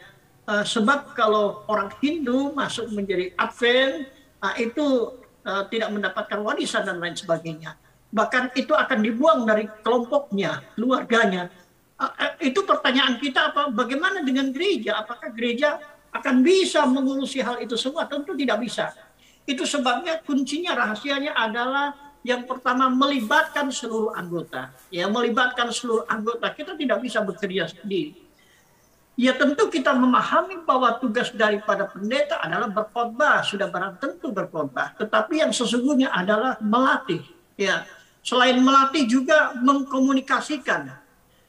Uh, 0.49 0.65
sebab 0.65 1.13
kalau 1.13 1.65
orang 1.69 1.93
Hindu 2.01 2.53
masuk 2.53 2.89
menjadi 2.93 3.33
Advent, 3.41 4.13
itu 4.55 5.19
tidak 5.67 5.91
mendapatkan 5.91 6.39
warisan 6.47 6.87
dan 6.87 7.03
lain 7.03 7.19
sebagainya 7.19 7.75
bahkan 8.09 8.49
itu 8.57 8.73
akan 8.73 8.99
dibuang 9.05 9.45
dari 9.45 9.69
kelompoknya, 9.85 10.65
keluarganya. 10.77 11.53
Itu 12.39 12.63
pertanyaan 12.63 13.19
kita 13.19 13.53
apa? 13.53 13.69
Bagaimana 13.75 14.23
dengan 14.23 14.55
gereja? 14.55 15.03
Apakah 15.03 15.35
gereja 15.35 15.83
akan 16.15 16.41
bisa 16.47 16.87
mengurusi 16.87 17.43
hal 17.43 17.59
itu 17.59 17.75
semua? 17.75 18.07
Tentu 18.07 18.39
tidak 18.39 18.63
bisa. 18.63 18.95
Itu 19.49 19.67
sebabnya 19.67 20.21
kuncinya 20.23 20.77
rahasianya 20.77 21.35
adalah 21.35 21.97
yang 22.23 22.45
pertama 22.45 22.87
melibatkan 22.93 23.73
seluruh 23.73 24.13
anggota. 24.15 24.71
Ya, 24.93 25.09
melibatkan 25.09 25.73
seluruh 25.73 26.05
anggota. 26.07 26.53
Kita 26.53 26.77
tidak 26.77 27.03
bisa 27.03 27.25
bekerja 27.25 27.67
sendiri. 27.73 28.29
Ya 29.19 29.35
tentu 29.35 29.67
kita 29.67 29.91
memahami 29.99 30.63
bahwa 30.63 30.95
tugas 31.03 31.35
daripada 31.35 31.91
pendeta 31.91 32.39
adalah 32.39 32.71
berkhotbah, 32.71 33.43
sudah 33.43 33.67
barang 33.67 33.99
tentu 33.99 34.31
berkhotbah. 34.31 34.95
Tetapi 34.95 35.43
yang 35.43 35.51
sesungguhnya 35.51 36.15
adalah 36.15 36.55
melatih. 36.63 37.27
Ya, 37.59 37.83
Selain 38.23 38.59
melatih 38.61 39.09
juga 39.09 39.55
mengkomunikasikan. 39.59 40.91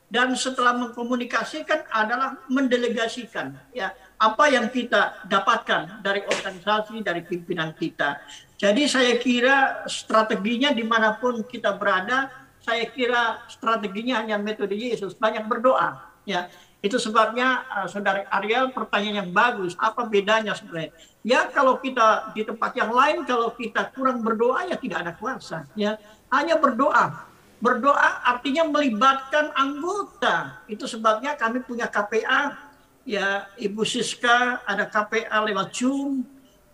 Dan 0.09 0.33
setelah 0.33 0.73
mengkomunikasikan 0.73 1.85
adalah 1.93 2.41
mendelegasikan 2.49 3.53
ya 3.69 3.93
apa 4.17 4.49
yang 4.49 4.65
kita 4.73 5.21
dapatkan 5.29 6.01
dari 6.01 6.25
organisasi 6.25 7.05
dari 7.05 7.21
pimpinan 7.21 7.77
kita. 7.77 8.17
Jadi 8.57 8.89
saya 8.89 9.15
kira 9.21 9.85
strateginya 9.85 10.73
di 10.73 10.81
mana 10.81 11.15
pun 11.15 11.45
kita 11.45 11.77
berada, 11.77 12.27
saya 12.59 12.89
kira 12.89 13.47
strateginya 13.47 14.19
hanya 14.19 14.41
metode 14.41 14.73
Yesus, 14.73 15.13
banyak 15.13 15.47
berdoa. 15.47 16.09
Ya, 16.27 16.51
itu 16.83 16.99
sebabnya 16.99 17.63
uh, 17.71 17.87
saudara 17.87 18.27
Ariel 18.27 18.75
pertanyaan 18.75 19.23
yang 19.23 19.31
bagus. 19.31 19.75
Apa 19.79 20.03
bedanya 20.07 20.51
sebenarnya? 20.51 20.91
Ya 21.23 21.47
kalau 21.47 21.79
kita 21.79 22.35
di 22.35 22.43
tempat 22.43 22.75
yang 22.75 22.91
lain, 22.91 23.23
kalau 23.23 23.55
kita 23.55 23.91
kurang 23.95 24.19
berdoa 24.19 24.67
ya 24.67 24.75
tidak 24.75 25.07
ada 25.07 25.13
kuasa. 25.15 25.63
Ya 25.79 25.95
hanya 26.33 26.55
berdoa. 26.57 27.27
Berdoa 27.59 28.23
artinya 28.23 28.63
melibatkan 28.71 29.51
anggota. 29.51 30.63
Itu 30.71 30.87
sebabnya 30.87 31.35
kami 31.35 31.59
punya 31.67 31.91
KPA, 31.91 32.55
ya 33.03 33.51
Ibu 33.59 33.83
Siska 33.83 34.63
ada 34.63 34.87
KPA 34.87 35.43
lewat 35.43 35.75
Zoom, 35.75 36.23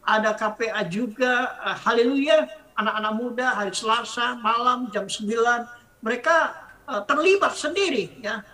ada 0.06 0.38
KPA 0.38 0.86
juga, 0.86 1.58
uh, 1.66 1.78
haleluya, 1.90 2.46
anak-anak 2.78 3.14
muda 3.18 3.48
hari 3.58 3.74
Selasa 3.74 4.38
malam 4.38 4.94
jam 4.94 5.10
9, 5.10 5.26
mereka 6.06 6.54
uh, 6.86 7.02
terlibat 7.08 7.58
sendiri 7.58 8.22
ya 8.22 8.46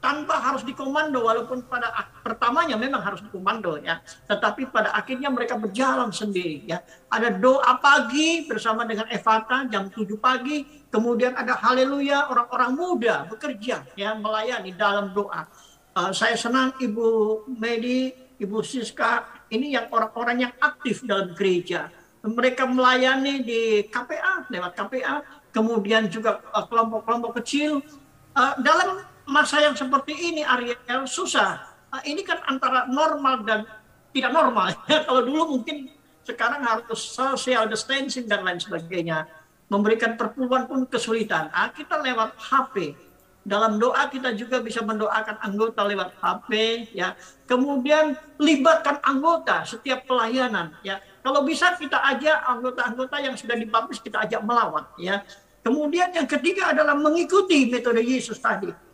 tanpa 0.00 0.40
harus 0.40 0.64
dikomando 0.64 1.20
walaupun 1.28 1.68
pada 1.68 1.92
pertamanya 2.24 2.74
memang 2.74 3.04
harus 3.04 3.20
dikomando 3.20 3.76
ya. 3.78 4.00
Tetapi 4.26 4.72
pada 4.72 4.96
akhirnya 4.96 5.28
mereka 5.28 5.60
berjalan 5.60 6.08
sendiri 6.08 6.64
ya. 6.64 6.80
Ada 7.12 7.36
doa 7.36 7.76
pagi 7.78 8.48
bersama 8.48 8.88
dengan 8.88 9.06
Evata 9.12 9.68
jam 9.68 9.92
7 9.92 10.08
pagi. 10.16 10.64
Kemudian 10.90 11.38
ada 11.38 11.54
haleluya 11.54 12.32
orang-orang 12.32 12.72
muda 12.74 13.28
bekerja 13.28 13.86
ya 13.94 14.16
melayani 14.16 14.74
dalam 14.74 15.14
doa. 15.14 15.46
Uh, 15.94 16.10
saya 16.10 16.34
senang 16.34 16.74
Ibu 16.80 17.44
Medi 17.60 18.10
Ibu 18.40 18.64
Siska 18.64 19.44
ini 19.52 19.76
yang 19.76 19.92
orang-orang 19.92 20.48
yang 20.48 20.54
aktif 20.58 21.04
dalam 21.04 21.36
gereja. 21.36 21.92
Mereka 22.24 22.64
melayani 22.66 23.44
di 23.44 23.84
KPA 23.86 24.48
lewat 24.48 24.72
KPA 24.76 25.14
kemudian 25.52 26.08
juga 26.08 26.40
uh, 26.56 26.64
kelompok-kelompok 26.66 27.44
kecil. 27.44 27.84
Uh, 28.30 28.54
dalam 28.62 29.02
masa 29.30 29.62
yang 29.62 29.78
seperti 29.78 30.12
ini 30.12 30.42
Ariel 30.42 31.06
susah. 31.06 31.62
Nah, 31.94 32.02
ini 32.02 32.26
kan 32.26 32.42
antara 32.50 32.90
normal 32.90 33.46
dan 33.46 33.62
tidak 34.10 34.34
normal. 34.34 34.74
Kalau 35.06 35.22
dulu 35.22 35.58
mungkin 35.58 35.86
sekarang 36.26 36.66
harus 36.66 36.98
social 36.98 37.70
distancing 37.70 38.26
dan 38.26 38.42
lain 38.42 38.58
sebagainya. 38.58 39.30
Memberikan 39.70 40.18
perpuluhan 40.18 40.66
pun 40.66 40.82
kesulitan. 40.90 41.46
Nah, 41.54 41.70
kita 41.70 42.02
lewat 42.02 42.34
HP. 42.34 42.98
Dalam 43.40 43.80
doa 43.80 44.04
kita 44.10 44.36
juga 44.36 44.60
bisa 44.60 44.84
mendoakan 44.84 45.40
anggota 45.40 45.80
lewat 45.86 46.12
HP 46.18 46.50
ya. 46.92 47.14
Kemudian 47.46 48.18
libatkan 48.36 49.00
anggota 49.00 49.64
setiap 49.64 50.04
pelayanan 50.04 50.74
ya. 50.84 51.00
Kalau 51.24 51.46
bisa 51.46 51.72
kita 51.78 52.02
ajak 52.14 52.36
anggota-anggota 52.50 53.16
yang 53.22 53.34
sudah 53.38 53.56
dibaptis 53.56 54.02
kita 54.02 54.28
ajak 54.28 54.44
melawat 54.44 54.92
ya. 55.00 55.24
Kemudian 55.64 56.12
yang 56.12 56.28
ketiga 56.28 56.76
adalah 56.76 56.92
mengikuti 56.92 57.64
metode 57.70 58.04
Yesus 58.04 58.36
tadi 58.36 58.89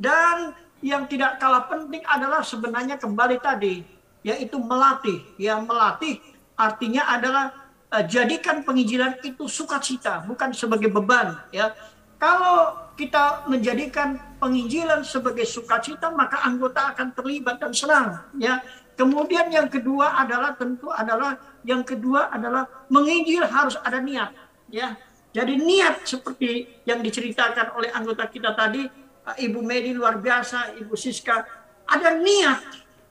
dan 0.00 0.56
yang 0.80 1.04
tidak 1.04 1.36
kalah 1.36 1.68
penting 1.68 2.00
adalah 2.08 2.40
sebenarnya 2.40 2.96
kembali 2.96 3.36
tadi, 3.36 3.84
yaitu 4.24 4.56
melatih. 4.56 5.20
Yang 5.36 5.60
melatih 5.68 6.14
artinya 6.56 7.04
adalah 7.12 7.52
uh, 7.92 8.04
jadikan 8.08 8.64
penginjilan 8.64 9.20
itu 9.20 9.44
sukacita, 9.44 10.24
bukan 10.24 10.56
sebagai 10.56 10.88
beban. 10.88 11.36
Ya, 11.52 11.76
kalau 12.16 12.72
kita 12.96 13.44
menjadikan 13.44 14.16
penginjilan 14.40 15.04
sebagai 15.04 15.44
sukacita, 15.44 16.08
maka 16.08 16.40
anggota 16.48 16.96
akan 16.96 17.12
terlibat 17.12 17.60
dan 17.60 17.76
senang. 17.76 18.16
Ya, 18.40 18.64
kemudian 18.96 19.52
yang 19.52 19.68
kedua 19.68 20.16
adalah 20.16 20.56
tentu 20.56 20.88
adalah 20.88 21.36
yang 21.60 21.84
kedua 21.84 22.32
adalah 22.32 22.64
menginjil 22.88 23.44
harus 23.44 23.76
ada 23.84 24.00
niat. 24.00 24.32
Ya, 24.72 24.96
jadi 25.36 25.60
niat 25.60 26.08
seperti 26.08 26.82
yang 26.88 27.04
diceritakan 27.04 27.76
oleh 27.76 27.92
anggota 27.92 28.24
kita 28.26 28.56
tadi 28.56 28.88
Ibu 29.24 29.60
Medi 29.62 29.94
luar 29.94 30.18
biasa, 30.18 30.74
Ibu 30.80 30.96
Siska, 30.96 31.44
ada 31.86 32.16
niat, 32.16 32.60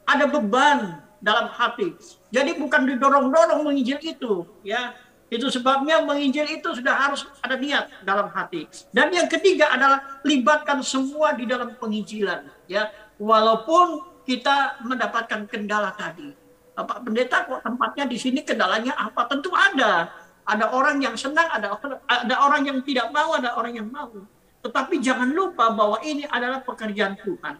ada 0.03 0.25
beban 0.25 0.99
dalam 1.21 1.51
hati. 1.51 1.95
Jadi 2.31 2.57
bukan 2.57 2.87
didorong-dorong 2.87 3.61
menginjil 3.63 3.99
itu, 4.01 4.47
ya. 4.65 4.95
Itu 5.29 5.45
sebabnya 5.53 6.01
menginjil 6.01 6.49
itu 6.57 6.73
sudah 6.73 6.95
harus 6.97 7.21
ada 7.45 7.53
niat 7.53 8.01
dalam 8.01 8.33
hati. 8.33 8.65
Dan 8.89 9.13
yang 9.13 9.29
ketiga 9.29 9.69
adalah 9.69 10.17
libatkan 10.25 10.81
semua 10.81 11.37
di 11.37 11.45
dalam 11.45 11.77
penginjilan, 11.77 12.49
ya. 12.65 12.89
Walaupun 13.21 14.01
kita 14.25 14.81
mendapatkan 14.85 15.45
kendala 15.45 15.93
tadi. 15.93 16.33
Pak 16.79 17.03
Pendeta 17.03 17.43
kok 17.43 17.59
tempatnya 17.59 18.07
di 18.07 18.15
sini 18.15 18.39
kendalanya 18.39 18.95
apa? 18.95 19.27
Tentu 19.27 19.51
ada. 19.51 20.07
Ada 20.47 20.73
orang 20.73 20.97
yang 21.03 21.13
senang, 21.13 21.45
ada 21.51 21.75
ada 22.07 22.35
orang 22.41 22.65
yang 22.65 22.79
tidak 22.81 23.11
mau, 23.13 23.35
ada 23.35 23.53
orang 23.53 23.75
yang 23.77 23.85
mau. 23.91 24.09
Tetapi 24.59 24.99
jangan 24.99 25.31
lupa 25.31 25.71
bahwa 25.71 25.97
ini 26.03 26.27
adalah 26.27 26.59
pekerjaan 26.63 27.15
Tuhan. 27.23 27.55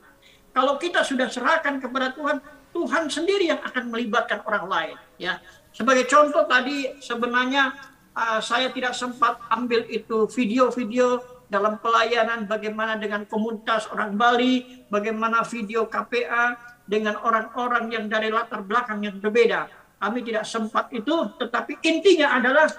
Kalau 0.52 0.76
kita 0.76 1.06
sudah 1.06 1.32
serahkan 1.32 1.80
kepada 1.80 2.12
Tuhan, 2.12 2.44
Tuhan 2.76 3.08
sendiri 3.08 3.50
yang 3.50 3.62
akan 3.64 3.90
melibatkan 3.90 4.44
orang 4.44 4.66
lain. 4.68 4.98
Ya, 5.16 5.40
sebagai 5.72 6.06
contoh 6.10 6.44
tadi 6.46 7.00
sebenarnya 7.00 7.72
uh, 8.14 8.40
saya 8.44 8.70
tidak 8.74 8.92
sempat 8.92 9.40
ambil 9.54 9.88
itu 9.88 10.28
video-video 10.28 11.22
dalam 11.50 11.82
pelayanan 11.82 12.46
bagaimana 12.46 13.00
dengan 13.00 13.26
komunitas 13.26 13.90
orang 13.90 14.14
Bali, 14.14 14.86
bagaimana 14.94 15.42
video 15.42 15.90
KPA 15.90 16.58
dengan 16.86 17.18
orang-orang 17.22 17.90
yang 17.90 18.06
dari 18.06 18.30
latar 18.30 18.62
belakang 18.62 19.02
yang 19.02 19.18
berbeda. 19.18 19.66
Kami 20.00 20.24
tidak 20.24 20.46
sempat 20.46 20.94
itu, 20.96 21.12
tetapi 21.42 21.82
intinya 21.84 22.38
adalah 22.38 22.70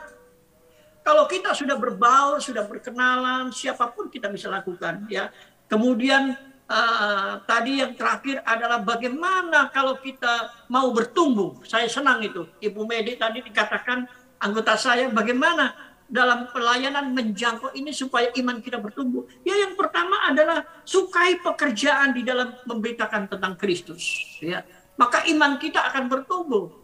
kalau 1.01 1.25
kita 1.25 1.57
sudah 1.57 1.81
berbaur, 1.81 2.39
sudah 2.39 2.69
berkenalan, 2.69 3.51
siapa 3.51 3.89
pun 3.91 4.13
kita 4.13 4.29
bisa 4.29 4.53
lakukan 4.53 5.09
ya. 5.09 5.33
Kemudian 5.71 6.37
uh, 6.71 7.41
tadi 7.45 7.83
yang 7.83 7.97
terakhir 7.99 8.43
adalah 8.47 8.83
bagaimana 8.83 9.71
kalau 9.73 9.99
kita 9.99 10.67
mau 10.69 10.93
bertumbuh. 10.95 11.63
Saya 11.67 11.91
senang 11.91 12.23
itu. 12.23 12.47
Ibu 12.63 12.85
Medi 12.87 13.17
tadi 13.19 13.43
dikatakan 13.43 14.07
anggota 14.41 14.75
saya 14.77 15.09
bagaimana 15.09 15.91
dalam 16.11 16.51
pelayanan 16.51 17.15
menjangkau 17.15 17.71
ini 17.79 17.95
supaya 17.95 18.35
iman 18.35 18.59
kita 18.59 18.83
bertumbuh. 18.83 19.25
Ya 19.47 19.55
yang 19.55 19.79
pertama 19.79 20.27
adalah 20.27 20.67
sukai 20.83 21.39
pekerjaan 21.39 22.13
di 22.19 22.27
dalam 22.27 22.51
memberitakan 22.67 23.31
tentang 23.31 23.55
Kristus. 23.55 24.03
Ya, 24.43 24.67
maka 24.99 25.23
iman 25.31 25.57
kita 25.63 25.87
akan 25.87 26.11
bertumbuh. 26.11 26.80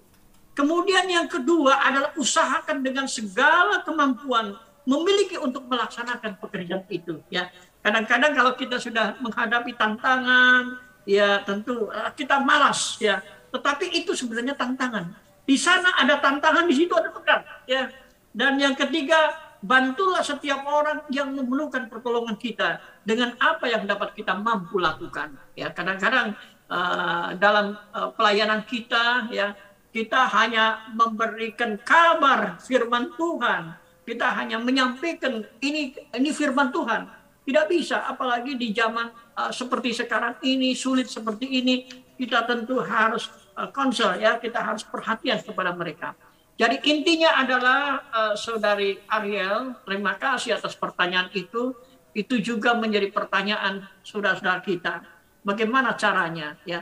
Kemudian 0.56 1.04
yang 1.04 1.28
kedua 1.28 1.76
adalah 1.84 2.16
usahakan 2.16 2.80
dengan 2.80 3.04
segala 3.04 3.84
kemampuan 3.84 4.56
memiliki 4.88 5.36
untuk 5.36 5.68
melaksanakan 5.68 6.40
pekerjaan 6.40 6.88
itu 6.88 7.20
ya. 7.28 7.52
Kadang-kadang 7.84 8.32
kalau 8.32 8.52
kita 8.56 8.80
sudah 8.80 9.20
menghadapi 9.20 9.76
tantangan 9.76 10.80
ya 11.04 11.44
tentu 11.44 11.92
eh, 11.92 12.10
kita 12.16 12.40
malas 12.40 12.96
ya. 12.96 13.20
Tetapi 13.52 14.00
itu 14.00 14.16
sebenarnya 14.16 14.56
tantangan. 14.56 15.12
Di 15.44 15.60
sana 15.60 15.92
ada 16.00 16.18
tantangan, 16.18 16.64
di 16.64 16.74
situ 16.74 16.96
ada 16.96 17.12
pekerjaan 17.12 17.44
ya. 17.68 17.92
Dan 18.32 18.56
yang 18.56 18.72
ketiga 18.72 19.36
bantulah 19.60 20.24
setiap 20.24 20.64
orang 20.64 21.04
yang 21.12 21.36
memerlukan 21.36 21.92
pertolongan 21.92 22.36
kita 22.40 22.80
dengan 23.04 23.36
apa 23.36 23.68
yang 23.68 23.84
dapat 23.84 24.16
kita 24.16 24.32
mampu 24.36 24.80
lakukan. 24.80 25.36
Ya, 25.52 25.68
kadang-kadang 25.72 26.32
uh, 26.70 27.34
dalam 27.36 27.76
uh, 27.92 28.10
pelayanan 28.14 28.62
kita 28.64 29.30
ya 29.32 29.52
kita 29.96 30.28
hanya 30.28 30.92
memberikan 30.92 31.80
kabar 31.80 32.60
firman 32.60 33.16
Tuhan. 33.16 33.72
Kita 34.04 34.28
hanya 34.36 34.60
menyampaikan 34.60 35.40
ini 35.64 35.96
ini 36.12 36.30
firman 36.36 36.68
Tuhan. 36.68 37.08
Tidak 37.48 37.64
bisa 37.64 38.04
apalagi 38.04 38.60
di 38.60 38.76
zaman 38.76 39.08
uh, 39.32 39.48
seperti 39.48 39.96
sekarang 39.96 40.36
ini 40.44 40.76
sulit 40.76 41.08
seperti 41.08 41.48
ini 41.48 41.88
kita 42.20 42.44
tentu 42.44 42.76
harus 42.84 43.32
uh, 43.56 43.72
konsel 43.72 44.20
ya, 44.20 44.36
kita 44.36 44.60
harus 44.60 44.84
perhatian 44.84 45.40
kepada 45.40 45.72
mereka. 45.72 46.12
Jadi 46.60 46.84
intinya 46.92 47.40
adalah 47.40 47.80
uh, 48.12 48.34
saudari 48.36 49.00
Ariel, 49.08 49.80
terima 49.88 50.20
kasih 50.20 50.60
atas 50.60 50.76
pertanyaan 50.76 51.32
itu. 51.32 51.72
Itu 52.16 52.40
juga 52.40 52.72
menjadi 52.76 53.12
pertanyaan 53.12 53.84
saudara-saudara 54.00 54.60
kita. 54.64 55.04
Bagaimana 55.44 55.92
caranya 56.00 56.56
ya? 56.64 56.80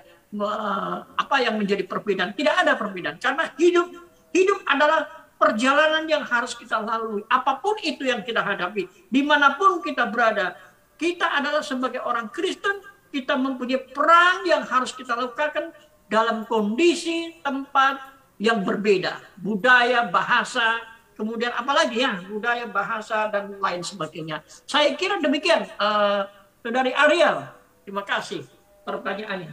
Apa 1.15 1.39
yang 1.43 1.55
menjadi 1.55 1.87
perbedaan? 1.87 2.35
Tidak 2.35 2.55
ada 2.55 2.75
perbedaan 2.75 3.23
karena 3.23 3.55
hidup 3.55 3.87
hidup 4.35 4.67
adalah 4.67 5.07
perjalanan 5.39 6.05
yang 6.11 6.27
harus 6.27 6.59
kita 6.59 6.83
lalui. 6.83 7.23
Apa 7.31 7.63
pun 7.63 7.79
itu 7.83 8.03
yang 8.03 8.27
kita 8.27 8.43
hadapi, 8.43 8.91
di 9.07 9.23
mana 9.23 9.55
pun 9.55 9.79
kita 9.79 10.11
berada, 10.11 10.59
kita 10.99 11.39
adalah 11.39 11.63
sebagai 11.63 12.03
orang 12.03 12.31
Kristen, 12.35 12.83
kita 13.15 13.39
mempunyai 13.39 13.83
peran 13.95 14.43
yang 14.43 14.67
harus 14.67 14.91
kita 14.91 15.15
lakukan 15.15 15.71
dalam 16.11 16.43
kondisi 16.51 17.39
tempat 17.43 18.15
yang 18.43 18.67
berbeda, 18.67 19.23
budaya, 19.39 20.11
bahasa, 20.11 20.83
kemudian 21.15 21.55
apalagi 21.55 22.03
ya, 22.03 22.19
budaya, 22.27 22.67
bahasa 22.67 23.31
dan 23.31 23.55
lain 23.63 23.87
sebagainya. 23.87 24.43
Saya 24.67 24.99
kira 24.99 25.23
demikian, 25.23 25.71
uh, 25.79 26.27
dari 26.65 26.91
Ariel. 26.91 27.47
Terima 27.85 28.03
kasih 28.03 28.43
pertanyaannya. 28.83 29.53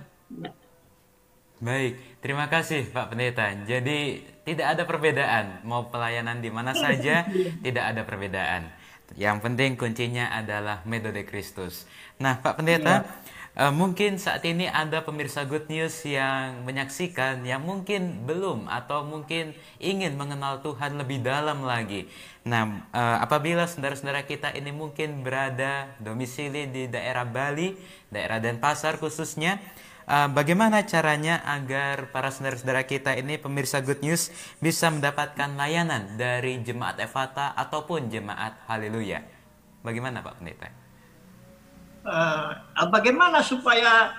Baik, 1.62 1.94
terima 2.26 2.50
kasih 2.50 2.90
Pak 2.90 3.14
Pendeta. 3.14 3.54
Jadi 3.70 4.26
tidak 4.42 4.74
ada 4.74 4.84
perbedaan, 4.90 5.62
mau 5.62 5.94
pelayanan 5.94 6.42
di 6.42 6.50
mana 6.50 6.74
saja 6.74 7.30
tidak 7.66 7.86
ada 7.86 8.02
perbedaan. 8.02 8.66
Yang 9.14 9.38
penting 9.46 9.78
kuncinya 9.78 10.34
adalah 10.34 10.82
metode 10.90 11.22
Kristus. 11.22 11.86
Nah, 12.18 12.42
Pak 12.42 12.58
Pendeta, 12.58 13.06
ya 13.06 13.32
Uh, 13.52 13.68
mungkin 13.68 14.16
saat 14.16 14.48
ini 14.48 14.64
ada 14.64 15.04
pemirsa 15.04 15.44
Good 15.44 15.68
News 15.68 16.08
yang 16.08 16.64
menyaksikan 16.64 17.44
yang 17.44 17.60
mungkin 17.60 18.24
belum 18.24 18.72
atau 18.72 19.04
mungkin 19.04 19.52
ingin 19.76 20.16
mengenal 20.16 20.64
Tuhan 20.64 20.96
lebih 20.96 21.20
dalam 21.20 21.68
lagi. 21.68 22.08
Nah, 22.48 22.88
uh, 22.96 23.20
apabila 23.20 23.68
saudara-saudara 23.68 24.24
kita 24.24 24.56
ini 24.56 24.72
mungkin 24.72 25.28
berada 25.28 25.92
domisili 26.00 26.72
di 26.72 26.88
daerah 26.88 27.28
Bali, 27.28 27.76
daerah 28.08 28.40
Denpasar 28.40 28.96
khususnya, 29.04 29.60
uh, 30.12 30.28
bagaimana 30.28 30.84
caranya 30.84 31.40
agar 31.48 32.12
para 32.12 32.28
saudara-saudara 32.28 32.84
kita 32.84 33.16
ini 33.16 33.40
pemirsa 33.40 33.80
Good 33.80 34.04
News 34.04 34.28
bisa 34.60 34.92
mendapatkan 34.92 35.56
layanan 35.56 36.20
dari 36.20 36.60
jemaat 36.60 37.00
Evata 37.00 37.56
ataupun 37.56 38.12
jemaat 38.12 38.68
Haleluya? 38.68 39.24
Bagaimana 39.82 40.20
Pak 40.20 40.44
Pendeta? 40.44 40.70
uh, 42.06 42.88
bagaimana 42.90 43.46
supaya 43.46 44.14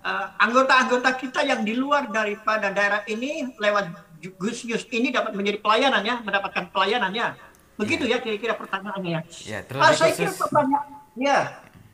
eh, 0.00 0.26
anggota-anggota 0.40 1.10
uh, 1.12 1.16
kita 1.16 1.40
yang 1.44 1.60
di 1.64 1.76
luar 1.76 2.08
daripada 2.08 2.72
daerah 2.72 3.04
ini 3.04 3.52
lewat 3.56 3.92
Gus 4.40 4.64
News 4.66 4.88
ini 4.90 5.14
dapat 5.14 5.36
menjadi 5.36 5.62
pelayanan 5.62 6.02
ya, 6.02 6.16
mendapatkan 6.24 6.72
pelayanan 6.72 7.12
ya. 7.14 7.36
Begitu 7.78 8.10
ya 8.10 8.18
kira-kira 8.18 8.58
pertanyaannya 8.58 9.22
ya. 9.22 9.22
ya 9.46 9.58
uh, 9.62 9.94
saya 9.94 10.10
kira 10.10 10.34
pertanyaan 10.34 10.86
ya 11.14 11.38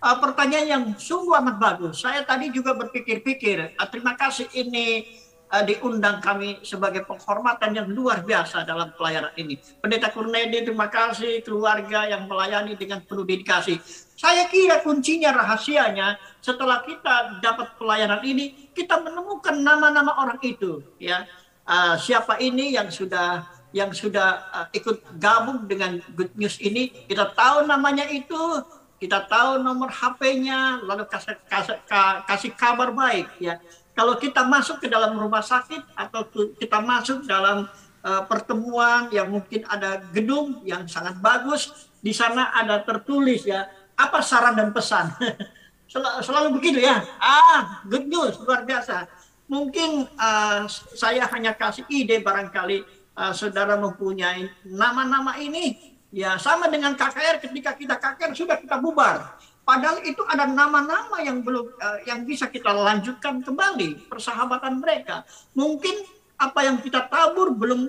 uh, 0.04 0.16
pertanyaan 0.20 0.66
yang 0.68 0.84
sungguh 1.00 1.32
amat 1.40 1.56
bagus. 1.56 2.04
Saya 2.04 2.20
tadi 2.28 2.52
juga 2.52 2.76
berpikir-pikir, 2.76 3.80
uh, 3.80 3.88
terima 3.88 4.12
kasih 4.20 4.52
ini 4.52 5.08
uh, 5.48 5.64
diundang 5.64 6.20
kami 6.20 6.60
sebagai 6.60 7.08
penghormatan 7.08 7.72
yang 7.72 7.88
luar 7.88 8.20
biasa 8.20 8.68
dalam 8.68 8.92
pelayanan 8.92 9.32
ini. 9.40 9.56
Pendeta 9.80 10.12
Kurnedi, 10.12 10.60
terima 10.60 10.92
kasih 10.92 11.40
keluarga 11.40 12.04
yang 12.04 12.28
melayani 12.28 12.76
dengan 12.76 13.00
penuh 13.00 13.24
dedikasi. 13.24 13.80
Saya 14.14 14.46
kira 14.52 14.84
kuncinya 14.84 15.32
rahasianya 15.34 16.20
setelah 16.44 16.84
kita 16.84 17.40
dapat 17.40 17.74
pelayanan 17.80 18.20
ini, 18.22 18.70
kita 18.76 19.00
menemukan 19.00 19.56
nama-nama 19.56 20.20
orang 20.20 20.38
itu, 20.44 20.84
ya. 21.00 21.24
Uh, 21.64 21.96
siapa 21.96 22.36
ini 22.44 22.76
yang 22.76 22.92
sudah 22.92 23.40
yang 23.74 23.90
sudah 23.90 24.28
uh, 24.52 24.66
ikut 24.70 25.00
gabung 25.18 25.64
dengan 25.66 25.98
Good 26.14 26.36
News 26.38 26.60
ini, 26.62 26.92
kita 27.08 27.32
tahu 27.34 27.66
namanya 27.66 28.06
itu, 28.06 28.62
kita 29.04 29.28
tahu 29.28 29.60
nomor 29.60 29.92
HP-nya, 29.92 30.80
lalu 30.80 31.04
kasih, 31.04 31.36
kasih, 31.44 31.76
kasih 32.24 32.50
kabar 32.56 32.88
baik 32.88 33.28
ya 33.36 33.60
kalau 33.94 34.18
kita 34.18 34.42
masuk 34.42 34.82
ke 34.82 34.90
dalam 34.90 35.14
rumah 35.14 35.40
sakit 35.40 35.94
atau 35.94 36.26
kita 36.58 36.82
masuk 36.82 37.22
dalam 37.30 37.70
uh, 38.02 38.22
pertemuan 38.26 39.06
yang 39.14 39.30
mungkin 39.30 39.62
ada 39.70 40.02
gedung 40.10 40.66
yang 40.66 40.84
sangat 40.90 41.14
bagus, 41.22 41.70
di 42.02 42.10
sana 42.10 42.50
ada 42.50 42.82
tertulis 42.82 43.46
ya 43.46 43.70
apa 43.94 44.18
saran 44.18 44.58
dan 44.58 44.74
pesan. 44.74 45.14
Sel 45.90 46.02
selalu 46.26 46.58
begitu 46.58 46.82
ya. 46.82 47.06
Ah, 47.22 47.86
good 47.86 48.10
news 48.10 48.34
luar 48.42 48.66
biasa. 48.66 49.06
Mungkin 49.46 50.10
uh, 50.18 50.66
saya 50.98 51.30
hanya 51.30 51.54
kasih 51.54 51.86
ide 51.86 52.18
barangkali 52.18 52.82
uh, 53.14 53.30
saudara 53.30 53.78
mempunyai 53.78 54.50
nama-nama 54.66 55.38
ini 55.38 55.93
ya 56.14 56.38
sama 56.38 56.70
dengan 56.70 56.94
KKR 56.94 57.42
ketika 57.42 57.74
kita 57.74 57.98
KKR 57.98 58.30
sudah 58.38 58.56
kita 58.62 58.78
bubar 58.78 59.34
Padahal 59.64 60.04
itu 60.04 60.20
ada 60.28 60.44
nama-nama 60.44 61.24
yang 61.24 61.40
belum 61.40 61.72
uh, 61.80 61.98
yang 62.04 62.28
bisa 62.28 62.52
kita 62.52 62.68
lanjutkan 62.68 63.40
kembali 63.40 64.12
persahabatan 64.12 64.76
mereka. 64.76 65.24
Mungkin 65.56 66.04
apa 66.36 66.68
yang 66.68 66.76
kita 66.84 67.08
tabur 67.08 67.48
belum 67.56 67.88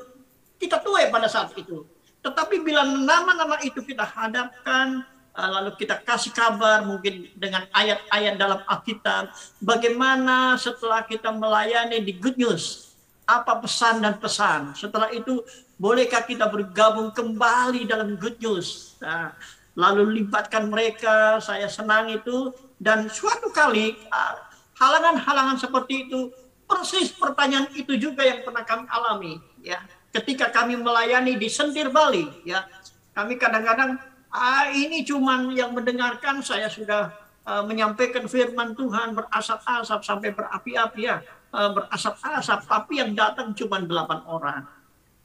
kita 0.56 0.80
tuai 0.80 1.12
pada 1.12 1.28
saat 1.28 1.52
itu. 1.60 1.84
Tetapi 2.24 2.64
bila 2.64 2.88
nama-nama 2.88 3.60
itu 3.60 3.84
kita 3.84 4.08
hadapkan 4.08 5.04
uh, 5.36 5.50
lalu 5.60 5.76
kita 5.76 6.00
kasih 6.00 6.32
kabar 6.32 6.88
mungkin 6.88 7.28
dengan 7.36 7.68
ayat-ayat 7.76 8.40
dalam 8.40 8.64
Alkitab 8.72 9.36
bagaimana 9.60 10.56
setelah 10.56 11.04
kita 11.04 11.28
melayani 11.36 12.00
di 12.00 12.16
good 12.16 12.40
news 12.40 12.85
apa 13.26 13.62
pesan 13.62 14.06
dan 14.06 14.16
pesan. 14.22 14.78
Setelah 14.78 15.10
itu 15.12 15.42
bolehkah 15.76 16.24
kita 16.24 16.46
bergabung 16.48 17.12
kembali 17.12 17.90
dalam 17.90 18.16
good 18.16 18.38
news? 18.40 18.98
Nah, 19.02 19.34
lalu 19.74 20.24
libatkan 20.24 20.70
mereka, 20.70 21.42
saya 21.42 21.66
senang 21.68 22.10
itu. 22.14 22.54
Dan 22.78 23.10
suatu 23.10 23.50
kali 23.50 23.98
ah, 24.14 24.46
halangan-halangan 24.78 25.58
seperti 25.58 26.10
itu, 26.10 26.30
persis 26.70 27.14
pertanyaan 27.14 27.70
itu 27.74 27.98
juga 27.98 28.22
yang 28.22 28.46
pernah 28.46 28.64
kami 28.64 28.86
alami. 28.88 29.34
Ya, 29.66 29.82
ketika 30.14 30.54
kami 30.54 30.78
melayani 30.78 31.36
di 31.36 31.50
Sentir 31.50 31.90
Bali, 31.90 32.30
ya, 32.46 32.66
kami 33.18 33.42
kadang-kadang 33.42 33.98
ah, 34.30 34.70
ini 34.70 35.02
cuman 35.02 35.50
yang 35.52 35.74
mendengarkan 35.74 36.46
saya 36.46 36.70
sudah 36.70 37.26
uh, 37.46 37.64
menyampaikan 37.64 38.26
firman 38.26 38.74
Tuhan 38.74 39.14
berasap-asap 39.16 40.00
sampai 40.02 40.30
berapi-api 40.34 41.02
ya, 41.06 41.22
uh, 41.56 41.72
berasap-asap, 41.72 42.60
tapi 42.68 43.00
yang 43.00 43.16
datang 43.16 43.56
cuma 43.56 43.80
delapan 43.80 44.20
orang. 44.28 44.62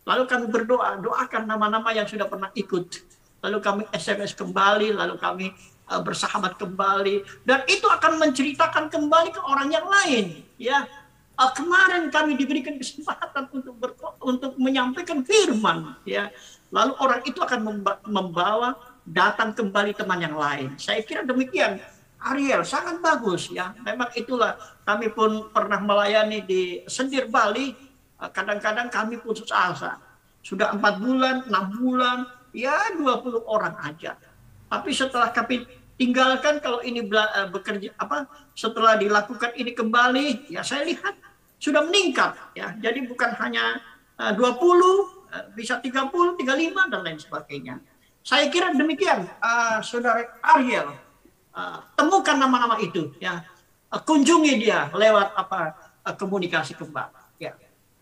Lalu 0.06 0.22
kami 0.30 0.46
berdoa, 0.46 0.96
doakan 1.02 1.44
nama-nama 1.50 1.90
yang 1.90 2.06
sudah 2.06 2.30
pernah 2.30 2.48
ikut 2.54 3.10
lalu 3.40 3.58
kami 3.60 3.82
SMS 3.96 4.36
kembali, 4.36 4.92
lalu 4.96 5.16
kami 5.16 5.46
uh, 5.88 6.00
bersahabat 6.04 6.60
kembali, 6.60 7.44
dan 7.48 7.64
itu 7.66 7.88
akan 7.88 8.20
menceritakan 8.20 8.92
kembali 8.92 9.32
ke 9.32 9.40
orang 9.40 9.68
yang 9.72 9.86
lain. 9.88 10.44
Ya, 10.60 10.84
uh, 11.40 11.50
kemarin 11.56 12.12
kami 12.12 12.36
diberikan 12.36 12.76
kesempatan 12.76 13.48
untuk 13.52 13.74
ber, 13.80 13.96
untuk 14.20 14.52
menyampaikan 14.60 15.24
firman. 15.24 15.96
Ya, 16.04 16.28
lalu 16.68 16.92
orang 17.00 17.20
itu 17.24 17.40
akan 17.40 17.80
membawa 18.04 18.76
datang 19.08 19.56
kembali 19.56 19.96
teman 19.96 20.20
yang 20.20 20.36
lain. 20.36 20.76
Saya 20.76 21.00
kira 21.02 21.24
demikian. 21.24 21.80
Ariel 22.20 22.60
sangat 22.68 23.00
bagus 23.00 23.48
ya. 23.48 23.72
Memang 23.80 24.12
itulah 24.12 24.52
kami 24.90 25.06
pun 25.14 25.54
pernah 25.54 25.78
melayani 25.78 26.42
di 26.42 26.82
Sendir 26.90 27.30
Bali. 27.30 27.70
Eh, 28.18 28.30
kadang-kadang 28.34 28.90
kami 28.90 29.22
putus 29.22 29.54
asa. 29.54 30.02
Sudah 30.42 30.74
empat 30.74 30.98
bulan, 30.98 31.46
enam 31.46 31.64
bulan, 31.78 32.18
ya 32.50 32.90
20 32.98 33.46
orang 33.46 33.78
aja. 33.86 34.18
Tapi 34.66 34.90
setelah 34.90 35.30
kami 35.30 35.62
tinggalkan 35.94 36.58
kalau 36.58 36.82
ini 36.82 37.06
eh, 37.06 37.46
bekerja 37.46 37.94
apa 38.02 38.26
setelah 38.58 38.98
dilakukan 38.98 39.54
ini 39.54 39.70
kembali 39.70 40.50
ya 40.50 40.66
saya 40.66 40.82
lihat 40.82 41.14
sudah 41.62 41.86
meningkat 41.86 42.34
ya. 42.58 42.74
Jadi 42.82 43.06
bukan 43.06 43.30
hanya 43.38 43.78
20 44.18 44.34
eh, 44.34 45.46
bisa 45.54 45.78
30, 45.78 45.86
35 45.86 46.90
dan 46.90 47.00
lain 47.06 47.20
sebagainya. 47.22 47.78
Saya 48.20 48.52
kira 48.52 48.76
demikian 48.76 49.24
uh, 49.40 49.80
Saudara 49.80 50.36
Ariel 50.44 50.92
uh, 51.56 51.78
temukan 51.96 52.36
nama-nama 52.36 52.76
itu 52.76 53.16
ya. 53.16 53.40
Uh, 53.90 53.98
kunjungi 53.98 54.62
dia 54.62 54.86
lewat 54.94 55.34
apa 55.34 55.74
uh, 56.06 56.14
komunikasi 56.14 56.78
kembali 56.78 57.42
ya. 57.42 57.52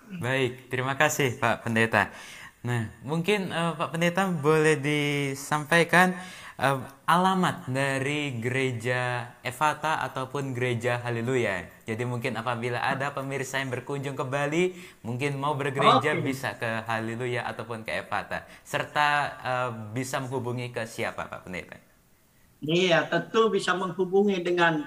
Baik, 0.09 0.73
terima 0.73 0.97
kasih 0.97 1.37
Pak 1.37 1.65
Pendeta. 1.65 2.09
Nah, 2.65 2.91
mungkin 3.07 3.53
eh, 3.53 3.73
Pak 3.77 3.95
Pendeta 3.95 4.27
boleh 4.27 4.81
disampaikan 4.81 6.17
eh, 6.59 6.79
alamat 7.07 7.71
dari 7.71 8.41
gereja 8.41 9.31
Evata 9.45 10.03
ataupun 10.03 10.57
gereja 10.57 10.99
Haleluya. 11.05 11.69
Jadi 11.87 12.03
mungkin 12.09 12.35
apabila 12.35 12.83
ada 12.83 13.15
pemirsa 13.15 13.63
yang 13.63 13.71
berkunjung 13.71 14.17
ke 14.19 14.25
Bali, 14.27 14.75
mungkin 15.07 15.39
mau 15.39 15.55
bergereja 15.55 16.17
Oke. 16.19 16.25
bisa 16.25 16.57
ke 16.59 16.83
Haleluya 16.89 17.47
ataupun 17.47 17.87
ke 17.87 17.95
Evata, 18.01 18.49
serta 18.65 19.09
eh, 19.45 19.71
bisa 19.93 20.19
menghubungi 20.19 20.73
ke 20.75 20.83
siapa 20.89 21.31
Pak 21.31 21.47
Pendeta? 21.47 21.77
Iya, 22.59 23.07
tentu 23.07 23.55
bisa 23.55 23.71
menghubungi 23.79 24.43
dengan 24.43 24.83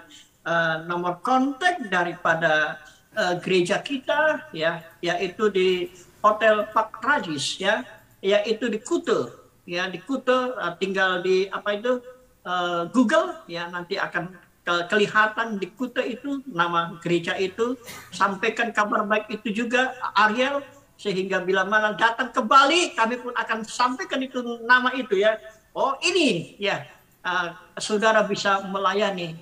eh, 0.46 0.76
nomor 0.86 1.22
kontak 1.22 1.88
daripada 1.90 2.82
eh, 3.14 3.36
gereja 3.42 3.82
kita 3.82 4.52
ya, 4.54 4.86
yaitu 5.02 5.50
di 5.50 5.92
Hotel 6.22 6.70
Pak 6.70 7.02
Rajis 7.02 7.58
ya, 7.58 7.82
yaitu 8.22 8.70
di 8.70 8.78
Kute 8.82 9.34
ya, 9.66 9.90
di 9.90 9.98
Kute 10.02 10.54
eh, 10.58 10.74
tinggal 10.78 11.22
di 11.26 11.50
apa 11.50 11.78
itu 11.78 12.02
eh, 12.46 12.84
Google 12.94 13.42
ya 13.50 13.70
nanti 13.70 13.98
akan 13.98 14.38
ke- 14.62 14.86
kelihatan 14.90 15.58
di 15.58 15.68
Kute 15.74 16.06
itu 16.06 16.46
nama 16.50 16.98
gereja 17.02 17.34
itu 17.38 17.78
sampaikan 18.14 18.70
kabar 18.70 19.06
baik 19.06 19.30
itu 19.34 19.66
juga 19.66 19.98
Ariel 20.14 20.62
sehingga 21.02 21.42
bila 21.42 21.66
mana 21.66 21.98
datang 21.98 22.30
ke 22.30 22.46
Bali 22.46 22.94
kami 22.94 23.18
pun 23.18 23.34
akan 23.34 23.66
sampaikan 23.66 24.22
itu 24.22 24.62
nama 24.62 24.94
itu 24.94 25.18
ya. 25.18 25.34
Oh 25.74 25.98
ini 26.06 26.54
ya 26.62 26.86
uh, 27.26 27.58
saudara 27.82 28.22
bisa 28.22 28.62
melayani 28.70 29.34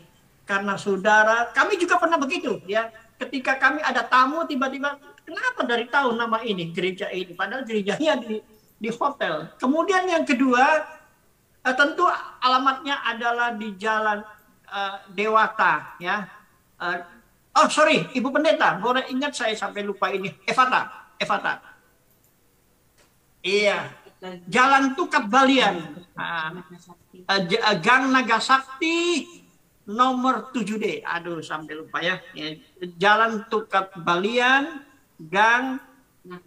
karena 0.50 0.74
saudara 0.82 1.54
kami 1.54 1.78
juga 1.78 2.02
pernah 2.02 2.18
begitu 2.18 2.58
ya. 2.66 2.90
Ketika 3.22 3.62
kami 3.62 3.86
ada 3.86 4.02
tamu 4.02 4.50
tiba-tiba 4.50 4.98
kenapa 5.22 5.62
dari 5.62 5.86
tahu 5.86 6.18
nama 6.18 6.42
ini 6.42 6.74
gereja 6.74 7.14
ini? 7.14 7.38
Padahal 7.38 7.62
gerejanya 7.62 8.18
di 8.18 8.42
di 8.82 8.90
hotel. 8.90 9.54
Kemudian 9.62 10.10
yang 10.10 10.26
kedua 10.26 10.90
eh, 11.62 11.76
tentu 11.78 12.10
alamatnya 12.42 13.06
adalah 13.06 13.54
di 13.54 13.78
jalan 13.78 14.26
eh, 14.66 14.98
Dewata 15.14 16.02
ya. 16.02 16.26
Eh, 16.82 16.98
oh 17.62 17.70
sorry 17.70 18.10
ibu 18.18 18.34
pendeta 18.34 18.82
boleh 18.82 19.06
ingat 19.14 19.38
saya 19.38 19.54
sampai 19.54 19.86
lupa 19.86 20.10
ini. 20.10 20.34
Evata 20.50 21.14
Evata. 21.22 21.62
Iya. 23.46 23.94
Jalan 24.52 24.98
Tukap 25.00 25.32
Balian. 25.32 25.96
Ah, 26.18 26.52
eh, 27.16 27.40
eh, 27.48 27.76
Gang 27.80 28.12
Nagasakti 28.12 29.24
nomor 29.90 30.54
7D. 30.54 31.02
Aduh, 31.02 31.42
sampai 31.42 31.74
lupa 31.74 31.98
ya. 32.00 32.22
Ya, 32.38 32.54
Jalan 33.02 33.50
Tukap 33.50 33.98
Balian, 34.06 34.86
Gang 35.18 35.82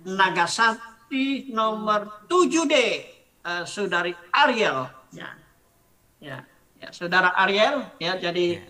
Nagasakti 0.06 1.50
nomor 1.50 2.22
7D. 2.30 2.74
Eh, 3.42 3.64
Saudari 3.66 4.14
Ariel. 4.30 4.86
Ya. 5.10 5.34
Ya, 6.22 6.46
ya, 6.78 6.88
Saudara 6.94 7.34
Ariel 7.34 7.82
ya 7.98 8.14
jadi 8.14 8.62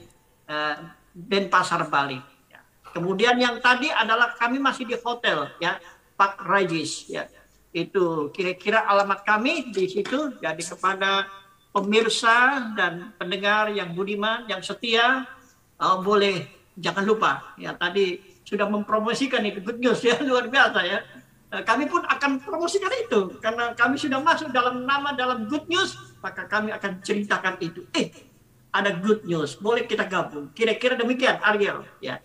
eh, 0.48 0.76
Denpasar 1.12 1.92
Bali. 1.92 2.16
Ya. 2.48 2.64
Kemudian 2.96 3.36
yang 3.36 3.60
tadi 3.60 3.92
adalah 3.92 4.32
kami 4.32 4.56
masih 4.56 4.88
di 4.88 4.96
hotel 4.96 5.52
ya, 5.60 5.76
Pak 6.16 6.40
Regis 6.48 7.12
ya. 7.12 7.28
Itu 7.72 8.32
kira-kira 8.32 8.88
alamat 8.88 9.20
kami 9.24 9.72
di 9.72 9.84
situ. 9.88 10.40
Jadi 10.40 10.62
kepada 10.64 11.28
pemirsa 11.72 12.70
dan 12.76 13.16
pendengar 13.16 13.72
yang 13.72 13.96
budiman, 13.96 14.44
yang 14.46 14.60
setia, 14.60 15.24
eh, 15.80 15.96
boleh 16.04 16.46
jangan 16.72 17.04
lupa 17.04 17.52
ya 17.60 17.76
tadi 17.76 18.16
sudah 18.48 18.64
mempromosikan 18.64 19.44
itu 19.44 19.60
good 19.60 19.76
news 19.76 20.00
ya 20.04 20.20
luar 20.28 20.46
biasa 20.48 20.80
ya. 20.84 21.00
Eh, 21.52 21.62
Kami 21.64 21.88
pun 21.88 22.04
akan 22.04 22.40
promosikan 22.44 22.92
itu 22.96 23.40
karena 23.40 23.72
kami 23.72 23.96
sudah 23.96 24.20
masuk 24.20 24.52
dalam 24.52 24.84
nama 24.84 25.12
dalam 25.16 25.48
good 25.48 25.64
news 25.68 25.96
maka 26.20 26.46
kami 26.46 26.70
akan 26.72 27.00
ceritakan 27.00 27.56
itu. 27.58 27.88
Eh 27.96 28.12
ada 28.72 28.88
good 28.96 29.28
news, 29.28 29.60
boleh 29.60 29.84
kita 29.84 30.08
gabung. 30.08 30.48
Kira-kira 30.56 30.96
demikian 30.96 31.36
Ariel 31.44 31.84
ya. 32.00 32.16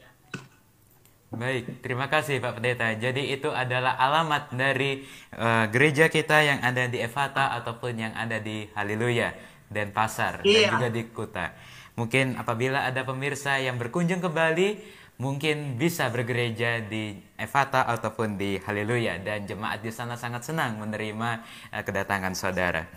Baik, 1.28 1.84
terima 1.84 2.08
kasih 2.08 2.40
Pak 2.40 2.64
Pendeta. 2.64 2.88
Jadi 2.96 3.36
itu 3.36 3.52
adalah 3.52 4.00
alamat 4.00 4.56
dari 4.56 5.04
eh, 5.36 5.66
gereja 5.68 6.08
kita 6.08 6.40
yang 6.40 6.60
ada 6.64 6.88
di 6.88 7.04
Evata 7.04 7.52
ataupun 7.60 8.00
yang 8.00 8.14
ada 8.16 8.40
di 8.40 8.64
Haleluya 8.72 9.36
dan 9.68 9.92
Pasar 9.92 10.40
dan 10.40 10.48
Iya. 10.48 10.72
juga 10.72 10.88
di 10.88 11.04
Kuta. 11.12 11.52
Mungkin 12.00 12.40
apabila 12.40 12.88
ada 12.88 13.04
pemirsa 13.04 13.60
yang 13.60 13.76
berkunjung 13.76 14.24
ke 14.24 14.30
Bali, 14.32 14.80
mungkin 15.20 15.76
bisa 15.76 16.08
bergereja 16.08 16.80
di 16.80 17.20
Evata 17.36 17.84
ataupun 17.92 18.40
di 18.40 18.56
Haleluya 18.64 19.20
dan 19.20 19.44
jemaat 19.44 19.84
di 19.84 19.92
sana 19.92 20.16
sangat 20.16 20.48
senang 20.48 20.80
menerima 20.80 21.44
eh, 21.76 21.84
kedatangan 21.84 22.32
saudara. 22.40 22.88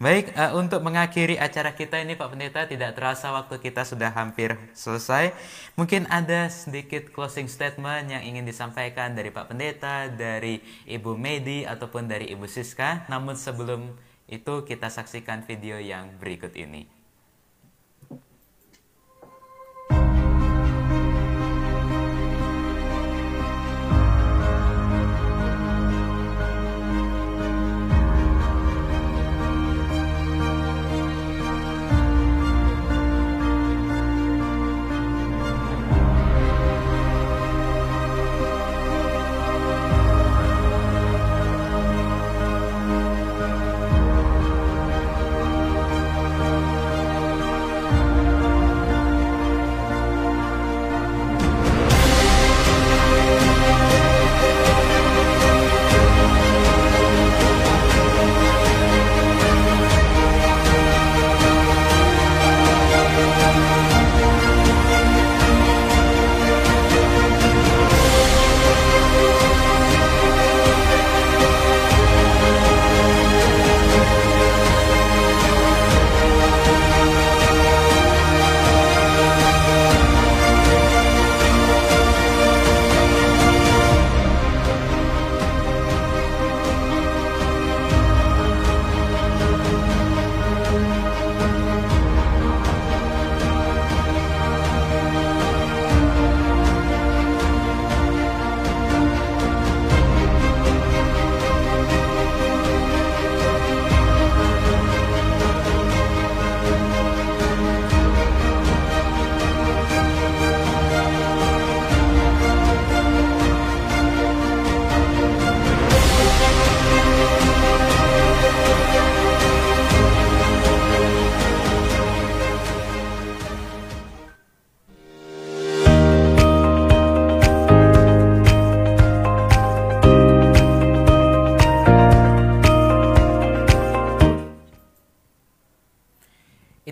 Baik, 0.00 0.32
eh, 0.32 0.48
untuk 0.56 0.80
mengakhiri 0.80 1.36
acara 1.36 1.76
kita 1.76 2.00
ini 2.00 2.16
Pak 2.16 2.32
Pendeta 2.32 2.64
tidak 2.64 2.96
terasa 2.96 3.36
waktu 3.36 3.60
kita 3.60 3.84
sudah 3.84 4.08
hampir 4.08 4.56
selesai. 4.72 5.36
Mungkin 5.76 6.08
ada 6.08 6.48
sedikit 6.48 7.12
closing 7.12 7.52
statement 7.52 8.08
yang 8.08 8.24
ingin 8.24 8.48
disampaikan 8.48 9.12
dari 9.12 9.28
Pak 9.28 9.52
Pendeta, 9.52 10.08
dari 10.08 10.64
Ibu 10.88 11.20
Medi 11.20 11.68
ataupun 11.68 12.08
dari 12.08 12.32
Ibu 12.32 12.48
Siska. 12.48 13.12
Namun 13.12 13.36
sebelum 13.36 13.92
itu 14.24 14.64
kita 14.64 14.88
saksikan 14.88 15.44
video 15.44 15.76
yang 15.76 16.16
berikut 16.16 16.56
ini. 16.56 16.99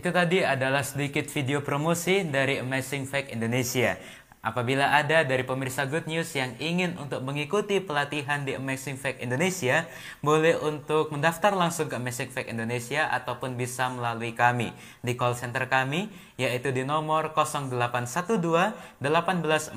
Itu 0.08 0.16
tadi 0.16 0.40
adalah 0.40 0.80
sedikit 0.80 1.28
video 1.28 1.60
promosi 1.60 2.24
dari 2.24 2.56
Amazing 2.64 3.04
Fact 3.04 3.28
Indonesia. 3.28 4.00
Apabila 4.40 4.96
ada 4.96 5.20
dari 5.20 5.44
pemirsa 5.44 5.84
Good 5.84 6.08
News 6.08 6.32
yang 6.32 6.56
ingin 6.56 6.96
untuk 6.96 7.20
mengikuti 7.20 7.76
pelatihan 7.76 8.40
di 8.40 8.56
Amazing 8.56 8.96
Fact 8.96 9.20
Indonesia, 9.20 9.84
boleh 10.24 10.56
untuk 10.64 11.12
mendaftar 11.12 11.52
langsung 11.52 11.92
ke 11.92 12.00
Amazing 12.00 12.32
Fact 12.32 12.48
Indonesia 12.48 13.04
ataupun 13.12 13.60
bisa 13.60 13.92
melalui 13.92 14.32
kami 14.32 14.72
di 15.04 15.12
call 15.12 15.36
center 15.36 15.68
kami 15.68 16.08
yaitu 16.40 16.72
di 16.72 16.88
nomor 16.88 17.36
0812 17.36 19.04
1844 19.04 19.76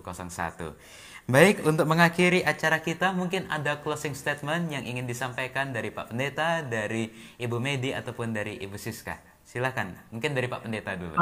0101. 0.00 0.72
Baik, 1.26 1.66
untuk 1.66 1.90
mengakhiri 1.90 2.46
acara 2.46 2.78
kita 2.78 3.10
mungkin 3.10 3.50
ada 3.50 3.82
closing 3.82 4.14
statement 4.14 4.70
yang 4.70 4.86
ingin 4.86 5.10
disampaikan 5.10 5.74
dari 5.74 5.90
Pak 5.90 6.14
Pendeta, 6.14 6.62
dari 6.62 7.10
Ibu 7.42 7.58
Medi 7.58 7.90
ataupun 7.90 8.30
dari 8.30 8.62
Ibu 8.62 8.78
Siska. 8.78 9.18
Silakan, 9.42 9.90
mungkin 10.14 10.38
dari 10.38 10.46
Pak 10.46 10.62
Pendeta 10.62 10.94
dulu. 10.94 11.18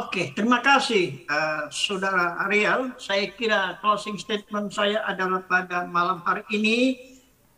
Oke, 0.00 0.32
terima 0.32 0.64
kasih 0.64 1.20
uh, 1.28 1.68
Saudara 1.68 2.48
Ariel. 2.48 2.96
Saya 2.96 3.28
kira 3.28 3.76
closing 3.84 4.16
statement 4.16 4.72
saya 4.72 5.04
adalah 5.04 5.44
pada 5.44 5.84
malam 5.84 6.24
hari 6.24 6.40
ini. 6.56 6.96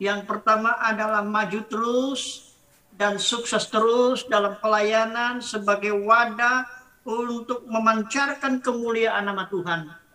Yang 0.03 0.27
pertama 0.27 0.75
adalah 0.83 1.23
maju 1.23 1.63
terus 1.71 2.51
dan 2.99 3.23
sukses 3.23 3.71
terus 3.71 4.27
dalam 4.27 4.59
pelayanan 4.59 5.39
sebagai 5.39 5.95
wadah 5.95 6.67
untuk 7.07 7.63
memancarkan 7.71 8.59
kemuliaan 8.59 9.31
nama 9.31 9.47
Tuhan. 9.47 10.06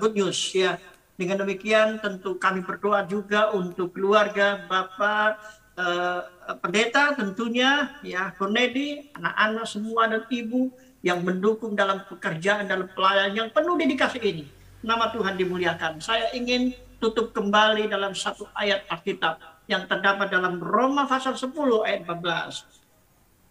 Good 0.00 0.14
news 0.14 0.38
ya. 0.52 0.76
Dengan 1.14 1.46
demikian 1.46 2.02
tentu 2.02 2.36
kami 2.36 2.66
berdoa 2.66 3.06
juga 3.06 3.54
untuk 3.54 3.94
keluarga 3.94 4.66
Bapak 4.66 5.30
uh, 5.78 6.20
pendeta 6.58 7.14
tentunya 7.14 7.94
ya 8.02 8.34
Cornedi, 8.34 9.14
anak-anak 9.14 9.66
semua 9.70 10.10
dan 10.10 10.26
ibu 10.26 10.74
yang 11.06 11.22
mendukung 11.22 11.78
dalam 11.78 12.02
pekerjaan 12.08 12.66
dalam 12.66 12.90
pelayanan 12.90 13.32
yang 13.32 13.48
penuh 13.54 13.78
dedikasi 13.78 14.18
ini. 14.24 14.44
Nama 14.82 15.12
Tuhan 15.14 15.38
dimuliakan. 15.38 16.02
Saya 16.02 16.34
ingin 16.34 16.74
tutup 16.98 17.30
kembali 17.30 17.88
dalam 17.88 18.16
satu 18.16 18.48
ayat 18.56 18.84
Alkitab 18.88 19.40
yang 19.68 19.88
terdapat 19.88 20.28
dalam 20.28 20.60
Roma 20.60 21.08
pasal 21.08 21.36
10 21.36 21.52
ayat 21.84 22.04
14. 22.04 22.83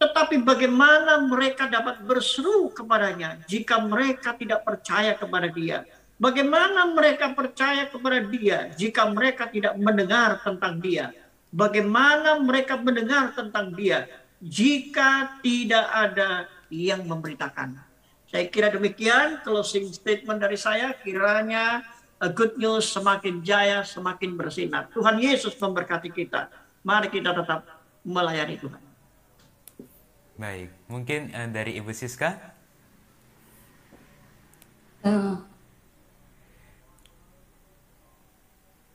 Tetapi 0.04 0.43
bagaimana 0.43 1.24
mereka 1.24 1.72
dapat 1.72 2.04
berseru 2.04 2.68
kepadanya 2.76 3.39
jika 3.47 3.80
mereka 3.80 4.36
tidak 4.36 4.68
percaya 4.68 5.16
kepada 5.16 5.47
dia? 5.47 5.88
Bagaimana 6.20 6.91
mereka 6.91 7.32
percaya 7.32 7.88
kepada 7.88 8.20
dia 8.28 8.68
jika 8.76 9.08
mereka 9.08 9.47
tidak 9.47 9.80
mendengar 9.80 10.43
tentang 10.43 10.84
dia? 10.84 11.16
Bagaimana 11.56 12.36
mereka 12.43 12.76
mendengar 12.76 13.32
tentang 13.32 13.72
dia 13.72 14.12
jika 14.43 15.39
tidak 15.39 15.88
ada 15.88 16.51
yang 16.68 17.08
memberitakan. 17.08 17.80
Saya 18.28 18.51
kira 18.51 18.76
demikian 18.76 19.39
closing 19.47 19.88
statement 19.95 20.43
dari 20.43 20.60
saya. 20.60 20.91
Kiranya 20.99 21.80
uh, 22.20 22.28
good 22.28 22.60
news 22.60 22.91
semakin 22.91 23.39
jaya, 23.39 23.88
semakin 23.88 24.36
bersinar. 24.36 24.91
Tuhan 24.91 25.16
Yesus 25.16 25.56
memberkati 25.56 26.12
kita. 26.12 26.51
Mari 26.84 27.08
kita 27.08 27.32
tetap 27.32 27.64
melayani 28.04 28.60
Tuhan. 28.60 28.92
Baik, 30.34 30.73
mungkin 30.89 31.29
uh, 31.29 31.45
dari 31.45 31.77
Ibu 31.77 31.93
Siska. 31.93 32.34
Uh, 35.05 35.38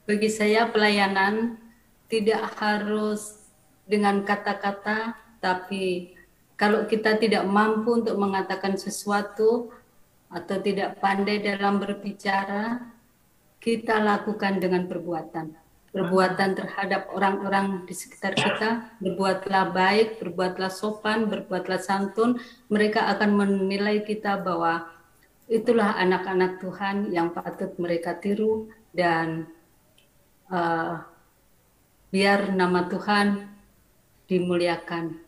bagi 0.02 0.26
saya 0.32 0.66
pelayanan 0.66 1.62
tidak 2.10 2.42
harus 2.58 3.46
dengan 3.86 4.26
kata-kata, 4.26 5.14
tapi 5.38 6.16
kalau 6.58 6.90
kita 6.90 7.14
tidak 7.22 7.46
mampu 7.46 8.02
untuk 8.02 8.18
mengatakan 8.18 8.74
sesuatu 8.74 9.70
atau 10.26 10.56
tidak 10.58 10.98
pandai 10.98 11.38
dalam 11.38 11.78
berbicara, 11.78 12.82
kita 13.62 14.02
lakukan 14.02 14.58
dengan 14.58 14.90
perbuatan. 14.90 15.67
Perbuatan 15.98 16.54
terhadap 16.54 17.10
orang-orang 17.10 17.82
di 17.82 17.90
sekitar 17.90 18.38
kita, 18.38 18.94
berbuatlah 19.02 19.74
baik, 19.74 20.22
berbuatlah 20.22 20.70
sopan, 20.70 21.26
berbuatlah 21.26 21.82
santun, 21.82 22.38
mereka 22.70 23.10
akan 23.10 23.34
menilai 23.34 24.06
kita 24.06 24.38
bahwa 24.38 24.86
itulah 25.50 25.98
anak-anak 25.98 26.62
Tuhan 26.62 27.10
yang 27.10 27.34
patut 27.34 27.74
mereka 27.82 28.14
tiru 28.14 28.70
dan 28.94 29.50
uh, 30.54 31.02
biar 32.14 32.54
nama 32.54 32.86
Tuhan 32.86 33.48
dimuliakan 34.28 35.18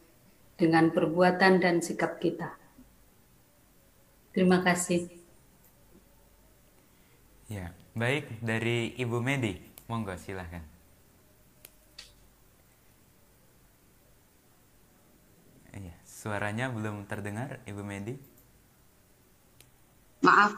dengan 0.61 0.93
perbuatan 0.93 1.59
dan 1.59 1.81
sikap 1.81 2.21
kita. 2.21 2.53
Terima 4.31 4.61
kasih. 4.63 5.09
Ya, 7.51 7.75
baik 7.99 8.39
dari 8.45 8.95
Ibu 8.95 9.19
Medi, 9.19 9.70
monggo 9.91 10.15
silahkan. 10.15 10.63
Iya, 15.75 15.95
suaranya 16.07 16.71
belum 16.71 17.11
terdengar, 17.11 17.59
Ibu 17.67 17.83
Medi. 17.83 18.15
Maaf, 20.23 20.55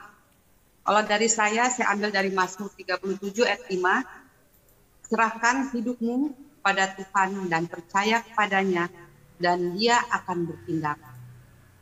kalau 0.85 1.03
dari 1.09 1.33
saya, 1.33 1.73
saya 1.73 1.95
ambil 1.97 2.13
dari 2.13 2.29
Mazmur 2.29 2.69
37 2.77 3.49
ayat 3.49 3.65
5. 3.71 5.09
Serahkan 5.09 5.73
hidupmu 5.73 6.35
pada 6.61 6.93
Tuhan 6.93 7.49
dan 7.49 7.71
percaya 7.71 8.21
kepadanya 8.21 8.91
dan 9.39 9.79
dia 9.79 10.03
akan 10.11 10.51
bertindak. 10.51 10.99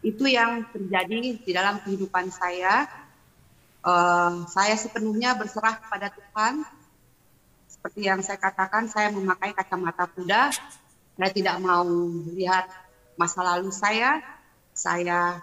Itu 0.01 0.29
yang 0.29 0.69
terjadi 0.73 1.41
di 1.41 1.53
dalam 1.53 1.81
kehidupan 1.85 2.29
saya. 2.29 2.89
Uh, 3.81 4.45
saya 4.49 4.77
sepenuhnya 4.77 5.33
berserah 5.37 5.81
kepada 5.81 6.13
Tuhan. 6.13 6.65
Seperti 7.81 8.05
yang 8.05 8.21
saya 8.21 8.37
katakan, 8.37 8.93
saya 8.93 9.09
memakai 9.09 9.57
kacamata 9.57 10.05
kuda. 10.13 10.53
Saya 11.17 11.31
tidak 11.33 11.57
mau 11.65 11.81
melihat 11.89 12.69
masa 13.17 13.41
lalu 13.41 13.73
saya. 13.73 14.21
Saya 14.77 15.41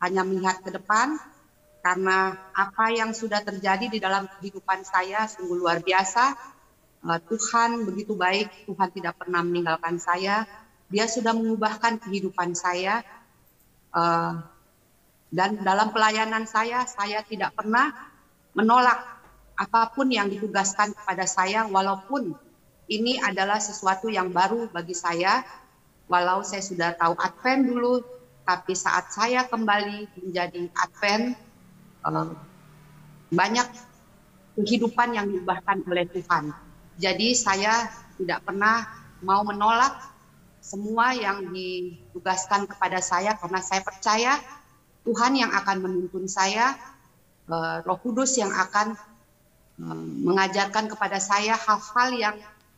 hanya 0.00 0.24
melihat 0.24 0.64
ke 0.64 0.72
depan 0.72 1.20
karena 1.84 2.32
apa 2.56 2.88
yang 2.96 3.12
sudah 3.12 3.44
terjadi 3.44 3.92
di 3.92 4.00
dalam 4.00 4.24
kehidupan 4.24 4.80
saya 4.88 5.28
sungguh 5.28 5.60
luar 5.60 5.84
biasa. 5.84 6.32
Uh, 7.04 7.20
Tuhan 7.28 7.84
begitu 7.84 8.16
baik, 8.16 8.64
Tuhan 8.64 8.88
tidak 8.88 9.20
pernah 9.20 9.44
meninggalkan 9.44 10.00
saya 10.00 10.48
dia 10.94 11.06
sudah 11.08 11.32
mengubahkan 11.32 12.00
kehidupan 12.02 12.52
saya. 12.54 13.02
Uh, 13.94 14.42
dan 15.34 15.58
dalam 15.66 15.90
pelayanan 15.90 16.46
saya, 16.46 16.86
saya 16.86 17.26
tidak 17.26 17.54
pernah 17.58 17.90
menolak 18.54 19.02
apa 19.54 19.90
pun 19.94 20.10
yang 20.10 20.26
ditugaskan 20.30 20.94
kepada 20.94 21.24
saya, 21.24 21.66
walaupun 21.70 22.34
ini 22.90 23.16
adalah 23.22 23.62
sesuatu 23.62 24.10
yang 24.10 24.34
baru 24.34 24.68
bagi 24.70 24.92
saya. 24.92 25.46
Walau 26.04 26.44
saya 26.44 26.60
sudah 26.60 26.92
tahu 27.00 27.16
Advent 27.16 27.64
dulu, 27.64 28.04
tapi 28.44 28.76
saat 28.76 29.08
saya 29.08 29.48
kembali 29.48 30.20
menjadi 30.20 30.68
Advent, 30.76 31.32
uh, 32.04 32.36
banyak 33.32 33.64
kehidupan 34.60 35.16
yang 35.16 35.26
diubahkan 35.32 35.80
oleh 35.88 36.04
Tuhan. 36.12 36.52
Jadi 37.00 37.34
saya 37.34 37.90
tidak 38.20 38.46
pernah 38.46 38.86
mau 39.24 39.42
menolak 39.42 40.14
semua 40.64 41.12
yang 41.12 41.52
ditugaskan 41.52 42.64
kepada 42.64 43.02
saya 43.02 43.36
karena 43.36 43.60
saya 43.60 43.82
percaya 43.84 44.32
Tuhan 45.04 45.36
yang 45.36 45.52
akan 45.52 45.76
menuntun 45.84 46.24
saya, 46.24 46.72
eh, 47.50 47.76
Roh 47.84 48.00
Kudus 48.00 48.40
yang 48.40 48.48
akan 48.48 48.96
eh, 48.96 49.13
mengajarkan 50.22 50.86
kepada 50.86 51.18
saya 51.18 51.58
hal-hal 51.58 52.08
yang 52.14 52.36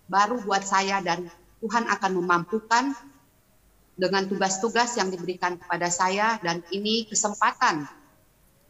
baru 0.08 0.40
buat 0.40 0.64
saya 0.64 1.04
dan 1.04 1.28
Tuhan 1.60 1.84
akan 1.90 2.12
memampukan 2.22 2.94
dengan 3.96 4.28
tugas-tugas 4.28 4.96
yang 5.00 5.08
diberikan 5.08 5.56
kepada 5.56 5.88
saya 5.88 6.36
dan 6.44 6.60
ini 6.72 7.08
kesempatan 7.08 7.88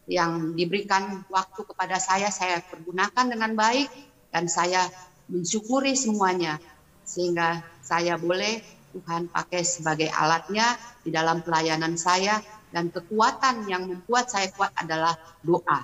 yang 0.07 0.55
diberikan 0.55 1.27
waktu 1.27 1.67
kepada 1.67 1.99
saya 1.99 2.31
saya 2.31 2.63
pergunakan 2.63 3.27
dengan 3.27 3.51
baik 3.55 3.91
dan 4.31 4.47
saya 4.47 4.87
mensyukuri 5.27 5.99
semuanya 5.99 6.59
sehingga 7.03 7.59
saya 7.83 8.15
boleh 8.15 8.63
Tuhan 8.95 9.27
pakai 9.27 9.61
sebagai 9.67 10.07
alatnya 10.07 10.79
di 11.03 11.11
dalam 11.11 11.43
pelayanan 11.43 11.99
saya 11.99 12.39
dan 12.71 12.87
kekuatan 12.91 13.67
yang 13.67 13.87
membuat 13.87 14.31
saya 14.31 14.47
kuat 14.55 14.71
adalah 14.79 15.15
doa. 15.43 15.83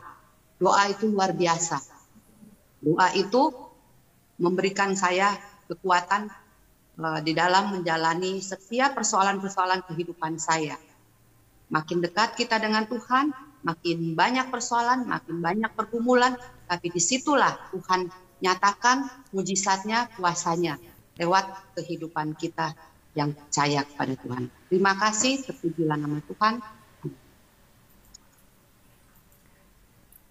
Doa 0.55 0.83
itu 0.87 1.11
luar 1.11 1.35
biasa. 1.35 1.92
Doa 2.83 3.15
itu 3.15 3.49
memberikan 4.43 4.91
saya 4.93 5.39
kekuatan 5.71 6.27
uh, 6.99 7.19
di 7.23 7.31
dalam 7.31 7.79
menjalani 7.79 8.43
setiap 8.43 8.93
persoalan-persoalan 8.99 9.87
kehidupan 9.87 10.35
saya. 10.35 10.75
Makin 11.71 12.03
dekat 12.03 12.35
kita 12.35 12.59
dengan 12.59 12.83
Tuhan, 12.85 13.31
makin 13.63 14.13
banyak 14.13 14.51
persoalan, 14.51 15.07
makin 15.07 15.39
banyak 15.39 15.71
pergumulan, 15.73 16.35
tapi 16.67 16.91
di 16.91 16.99
situlah 16.99 17.55
Tuhan 17.71 18.11
nyatakan 18.43 19.31
mujizatnya, 19.31 20.11
kuasanya 20.19 20.75
lewat 21.15 21.73
kehidupan 21.79 22.35
kita 22.35 22.75
yang 23.15 23.31
percaya 23.31 23.87
kepada 23.87 24.13
Tuhan. 24.19 24.43
Terima 24.67 24.93
kasih, 24.99 25.47
terpujilah 25.47 25.95
nama 25.95 26.19
Tuhan. 26.27 26.59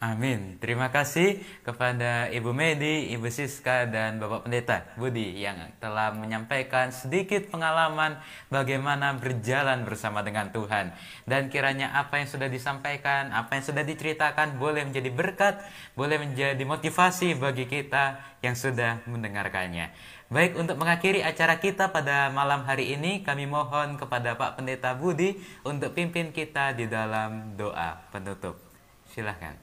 Amin. 0.03 0.59
Terima 0.59 0.91
kasih 0.91 1.39
kepada 1.63 2.27
Ibu 2.27 2.51
Medi, 2.51 3.15
Ibu 3.15 3.31
Siska, 3.31 3.87
dan 3.87 4.19
Bapak 4.19 4.51
Pendeta 4.51 4.83
Budi 4.99 5.39
yang 5.39 5.55
telah 5.79 6.11
menyampaikan 6.11 6.91
sedikit 6.91 7.47
pengalaman 7.47 8.19
bagaimana 8.51 9.15
berjalan 9.15 9.87
bersama 9.87 10.27
dengan 10.27 10.51
Tuhan. 10.51 10.91
Dan 11.23 11.55
kiranya 11.55 11.95
apa 11.95 12.19
yang 12.19 12.27
sudah 12.27 12.51
disampaikan, 12.51 13.31
apa 13.31 13.55
yang 13.55 13.63
sudah 13.63 13.87
diceritakan 13.87 14.59
boleh 14.59 14.83
menjadi 14.83 15.07
berkat, 15.15 15.63
boleh 15.95 16.19
menjadi 16.19 16.67
motivasi 16.67 17.39
bagi 17.39 17.71
kita 17.71 18.19
yang 18.43 18.59
sudah 18.59 19.07
mendengarkannya. 19.07 19.95
Baik, 20.35 20.59
untuk 20.59 20.83
mengakhiri 20.83 21.23
acara 21.23 21.63
kita 21.63 21.95
pada 21.95 22.27
malam 22.35 22.67
hari 22.67 22.91
ini, 22.91 23.23
kami 23.23 23.47
mohon 23.47 23.95
kepada 23.95 24.35
Pak 24.35 24.59
Pendeta 24.59 24.99
Budi 24.99 25.39
untuk 25.63 25.95
pimpin 25.95 26.35
kita 26.35 26.75
di 26.75 26.91
dalam 26.91 27.55
doa 27.55 28.03
penutup. 28.11 28.59
Silahkan. 29.07 29.62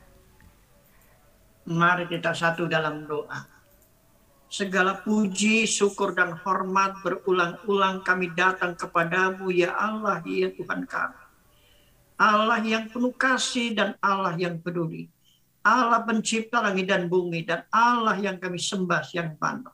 Mari 1.70 2.10
kita 2.10 2.34
satu 2.34 2.66
dalam 2.66 3.06
doa. 3.06 3.46
Segala 4.50 5.06
puji, 5.06 5.70
syukur, 5.70 6.18
dan 6.18 6.34
hormat 6.42 6.98
berulang-ulang 7.06 8.02
kami 8.02 8.34
datang 8.34 8.74
kepadamu, 8.74 9.54
ya 9.54 9.78
Allah, 9.78 10.18
ya 10.26 10.50
Tuhan 10.50 10.90
kami. 10.90 11.22
Allah 12.18 12.58
yang 12.66 12.90
penuh 12.90 13.14
kasih 13.14 13.78
dan 13.78 13.94
Allah 14.02 14.34
yang 14.34 14.58
peduli. 14.58 15.14
Allah 15.62 16.02
pencipta 16.02 16.58
langit 16.58 16.90
dan 16.90 17.06
bumi 17.06 17.46
dan 17.46 17.62
Allah 17.70 18.18
yang 18.18 18.42
kami 18.42 18.58
sembah 18.58 19.06
siang 19.06 19.38
malam. 19.38 19.70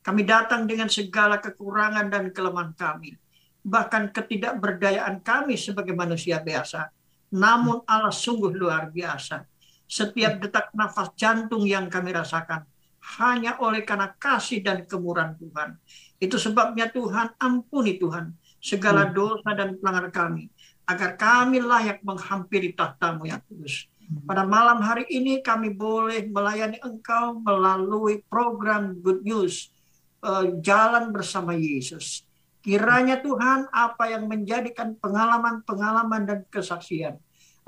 Kami 0.00 0.24
datang 0.24 0.64
dengan 0.64 0.88
segala 0.88 1.36
kekurangan 1.36 2.08
dan 2.08 2.32
kelemahan 2.32 2.72
kami. 2.72 3.12
Bahkan 3.60 4.08
ketidakberdayaan 4.16 5.20
kami 5.20 5.60
sebagai 5.60 5.92
manusia 5.92 6.40
biasa. 6.40 6.88
Namun 7.36 7.84
Allah 7.84 8.08
sungguh 8.08 8.56
luar 8.56 8.88
biasa 8.88 9.57
setiap 9.88 10.38
detak 10.44 10.68
nafas 10.76 11.10
jantung 11.16 11.64
yang 11.64 11.88
kami 11.88 12.12
rasakan 12.12 12.68
hanya 13.16 13.56
oleh 13.64 13.88
karena 13.88 14.12
kasih 14.20 14.60
dan 14.60 14.84
kemurahan 14.84 15.32
Tuhan. 15.40 15.80
Itu 16.20 16.36
sebabnya 16.36 16.92
Tuhan 16.92 17.32
ampuni 17.40 17.96
Tuhan 17.96 18.36
segala 18.60 19.08
hmm. 19.08 19.12
dosa 19.16 19.50
dan 19.56 19.80
pelanggaran 19.80 20.12
kami 20.12 20.44
agar 20.84 21.16
kami 21.16 21.64
layak 21.64 22.04
menghampiri 22.04 22.76
tahtamu 22.76 23.24
yang 23.24 23.40
kudus. 23.48 23.88
Hmm. 24.04 24.28
Pada 24.28 24.44
malam 24.44 24.84
hari 24.84 25.08
ini 25.08 25.40
kami 25.40 25.72
boleh 25.72 26.28
melayani 26.28 26.76
Engkau 26.84 27.40
melalui 27.40 28.20
program 28.28 28.92
Good 29.00 29.24
News 29.24 29.72
uh, 30.20 30.60
Jalan 30.60 31.08
bersama 31.14 31.56
Yesus. 31.56 32.28
Kiranya 32.60 33.24
Tuhan 33.24 33.70
apa 33.72 34.12
yang 34.12 34.28
menjadikan 34.28 34.92
pengalaman-pengalaman 35.00 36.22
dan 36.28 36.38
kesaksian 36.52 37.16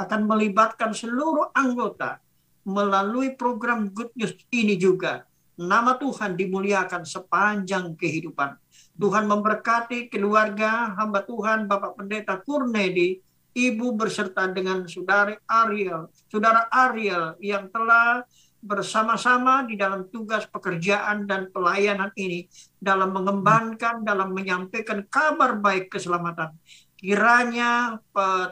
akan 0.00 0.24
melibatkan 0.24 0.96
seluruh 0.96 1.52
anggota 1.52 2.24
melalui 2.64 3.36
program 3.36 3.92
Good 3.92 4.16
News 4.16 4.32
ini 4.48 4.80
juga. 4.80 5.28
Nama 5.60 6.00
Tuhan 6.00 6.40
dimuliakan 6.40 7.04
sepanjang 7.04 7.92
kehidupan. 8.00 8.56
Tuhan 8.96 9.28
memberkati 9.28 10.08
keluarga 10.08 10.96
hamba 10.96 11.20
Tuhan 11.20 11.68
Bapak 11.68 12.00
Pendeta 12.00 12.40
Kurnedi, 12.40 13.20
Ibu 13.50 13.92
berserta 13.92 14.48
dengan 14.48 14.88
Saudara 14.88 15.36
Ariel, 15.44 16.08
Saudara 16.32 16.70
Ariel 16.72 17.36
yang 17.44 17.68
telah 17.68 18.24
bersama-sama 18.60 19.64
di 19.64 19.74
dalam 19.74 20.06
tugas 20.12 20.44
pekerjaan 20.48 21.24
dan 21.24 21.48
pelayanan 21.48 22.12
ini 22.14 22.46
dalam 22.76 23.10
mengembangkan, 23.10 24.04
dalam 24.04 24.36
menyampaikan 24.36 25.04
kabar 25.08 25.56
baik 25.60 25.92
keselamatan 25.92 26.56
kiranya 27.00 27.96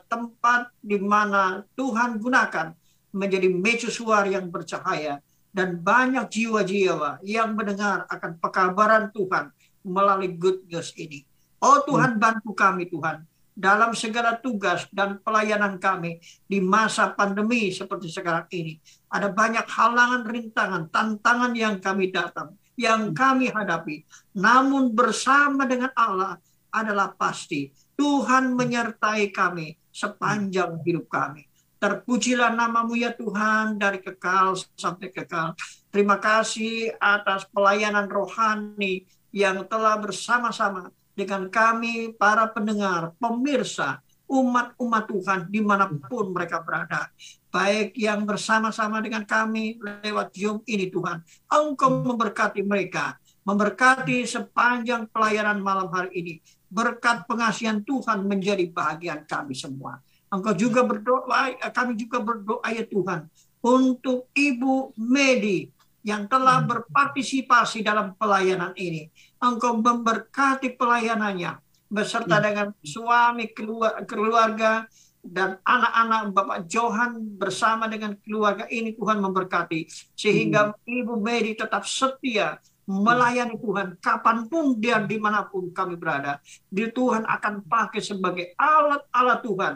tempat 0.08 0.72
di 0.80 0.96
mana 0.96 1.60
Tuhan 1.76 2.16
gunakan 2.16 2.72
menjadi 3.12 3.52
mercusuar 3.52 4.24
yang 4.24 4.48
bercahaya 4.48 5.20
dan 5.52 5.76
banyak 5.76 6.24
jiwa-jiwa 6.32 7.20
yang 7.24 7.52
mendengar 7.52 8.08
akan 8.08 8.40
pekabaran 8.40 9.12
Tuhan 9.12 9.52
melalui 9.84 10.32
good 10.36 10.64
news 10.64 10.96
ini. 10.96 11.28
Oh 11.60 11.84
Tuhan 11.84 12.16
hmm. 12.16 12.22
bantu 12.22 12.50
kami 12.56 12.88
Tuhan 12.88 13.20
dalam 13.58 13.90
segala 13.92 14.38
tugas 14.38 14.86
dan 14.94 15.18
pelayanan 15.18 15.82
kami 15.82 16.22
di 16.46 16.62
masa 16.62 17.12
pandemi 17.12 17.68
seperti 17.68 18.08
sekarang 18.08 18.48
ini. 18.54 18.78
Ada 19.12 19.28
banyak 19.28 19.66
halangan, 19.66 20.22
rintangan, 20.24 20.82
tantangan 20.88 21.52
yang 21.52 21.82
kami 21.82 22.14
datang, 22.14 22.54
yang 22.78 23.12
hmm. 23.12 23.16
kami 23.18 23.52
hadapi. 23.52 24.08
Namun 24.38 24.94
bersama 24.96 25.68
dengan 25.68 25.90
Allah 25.98 26.38
adalah 26.70 27.12
pasti 27.18 27.72
Tuhan 27.98 28.54
menyertai 28.54 29.34
kami 29.34 29.74
sepanjang 29.90 30.78
hidup 30.86 31.10
kami. 31.10 31.50
Terpujilah 31.82 32.54
namamu 32.54 32.94
ya 32.94 33.10
Tuhan 33.10 33.74
dari 33.74 33.98
kekal 33.98 34.54
sampai 34.78 35.10
kekal. 35.10 35.58
Terima 35.90 36.22
kasih 36.22 36.94
atas 37.02 37.42
pelayanan 37.50 38.06
rohani 38.06 39.02
yang 39.34 39.66
telah 39.66 39.98
bersama-sama 39.98 40.94
dengan 41.18 41.50
kami 41.50 42.14
para 42.14 42.46
pendengar, 42.46 43.18
pemirsa, 43.18 43.98
umat-umat 44.30 45.04
Tuhan 45.10 45.40
di 45.50 45.58
mana 45.58 45.90
pun 45.90 46.30
mereka 46.30 46.62
berada. 46.62 47.10
Baik 47.50 47.98
yang 47.98 48.22
bersama-sama 48.22 49.02
dengan 49.02 49.26
kami 49.26 49.74
lewat 50.06 50.38
Zoom 50.38 50.62
ini 50.70 50.86
Tuhan. 50.86 51.18
Engkau 51.50 52.06
memberkati 52.06 52.62
mereka, 52.62 53.18
memberkati 53.42 54.22
sepanjang 54.22 55.10
pelayanan 55.10 55.58
malam 55.58 55.90
hari 55.90 56.10
ini 56.14 56.34
berkat 56.68 57.24
pengasihan 57.24 57.80
Tuhan 57.80 58.28
menjadi 58.28 58.68
bahagian 58.68 59.24
kami 59.24 59.56
semua. 59.56 60.00
Engkau 60.28 60.52
juga 60.52 60.84
berdoa, 60.84 61.56
kami 61.72 61.96
juga 61.96 62.20
berdoa 62.20 62.68
ya 62.68 62.84
Tuhan 62.84 63.32
untuk 63.64 64.28
Ibu 64.36 64.92
Medi 65.00 65.72
yang 66.04 66.28
telah 66.28 66.62
hmm. 66.62 66.68
berpartisipasi 66.68 67.80
dalam 67.80 68.12
pelayanan 68.14 68.76
ini. 68.76 69.08
Engkau 69.40 69.80
memberkati 69.80 70.76
pelayanannya 70.76 71.58
beserta 71.88 72.38
hmm. 72.38 72.44
dengan 72.44 72.68
suami, 72.84 73.44
keluarga, 74.04 74.84
dan 75.24 75.60
anak-anak 75.66 76.20
Bapak 76.32 76.58
Johan 76.70 77.18
bersama 77.36 77.90
dengan 77.90 78.14
keluarga 78.20 78.68
ini 78.70 78.94
Tuhan 78.94 79.18
memberkati. 79.18 79.88
Sehingga 80.12 80.76
hmm. 80.76 80.84
Ibu 80.84 81.14
Medi 81.18 81.56
tetap 81.56 81.88
setia 81.88 82.60
melayani 82.88 83.60
Tuhan 83.60 84.00
kapan 84.00 84.48
pun 84.48 84.72
dia 84.80 84.96
di 85.04 85.20
mana 85.20 85.44
pun 85.44 85.68
kami 85.68 86.00
berada. 86.00 86.40
Di 86.72 86.88
Tuhan 86.88 87.28
akan 87.28 87.68
pakai 87.68 88.00
sebagai 88.00 88.56
alat-alat 88.56 89.40
Tuhan 89.44 89.74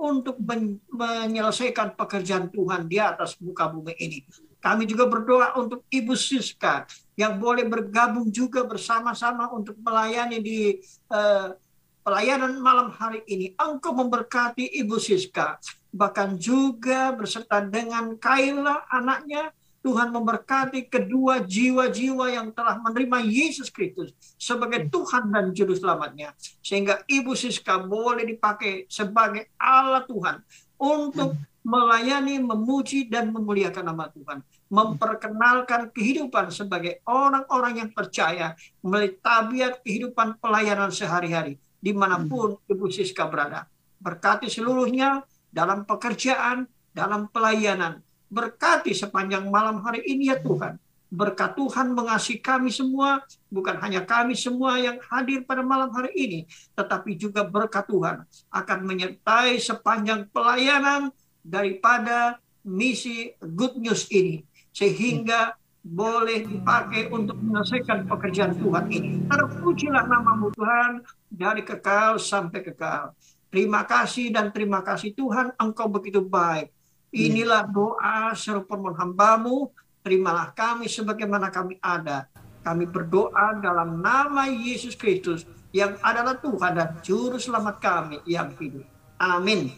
untuk 0.00 0.40
men 0.40 0.80
menyelesaikan 0.90 1.94
pekerjaan 1.94 2.48
Tuhan 2.48 2.88
di 2.88 2.96
atas 2.98 3.36
muka 3.38 3.68
bumi 3.68 3.94
ini. 4.00 4.24
Kami 4.64 4.88
juga 4.88 5.04
berdoa 5.04 5.60
untuk 5.60 5.84
Ibu 5.92 6.16
Siska 6.16 6.88
yang 7.20 7.36
boleh 7.36 7.68
bergabung 7.68 8.32
juga 8.32 8.64
bersama-sama 8.64 9.52
untuk 9.52 9.76
melayani 9.76 10.40
di 10.40 10.80
uh, 11.12 11.52
pelayanan 12.00 12.56
malam 12.64 12.88
hari 12.92 13.20
ini. 13.28 13.52
Engkau 13.60 13.92
memberkati 13.92 14.72
Ibu 14.80 14.96
Siska, 14.96 15.60
bahkan 15.92 16.40
juga 16.40 17.12
berserta 17.12 17.60
dengan 17.60 18.16
Kaila 18.16 18.88
anaknya, 18.88 19.52
Tuhan 19.84 20.08
memberkati 20.16 20.88
kedua 20.88 21.44
jiwa-jiwa 21.44 22.32
yang 22.32 22.48
telah 22.56 22.80
menerima 22.80 23.20
Yesus 23.20 23.68
Kristus 23.68 24.16
sebagai 24.40 24.88
Tuhan 24.88 25.28
dan 25.28 25.52
Juru 25.52 25.76
Selamatnya. 25.76 26.32
Sehingga 26.64 27.04
Ibu 27.04 27.36
Siska 27.36 27.84
boleh 27.84 28.24
dipakai 28.24 28.88
sebagai 28.88 29.52
Allah 29.60 30.08
Tuhan 30.08 30.40
untuk 30.80 31.36
melayani, 31.64 32.40
memuji, 32.40 33.08
dan 33.12 33.28
memuliakan 33.32 33.84
nama 33.92 34.08
Tuhan. 34.08 34.40
Memperkenalkan 34.72 35.92
kehidupan 35.92 36.48
sebagai 36.48 37.04
orang-orang 37.04 37.84
yang 37.84 37.90
percaya 37.92 38.56
melalui 38.80 39.16
tabiat 39.20 39.84
kehidupan 39.84 40.40
pelayanan 40.40 40.92
sehari-hari 40.92 41.60
di 41.80 41.92
mana 41.92 42.20
pun 42.24 42.56
Ibu 42.68 42.88
Siska 42.88 43.28
berada. 43.28 43.68
Berkati 44.00 44.48
seluruhnya 44.48 45.24
dalam 45.52 45.88
pekerjaan, 45.88 46.68
dalam 46.92 47.28
pelayanan, 47.32 48.03
Berkati 48.28 48.92
sepanjang 48.96 49.46
malam 49.48 49.80
hari 49.84 50.02
ini 50.04 50.32
ya 50.32 50.38
Tuhan. 50.40 50.76
Berkat 51.14 51.54
Tuhan 51.54 51.94
mengasihi 51.94 52.42
kami 52.42 52.74
semua, 52.74 53.22
bukan 53.46 53.78
hanya 53.78 54.02
kami 54.02 54.34
semua 54.34 54.82
yang 54.82 54.98
hadir 55.06 55.46
pada 55.46 55.62
malam 55.62 55.86
hari 55.94 56.10
ini, 56.18 56.40
tetapi 56.74 57.14
juga 57.14 57.46
berkat 57.46 57.86
Tuhan 57.86 58.26
akan 58.50 58.78
menyertai 58.82 59.62
sepanjang 59.62 60.26
pelayanan 60.34 61.14
daripada 61.46 62.42
misi 62.66 63.30
good 63.38 63.78
news 63.78 64.10
ini. 64.10 64.42
Sehingga 64.74 65.54
boleh 65.84 66.48
dipakai 66.48 67.12
untuk 67.12 67.36
menyelesaikan 67.38 68.08
pekerjaan 68.08 68.56
Tuhan 68.56 68.84
ini. 68.88 69.20
Terpujilah 69.28 70.08
namamu 70.08 70.48
Tuhan 70.56 71.04
dari 71.28 71.60
kekal 71.60 72.16
sampai 72.16 72.64
kekal. 72.64 73.12
Terima 73.52 73.86
kasih 73.86 74.34
dan 74.34 74.50
terima 74.50 74.82
kasih 74.82 75.14
Tuhan, 75.14 75.54
Engkau 75.60 75.86
begitu 75.86 76.24
baik. 76.24 76.74
Inilah 77.14 77.70
doa 77.70 78.34
seru 78.34 78.66
permohon 78.66 78.98
hambamu, 78.98 79.70
terimalah 80.02 80.50
kami 80.50 80.90
sebagaimana 80.90 81.46
kami 81.54 81.78
ada. 81.78 82.26
Kami 82.66 82.90
berdoa 82.90 83.54
dalam 83.62 84.02
nama 84.02 84.50
Yesus 84.50 84.98
Kristus 84.98 85.46
yang 85.70 85.94
adalah 86.02 86.34
Tuhan 86.42 86.74
dan 86.74 86.90
Juru 87.06 87.38
Selamat 87.38 87.78
kami 87.78 88.18
yang 88.26 88.50
hidup. 88.58 88.82
Amin. 89.22 89.70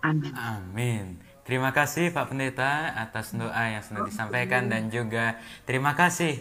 Amin. 0.00 0.32
Amin. 0.32 1.04
Terima 1.44 1.74
kasih 1.74 2.14
Pak 2.14 2.32
Pendeta 2.32 2.96
atas 2.96 3.36
doa 3.36 3.64
yang 3.68 3.82
sudah 3.84 4.06
disampaikan 4.06 4.70
dan 4.70 4.88
juga 4.88 5.36
terima 5.68 5.92
kasih 5.92 6.40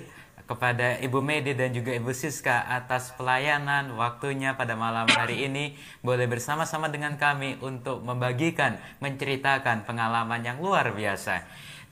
kepada 0.50 0.98
Ibu 0.98 1.22
Medi 1.22 1.54
dan 1.54 1.70
juga 1.70 1.94
Ibu 1.94 2.10
Siska 2.10 2.66
atas 2.66 3.14
pelayanan 3.14 3.94
waktunya 3.94 4.58
pada 4.58 4.74
malam 4.74 5.06
hari 5.06 5.46
ini 5.46 5.78
boleh 6.02 6.26
bersama-sama 6.26 6.90
dengan 6.90 7.22
kami 7.22 7.62
untuk 7.62 8.02
membagikan, 8.02 8.82
menceritakan 8.98 9.86
pengalaman 9.86 10.42
yang 10.42 10.58
luar 10.58 10.90
biasa. 10.90 11.46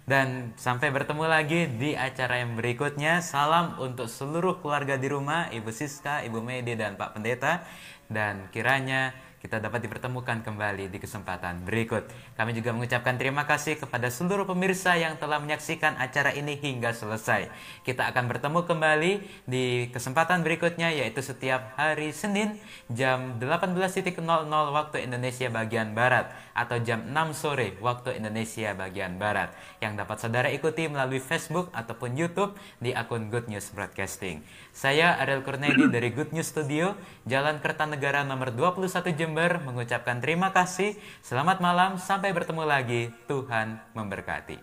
Dan 0.07 0.57
sampai 0.57 0.89
bertemu 0.89 1.25
lagi 1.27 1.67
di 1.67 1.93
acara 1.93 2.41
yang 2.41 2.57
berikutnya. 2.57 3.19
Salam 3.19 3.75
untuk 3.77 4.07
seluruh 4.07 4.57
keluarga 4.63 4.95
di 4.95 5.11
rumah, 5.11 5.51
Ibu 5.51 5.67
Siska, 5.69 6.23
Ibu 6.23 6.39
Medi, 6.39 6.79
dan 6.79 6.95
Pak 6.95 7.19
Pendeta. 7.19 7.61
Dan 8.07 8.47
kiranya 8.55 9.11
kita 9.37 9.61
dapat 9.61 9.85
dipertemukan 9.85 10.41
kembali 10.41 10.89
di 10.89 10.97
kesempatan 10.97 11.61
berikut. 11.61 12.09
Kami 12.33 12.57
juga 12.57 12.73
mengucapkan 12.73 13.15
terima 13.21 13.45
kasih 13.45 13.77
kepada 13.77 14.09
seluruh 14.09 14.49
pemirsa 14.49 14.97
yang 14.97 15.13
telah 15.21 15.37
menyaksikan 15.37 15.93
acara 16.01 16.33
ini 16.33 16.57
hingga 16.57 16.89
selesai. 16.91 17.53
Kita 17.85 18.09
akan 18.09 18.25
bertemu 18.25 18.65
kembali 18.65 19.11
di 19.45 19.93
kesempatan 19.93 20.41
berikutnya 20.41 20.89
yaitu 20.89 21.21
setiap 21.21 21.77
hari 21.77 22.09
Senin 22.09 22.57
jam 22.89 23.37
18.00 23.37 24.17
waktu 24.49 24.97
Indonesia 25.05 25.47
bagian 25.53 25.93
Barat 25.93 26.33
atau 26.57 26.81
jam 26.81 27.05
6 27.05 27.37
sore 27.37 27.77
waktu 27.77 28.17
Indonesia 28.17 28.73
bagian 28.73 29.21
Barat 29.21 29.53
yang 29.77 29.93
dapat 29.93 30.17
saudara 30.17 30.49
ikuti 30.49 30.89
melalui 30.89 31.21
Facebook 31.21 31.69
ataupun 31.77 32.17
YouTube 32.17 32.57
di 32.81 32.97
akun 32.97 33.29
Good 33.29 33.45
News 33.53 33.69
Broadcasting. 33.69 34.41
Saya 34.73 35.21
Ariel 35.21 35.45
Kurnedi 35.45 35.85
dari 35.93 36.09
Good 36.09 36.33
News 36.33 36.49
Studio, 36.49 36.97
Jalan 37.29 37.61
Kertanegara 37.61 38.25
nomor 38.25 38.49
21 38.49 39.13
Jember 39.13 39.61
mengucapkan 39.61 40.17
terima 40.17 40.49
kasih. 40.49 40.97
Selamat 41.21 41.61
malam, 41.61 42.01
sampai 42.01 42.33
bertemu 42.33 42.65
lagi. 42.65 43.13
Tuhan 43.29 43.77
memberkati. 43.93 44.57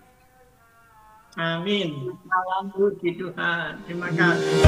Amin. 1.34 2.14
Salam 2.30 2.70
puji 2.70 3.18
Tuhan. 3.18 3.82
Terima 3.86 4.06
kasih. 4.14 4.62